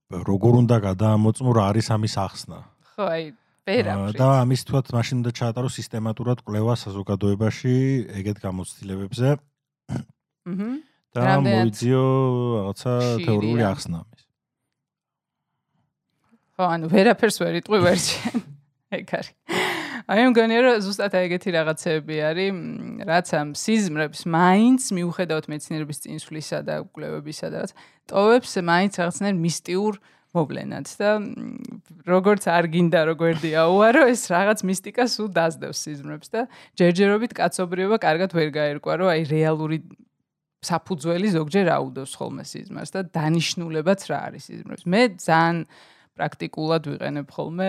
როგორ 0.08 0.52
უნდა 0.64 0.76
გადაამოწმო 0.88 1.50
რა 1.52 1.64
არის 1.68 1.86
ამის 1.92 2.14
ახსნა. 2.16 2.58
ხო, 2.96 3.04
აი 3.12 3.24
ვერაფრით. 3.68 4.16
და 4.16 4.28
ამის 4.42 4.62
თვათ 4.68 4.86
მაშინ 4.96 5.16
უნდა 5.20 5.32
ჩაატარო 5.38 5.68
სისტემატურად 5.68 6.38
კვლევა 6.46 6.74
საზოგადოებაში 6.84 7.74
ეგეთ 8.18 8.38
გამოცდილებებზე. 8.44 9.28
აჰა. 10.48 10.68
და 11.14 11.22
მოიძიო 11.44 12.04
რაღაცა 12.56 12.92
თეორიული 13.24 13.62
ახსნა 13.68 13.96
ამის. 14.02 14.22
ხო, 16.56 16.64
ანუ 16.74 16.86
ვერაფერს 16.92 17.36
ვერ 17.38 17.54
იტყვი 17.60 17.78
ვერჩენ. 17.86 18.36
ეგ 18.98 19.08
არის. 19.18 19.32
აი 20.08 20.24
მგონია 20.32 20.60
რომ 20.64 20.76
ზუსტად 20.80 21.12
ეგეთი 21.20 21.50
რაღაცები 21.52 22.16
არის, 22.32 22.52
რაც 23.04 23.28
ამ 23.36 23.48
სიზმრებს 23.52 24.20
მაინც 24.24 24.82
მიუხედავად 24.96 25.44
მეცნიერების 25.52 26.00
წინსვლისა 26.04 26.58
და 26.64 26.74
კვლევებისა 26.96 27.46
და 27.52 27.56
რაც 27.68 27.72
ტოვებს 28.08 28.52
მაინც 28.64 28.92
რაღაცნაირ 28.96 29.36
მისტიურ 29.36 29.92
მოვლენად 30.36 30.90
და 31.00 31.10
როგორც 32.08 32.44
არ 32.52 32.68
გინდა 32.74 33.00
როგვერდი 33.08 33.50
აუარო 33.64 34.02
ეს 34.12 34.26
რაღაც 34.28 34.60
მისტიკას 34.68 35.12
უ 35.24 35.28
დაძდევს 35.32 35.78
სიზმრებს 35.88 36.28
და 36.34 36.44
ჯერჯერობით 36.76 37.32
კაცობრიობა 37.38 37.96
კარგად 38.02 38.36
ვერ 38.36 38.52
გაერკვა 38.52 38.94
რომ 39.00 39.08
აი 39.14 39.22
რეალური 39.32 39.78
საფუძველი 40.66 41.28
ზოგჯერ 41.36 41.70
აუდოს 41.70 42.12
ხოლმე 42.18 42.44
სიზმარს 42.50 42.90
და 42.94 43.00
დანიშნულებაც 43.14 44.00
რა 44.10 44.18
არის 44.28 44.42
სიზმრებს. 44.50 44.84
მე 44.90 45.02
ძალიან 45.22 45.56
პრაქტიკულად 46.18 46.82
ვიყენებ 46.90 47.26
ხოლმე 47.30 47.68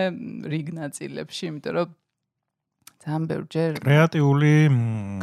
რიგ 0.50 0.68
ნაწილებში 0.74 1.44
იმიტომ 1.50 1.74
რომ 1.78 1.88
ძალიან 3.00 3.24
ბევრჯერ 3.30 3.76
კრეატიული 3.80 4.52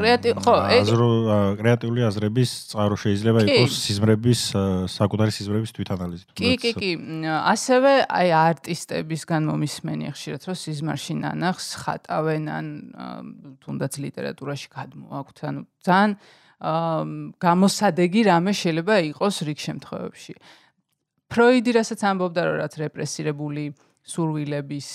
კრეატივ 0.02 0.40
ხო 0.42 0.54
აზრო 0.66 1.10
კრეატიული 1.60 2.02
აზრების 2.10 2.50
წყარო 2.74 2.96
შეიძლება 2.98 3.44
იყოს 3.46 3.76
სიზმრების 3.86 4.42
საკუთარი 4.90 5.32
სიზმრების 5.38 5.72
თვითანალიზი 5.78 6.26
კი 6.34 6.52
კი 6.58 6.72
კი. 6.74 6.92
ასევე 7.54 7.92
აი 8.10 8.30
არტისტებისგან 8.34 9.42
მომისმენი 9.52 10.10
ხშირად 10.10 10.42
რომ 10.50 10.58
სიზმარში 10.58 11.14
ნანახს 11.22 11.68
ხატავენ 11.86 12.44
ან 12.50 12.66
თუნდაც 13.62 13.94
ლიტერატურაში 14.02 14.68
გადმოაქვთ. 14.74 15.38
ანუ 15.46 15.62
ძალიან 15.86 16.12
გამოსადეგი 17.38 18.22
რამე 18.26 18.52
შეიძლება 18.58 18.96
იყოს 19.14 19.36
რიგ 19.46 19.60
შემთხვევებში. 19.62 20.34
ფროიდი 21.30 21.72
რასაც 21.78 22.02
ამბობდა 22.10 22.42
რომ 22.42 22.56
რაც 22.58 22.74
რეპრესირებული 22.82 23.64
სურვილების 24.02 24.90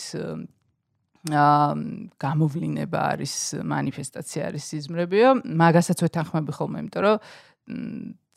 გამოვლინება 1.22 2.98
არის 3.14 3.34
მანიფესტაცია 3.62 4.46
არის 4.50 4.64
სიზმრებიო 4.72 5.28
მაგასაც 5.54 6.02
ვეთანხმები 6.02 6.52
ხოლმე 6.56 6.78
იმიტომ 6.82 7.02
რომ 7.06 7.18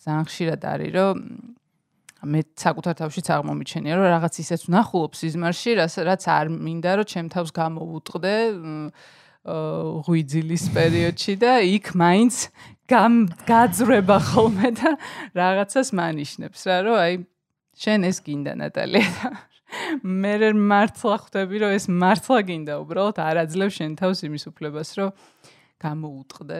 ძალიან 0.05 0.25
ხშირად 0.29 0.61
არის 0.69 0.91
რომ 0.93 1.15
მე 2.29 2.41
საკუთარ 2.61 2.93
თავშიც 3.01 3.27
აღმომიჩენია 3.33 3.93
რომ 3.97 4.07
რაღაც 4.13 4.33
ისეც 4.45 4.61
ვნახულობ 4.69 5.13
სიზმარში 5.17 5.71
რაც 5.81 6.23
არ 6.29 6.45
მინდა 6.53 6.91
რომ 7.01 7.09
ჩემ 7.09 7.27
თავს 7.33 7.49
გამოვუტყდე 7.57 8.35
ღვიძილის 10.05 10.65
პერიოდში 10.73 11.33
და 11.41 11.51
იქ 11.65 11.85
მაინც 11.97 12.35
გაძრება 13.49 14.17
ხოლმე 14.29 14.69
და 14.77 14.89
რაღაცას 15.37 15.89
მანიშნებს 15.89 16.61
რა 16.69 16.77
რომ 16.85 16.97
აი 17.01 17.13
შენ 17.81 18.09
ეს 18.09 18.17
გინდა 18.25 18.53
ნატალია 18.61 19.09
მე 20.03 20.33
მართლა 20.55 21.15
ხვდები 21.25 21.55
რომ 21.65 21.71
ეს 21.75 21.85
მართლა 21.89 22.39
გინდა 22.49 22.73
უბრალოდ 22.83 23.17
არ 23.19 23.35
აძლევ 23.45 23.69
შენ 23.77 23.91
თავს 23.99 24.19
იმის 24.27 24.43
უფლებას 24.51 24.89
რომ 24.99 25.09
გამოუტყდე. 25.81 26.59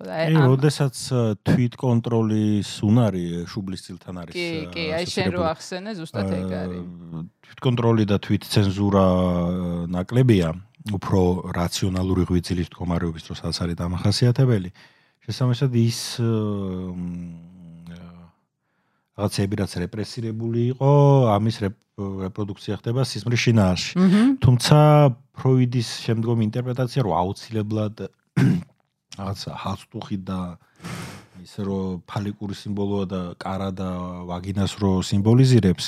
ხო 0.00 0.04
და 0.08 0.12
აი 0.16 0.32
როდესაც 0.32 0.96
თვით 1.44 1.74
კონტროლის 1.76 2.70
უნარი 2.88 3.24
შუბლის 3.52 3.84
წილთან 3.84 4.14
არის 4.22 4.32
კი 4.32 4.48
კი 4.72 4.84
აი 4.96 5.04
შენ 5.12 5.28
რო 5.36 5.42
ახსენე 5.52 5.90
ზუსტად 6.00 6.30
ეგ 6.40 6.52
არის. 6.56 6.84
თვით 7.44 7.60
კონტროლი 7.60 8.04
და 8.08 8.16
თვით 8.16 8.42
ცენზურა 8.48 9.06
ნაკლებია. 9.92 10.48
უფრო 10.80 11.52
რაციონალური 11.52 12.24
ღვიძლის 12.24 12.72
მდგომარეობის 12.72 13.26
დროსაც 13.28 13.56
არის 13.60 13.76
დამახასიათებელი. 13.76 14.70
შესაბამისად 15.28 15.72
ის 15.76 16.00
რაღაცები 19.20 19.54
რაც 19.60 19.72
რეპრესირებული 19.84 20.60
იყო, 20.72 20.92
ამის 21.36 21.56
რეპროდუქცია 21.60 22.80
ხდება 22.80 23.04
სიზმრის 23.04 23.40
შინაარსში. 23.44 23.92
თუმცა 24.40 24.78
ფროიდის 25.36 25.88
შემდგომი 26.08 26.42
ინტერპრეტაცია 26.48 27.00
რო 27.04 27.12
აუცილებლად 27.20 27.94
რაღაც 29.20 29.40
ჰასტუხი 29.60 30.18
და 30.24 30.40
ისე 31.44 31.60
რომ 31.68 32.00
ფალიკური 32.08 32.56
სიმბოლოა 32.56 33.04
და 33.12 33.20
კარა 33.36 33.70
და 33.76 33.90
ვაგინას 34.28 34.72
რო 34.80 34.92
სიმბოლიზირებს. 35.04 35.84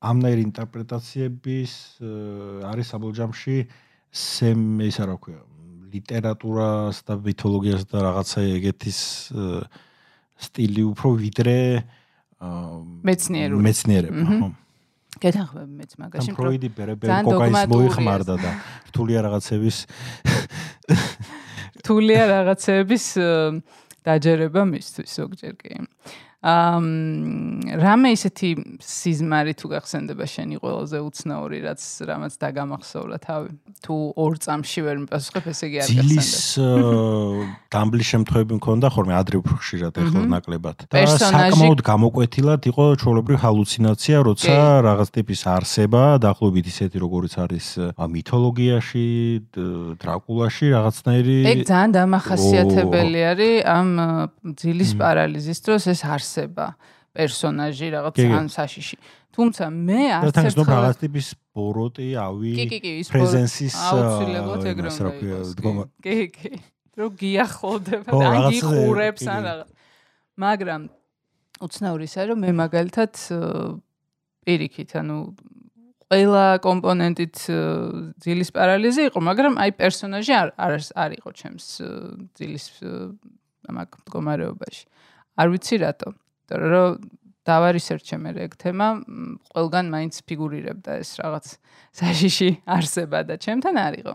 ამნაირი 0.00 0.42
ინტერპრეტაციების 0.48 1.72
არის 2.68 2.86
საბოლჯამში 2.92 3.56
სემ 4.12 4.80
ისა 4.88 5.04
რა 5.08 5.16
ქვია 5.20 5.40
ლიტერატურას 5.92 7.04
და 7.04 7.16
მითოლოგიას 7.20 7.84
და 7.90 7.98
რაღაცა 8.08 8.40
ეგეთის 8.56 8.98
სტილი 10.40 10.82
უფრო 10.92 11.08
ვიდრე 11.20 11.58
მეცნიერული. 12.40 13.62
მეცნიერება 13.68 14.22
ხო. 14.26 14.48
გეთანხმები 15.20 15.72
მეც 15.80 15.92
მაგაში 16.00 16.32
ფროიდი 16.38 16.68
ბერებერი 16.72 17.12
კოკაინს 17.26 17.64
მოიხმარდა 17.68 18.34
და 18.40 18.50
რთულია 18.88 19.20
რაღაცების 19.26 19.76
რთულია 21.80 22.22
რაღაცების 22.30 23.04
დაჯერება 24.06 24.62
მისთვის 24.70 25.10
ზოგჯერ 25.20 25.54
კი 25.60 25.70
რამე 26.40 28.08
ისეთი 28.16 28.80
სიზმარი 28.80 29.52
თუ 29.60 29.76
გახსენდება 29.76 30.24
შენი 30.24 30.56
ყველაზე 30.64 30.98
უცნაური 31.04 31.58
რაც 31.68 31.82
რამაც 32.08 32.32
დაგამახსოვლა 32.40 33.18
თავი? 33.20 33.50
თუ 33.84 33.96
ორ 34.16 34.32
წამში 34.40 34.80
ვერ 34.80 34.96
მიპასუხებ 35.04 35.44
ესე 35.52 35.64
იგი 35.68 35.76
არ 35.84 35.88
გახსენდა 35.92 36.00
ძილის 36.00 36.30
დამბლის 37.68 38.08
შემთხვევები 38.12 38.54
მქონდა 38.56 38.88
ხოლმე 38.88 39.14
ადრე 39.20 39.36
უფრო 39.44 39.54
ხშირად 39.60 39.92
ეხლა 40.00 40.20
ნაკლებად. 40.32 40.78
და 40.88 41.04
საკმაოდ 41.20 41.80
გამოკვეთილად 41.84 42.60
იყო 42.72 42.84
ჩვეულებრივი 43.04 43.38
ჰალუცინაცია 43.44 44.16
როცა 44.24 44.56
რაღაც 44.88 45.08
ტიპის 45.12 45.40
არსება 45.44 46.02
დაახლოებით 46.24 46.66
ისეთი 46.72 46.96
როგორიც 47.04 47.34
არის 47.36 47.66
მითოლოგიაში 48.00 49.04
დრაკულაში 50.00 50.66
რაღაცნაირი 50.72 51.36
ეგ 51.52 51.58
ძალიან 51.68 51.90
დამახასიათებელი 52.00 53.20
არის 53.28 53.54
ამ 53.76 53.88
ძილის 54.56 54.90
პარალიზის 54.96 55.58
დროს 55.68 55.84
ეს 55.92 56.00
არს 56.08 56.29
არსება 56.30 56.66
პერსონაჟი 57.10 57.86
რაღაც 57.90 58.14
ან 58.22 58.46
საშიში. 58.54 58.96
თუმცა 59.34 59.64
მე 59.66 60.02
არც 60.14 60.36
ერთხელ 60.38 60.66
რაღაც 60.70 60.96
ტიპის 61.02 61.28
ბოროტი, 61.54 62.08
ავი, 62.22 62.52
პრეზენსის 63.10 63.74
აუცილებლად 63.74 64.62
ეგრე 64.70 64.88
უნდა 64.94 65.10
იყოს. 65.18 65.48
კი, 66.06 66.16
კი. 66.30 66.50
რო 66.94 67.06
გიახლოვდება 67.18 68.10
და 68.14 68.28
გიხურებს 68.54 69.24
ან 69.26 69.40
რაღაც. 69.48 69.68
მაგრამ 70.38 70.82
უცნაური 71.60 72.04
ისაა 72.06 72.26
რომ 72.30 72.38
მე 72.46 72.50
მაგალითად 72.62 73.12
პირიქით, 74.46 74.90
ანუ 75.02 75.16
ყველა 76.10 76.44
კომპონენტით 76.62 77.36
ძილის 78.22 78.50
პარალიზი 78.54 79.02
იყო, 79.10 79.18
მაგრამ 79.18 79.54
აი 79.62 79.70
პერსონაჟი 79.78 80.32
არ 80.34 80.48
არ 80.94 81.10
იყო 81.18 81.30
ჩემს 81.34 81.66
ძილის 82.38 82.66
მაგ 83.70 83.88
მდგომარეობაში. 84.02 84.84
არ 85.40 85.48
ვიცი 85.54 85.76
რატო. 85.84 86.08
რომ 86.50 87.00
დავარისერჩე 87.46 88.16
მე 88.20 88.30
ეგ 88.44 88.52
თემა 88.60 88.86
ყველგან 89.54 89.86
მაინც 89.94 90.14
ფიგურირებდა 90.28 90.92
ეს 91.00 91.10
რაღაც 91.22 91.46
საშიში 91.96 92.50
არსება 92.76 93.24
და 93.24 93.34
ჩემთან 93.40 93.76
არ 93.80 93.94
იყო. 94.04 94.14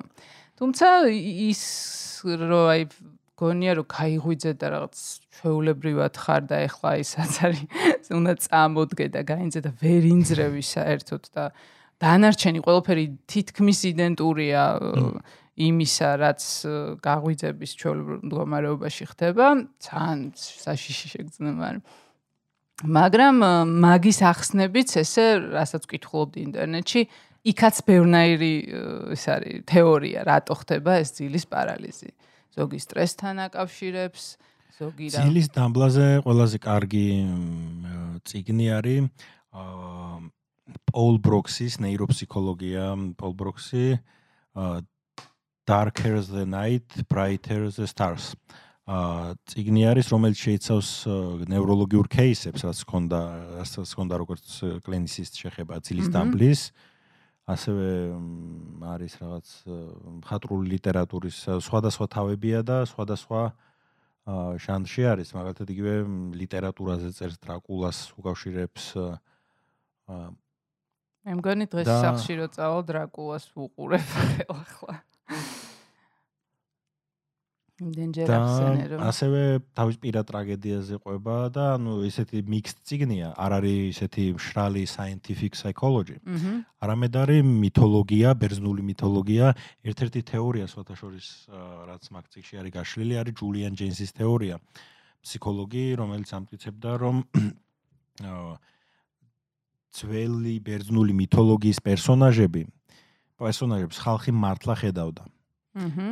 თუმცა 0.60 0.88
ის 1.50 1.62
რო 2.24 2.62
აი 2.72 2.82
გონია 3.36 3.72
რომ 3.76 3.88
გაიღვიძე 3.92 4.52
და 4.56 4.68
რაღაც 4.72 4.96
ჩვეულებრივად 5.36 6.14
ხარ 6.16 6.44
და 6.48 6.58
ეხლა 6.70 6.92
ისაც 7.04 7.34
არის 7.44 8.06
უნდა 8.20 8.34
წამოდგე 8.46 9.08
და 9.12 9.22
გაინძე 9.28 9.60
და 9.66 9.72
ვერ 9.82 10.04
ინძრევი 10.16 10.64
საერთოდ 10.64 11.24
და 11.36 11.44
დანარჩენი 12.00 12.60
ყველაფერი 12.64 13.06
თითქმის 13.32 13.80
იდენტურია. 13.92 14.64
იმისა, 15.56 16.10
რაც 16.20 16.41
გაღვიძების 16.99 17.72
ჩვეულებრივ 17.80 18.20
მდგომარეობაში 18.28 19.06
ხდება, 19.08 19.45
ძალიან 19.80 20.20
საშიში 20.36 21.08
შეგრძნება. 21.16 21.68
მაგრამ 22.84 23.36
მაგის 23.72 24.20
ახსნებიც 24.20 24.89
ესე, 24.99 25.28
რასაც 25.56 25.88
ვკითხულობდი 25.88 26.39
ინტერნეტში, 26.43 27.01
იქაც 27.45 27.76
ბევრნაირი 27.88 28.53
ეს 29.16 29.24
არის 29.32 29.64
თეორია, 29.64 30.20
რატო 30.28 30.53
ხდება 30.60 30.91
ეს 30.99 31.10
ძილის 31.16 31.45
პარალიზი. 31.47 32.10
ზოგი 32.56 32.80
სტრესთან 32.80 33.36
აკავშირებს, 33.51 34.24
ზოგი 34.80 35.08
რა. 35.12 35.20
ძილის 35.24 35.47
დამბლაზე 35.56 36.08
ყველაზე 36.24 36.58
კარგი 36.64 37.08
ციგნი 38.28 38.68
არის 38.76 39.03
პოლ 40.91 41.14
ბროქსის 41.20 41.80
ნეიროფსიქოლოგია, 41.84 42.86
პოლ 43.20 43.34
ბროქსი 43.39 43.86
Darker 45.66 46.22
the 46.22 46.45
Night, 46.45 46.88
Brighter 47.09 47.70
the 47.70 47.88
Stars. 47.88 48.36
აა 48.86 49.34
ციგნი 49.49 49.82
არის, 49.89 50.07
რომელიც 50.13 50.38
შეიცავს 50.45 50.89
ნევროლოგიურ 51.49 52.05
кейსებს, 52.05 52.61
რაც 52.70 52.78
ჰქონდა, 52.86 53.20
რასაც 53.57 53.89
ჰქონდა 53.89 54.16
როგორც 54.22 54.45
კლინისის 54.86 55.34
შეხება 55.34 55.82
ძილის 55.82 56.13
დამბლის. 56.13 56.70
ასევე 57.45 57.89
არის 58.93 59.13
რაღაც 59.22 59.47
მხატვრული 60.22 60.66
ლიტერატურის 60.70 61.38
სხვადასხვა 61.61 62.05
თავებია 62.13 62.61
და 62.66 62.86
სხვადასხვა 62.89 63.41
ჟანრში 64.61 65.03
არის, 65.05 65.34
მაგალითად 65.38 65.70
იგივე 65.70 65.93
ლიტერატურაზე 66.41 67.09
წერს 67.13 67.38
დრაკულას 67.41 67.97
უკავშირებს 68.18 68.84
მე 71.26 71.34
მგონი 71.41 71.66
დღეს 71.70 71.89
სახში 71.89 72.34
რო 72.38 72.47
წავალ 72.53 72.82
დრაკულას 72.86 73.45
ვუყურებ 73.53 74.09
ახლა. 74.53 75.01
იმდენჯერ 77.76 78.30
ახსენე 78.32 78.84
რომ 78.88 79.00
ასევე 79.04 79.40
თავის 79.76 79.98
პირად 80.00 80.24
ტრაგედიაზე 80.32 80.96
ყვება 81.04 81.52
და 81.52 81.76
ანუ 81.76 82.08
ესეთი 82.08 82.40
მიქსტ 82.48 82.78
ციგნია, 82.88 83.36
არ 83.36 83.52
არის 83.60 84.00
ესეთი 84.00 84.40
მშრალი 84.40 84.84
scientific 84.88 85.60
psychology. 85.60 86.16
არამედ 86.80 87.14
არის 87.20 87.44
მითოლოგია, 87.44 88.32
ბერძნული 88.40 88.80
მითოლოგია, 88.80 89.46
ერთ-ერთი 89.92 90.22
თეორია 90.24 90.66
სოთაშორის 90.72 91.28
რაც 91.92 92.04
მაგ 92.16 92.26
ციგში 92.32 92.56
არის 92.64 92.72
გაშლილი, 92.80 93.14
არის 93.20 93.34
ჯულიან 93.44 93.74
ჯენსის 93.76 94.12
თეორია. 94.16 94.56
ფსიქოლოგი, 95.26 95.86
რომელიც 96.00 96.30
ამტკიცებდა, 96.32 96.92
რომ 97.04 97.16
ძველი 99.96 100.56
ბერძნული 100.64 101.12
მითოლოგიის 101.12 101.80
პერსონაჟები 101.84 102.62
პერსონაჟებს 103.42 103.98
ხალხი 104.06 104.32
მართლა 104.32 104.76
ხედავდა. 104.82 105.24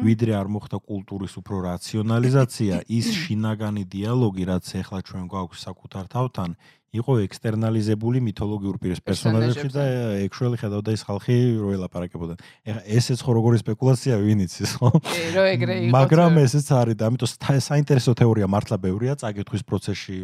ვიდრე 0.03 0.33
არ 0.35 0.47
მოხდა 0.51 0.77
კულტურის 0.83 1.33
უფრო 1.39 1.57
რაციონალიზაცია, 1.63 2.75
ის 2.99 3.07
შინაგანი 3.15 3.83
დიალოგი, 3.87 4.43
რაც 4.51 4.65
ახლა 4.83 4.99
ჩვენ 5.07 5.23
გვაქვს 5.31 5.63
საკუთარ 5.63 6.05
თავთან, 6.11 6.49
იყო 6.93 7.13
ექსტერნალიზებული 7.25 8.19
მითოლოგიურ 8.21 8.75
პერსონაჟებში 9.01 9.69
და 9.73 9.83
ექშუელი 10.27 10.57
ხედავდა 10.61 10.93
ის 10.93 11.01
ხალხი 11.07 11.37
რო 11.57 11.69
ელაპარაკებოდა. 11.73 12.37
ეხა 12.69 12.81
ესეც 12.85 13.19
ხო 13.25 13.33
როგორი 13.33 13.57
სპეკულაცია 13.65 14.19
ვინ 14.21 14.43
იცის 14.45 14.71
ხო? 14.77 14.89
რო 15.33 15.45
ეგრე 15.57 15.75
იყო. 15.89 15.93
მაგრამ 15.97 16.37
ესეც 16.45 16.67
არის 16.69 16.95
და 17.01 17.09
ამიტომ 17.09 17.29
საინტერესო 17.65 18.13
თეორია 18.13 18.45
მართლა 18.45 18.77
ბევრია 18.77 19.17
წაგეთვის 19.17 19.65
პროცესში 19.65 20.17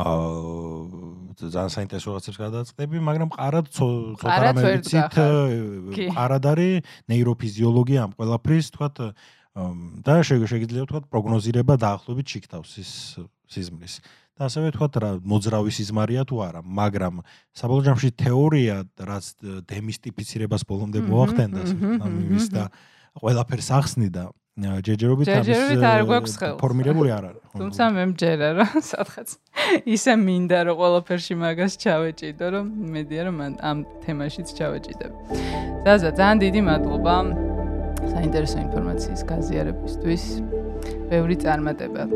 აა 0.00 0.16
ძალიან 1.44 1.72
საინტერესო 1.76 2.08
რაღაცებს 2.08 2.38
გადაწყდები, 2.40 2.96
მაგრამ 3.04 3.28
ყარად 3.36 3.66
ცოტა 3.68 4.36
რამე 4.40 4.62
ვიცით 4.64 5.14
ყარად 6.16 6.44
არის 6.56 6.88
ნეიროფიზიოლოგია 7.12 8.00
ამ 8.08 8.12
ყველაფრის, 8.16 8.66
თქვათ 8.80 8.96
და 10.06 10.14
შეგიძლია 10.24 10.86
თქვათ 10.86 11.04
პროგნოზირება 11.10 11.74
დაახლოებით 11.74 12.26
ჩიქთავს 12.32 12.72
ის 12.80 12.90
სიზმრის. 13.50 13.94
და 14.40 14.48
ასევე 14.48 14.72
თქვა 14.72 14.88
რა 15.04 15.10
მოძრავი 15.20 15.70
სიზმარია 15.76 16.24
თუ 16.24 16.36
არა, 16.40 16.60
მაგრამ 16.64 17.20
საბოლოო 17.52 17.84
ჯამში 17.92 18.10
თეორია 18.16 18.76
რაც 18.96 19.26
დემისტიფიცირებას 19.68 20.64
ბოლომდე 20.64 21.04
მოახდენდა, 21.04 21.60
ანუ 22.00 22.18
ის 22.40 22.48
და 22.48 22.72
ყველაფერს 23.20 23.68
ახსნიდა 23.76 24.24
ჯერჯერობით 24.60 25.28
ამის 25.28 26.32
ფორმირებული 26.60 27.12
არ 27.12 27.24
არის. 27.28 27.42
თუმცა 27.60 27.84
მე 27.96 28.04
მჯერა 28.12 28.48
რომ 28.58 28.72
სადღაც 28.92 29.28
ისე 29.88 30.12
მინდა 30.20 30.58
რომ 30.68 30.76
ყველაფერში 30.80 31.34
მაგას 31.40 31.72
ჩავეჭიდო 31.80 32.46
რომ 32.56 32.66
მედია 32.96 33.22
რომ 33.28 33.36
ამ 33.60 33.78
თემაშიც 34.04 34.48
ჩავეჭიდებ. 34.56 35.12
ზაზა 35.84 36.10
ძალიან 36.18 36.38
დიდი 36.44 36.60
მადლობა 36.68 37.14
საინტერესო 38.10 38.58
ინფორმაციის 38.66 39.20
გაზიარებისთვის. 39.28 40.24
ბევრი 41.10 41.36
წარმატება 41.42 42.06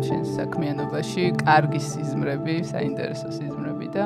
შენს 0.00 0.28
საქმიანობაში, 0.38 1.24
კარგი 1.44 1.80
სიზმრები, 1.84 2.54
საინტერესო 2.72 3.28
სიზმრები 3.36 3.86
და 3.92 4.04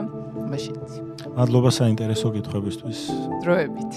მაშინაც. 0.50 0.90
მადლობა 1.38 1.70
საინტერესო 1.80 2.28
კითხვებისთვის. 2.34 2.98
დროებით. 3.46 3.92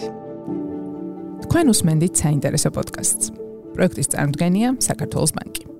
თქვენ 1.47 1.65
უსმენთ 1.73 2.13
საინტერესო 2.21 2.69
პოდკასტს. 2.77 3.25
პროექტის 3.73 4.07
წარმოდგენია 4.13 4.69
საქართველოს 4.81 5.31
ბანკი. 5.37 5.76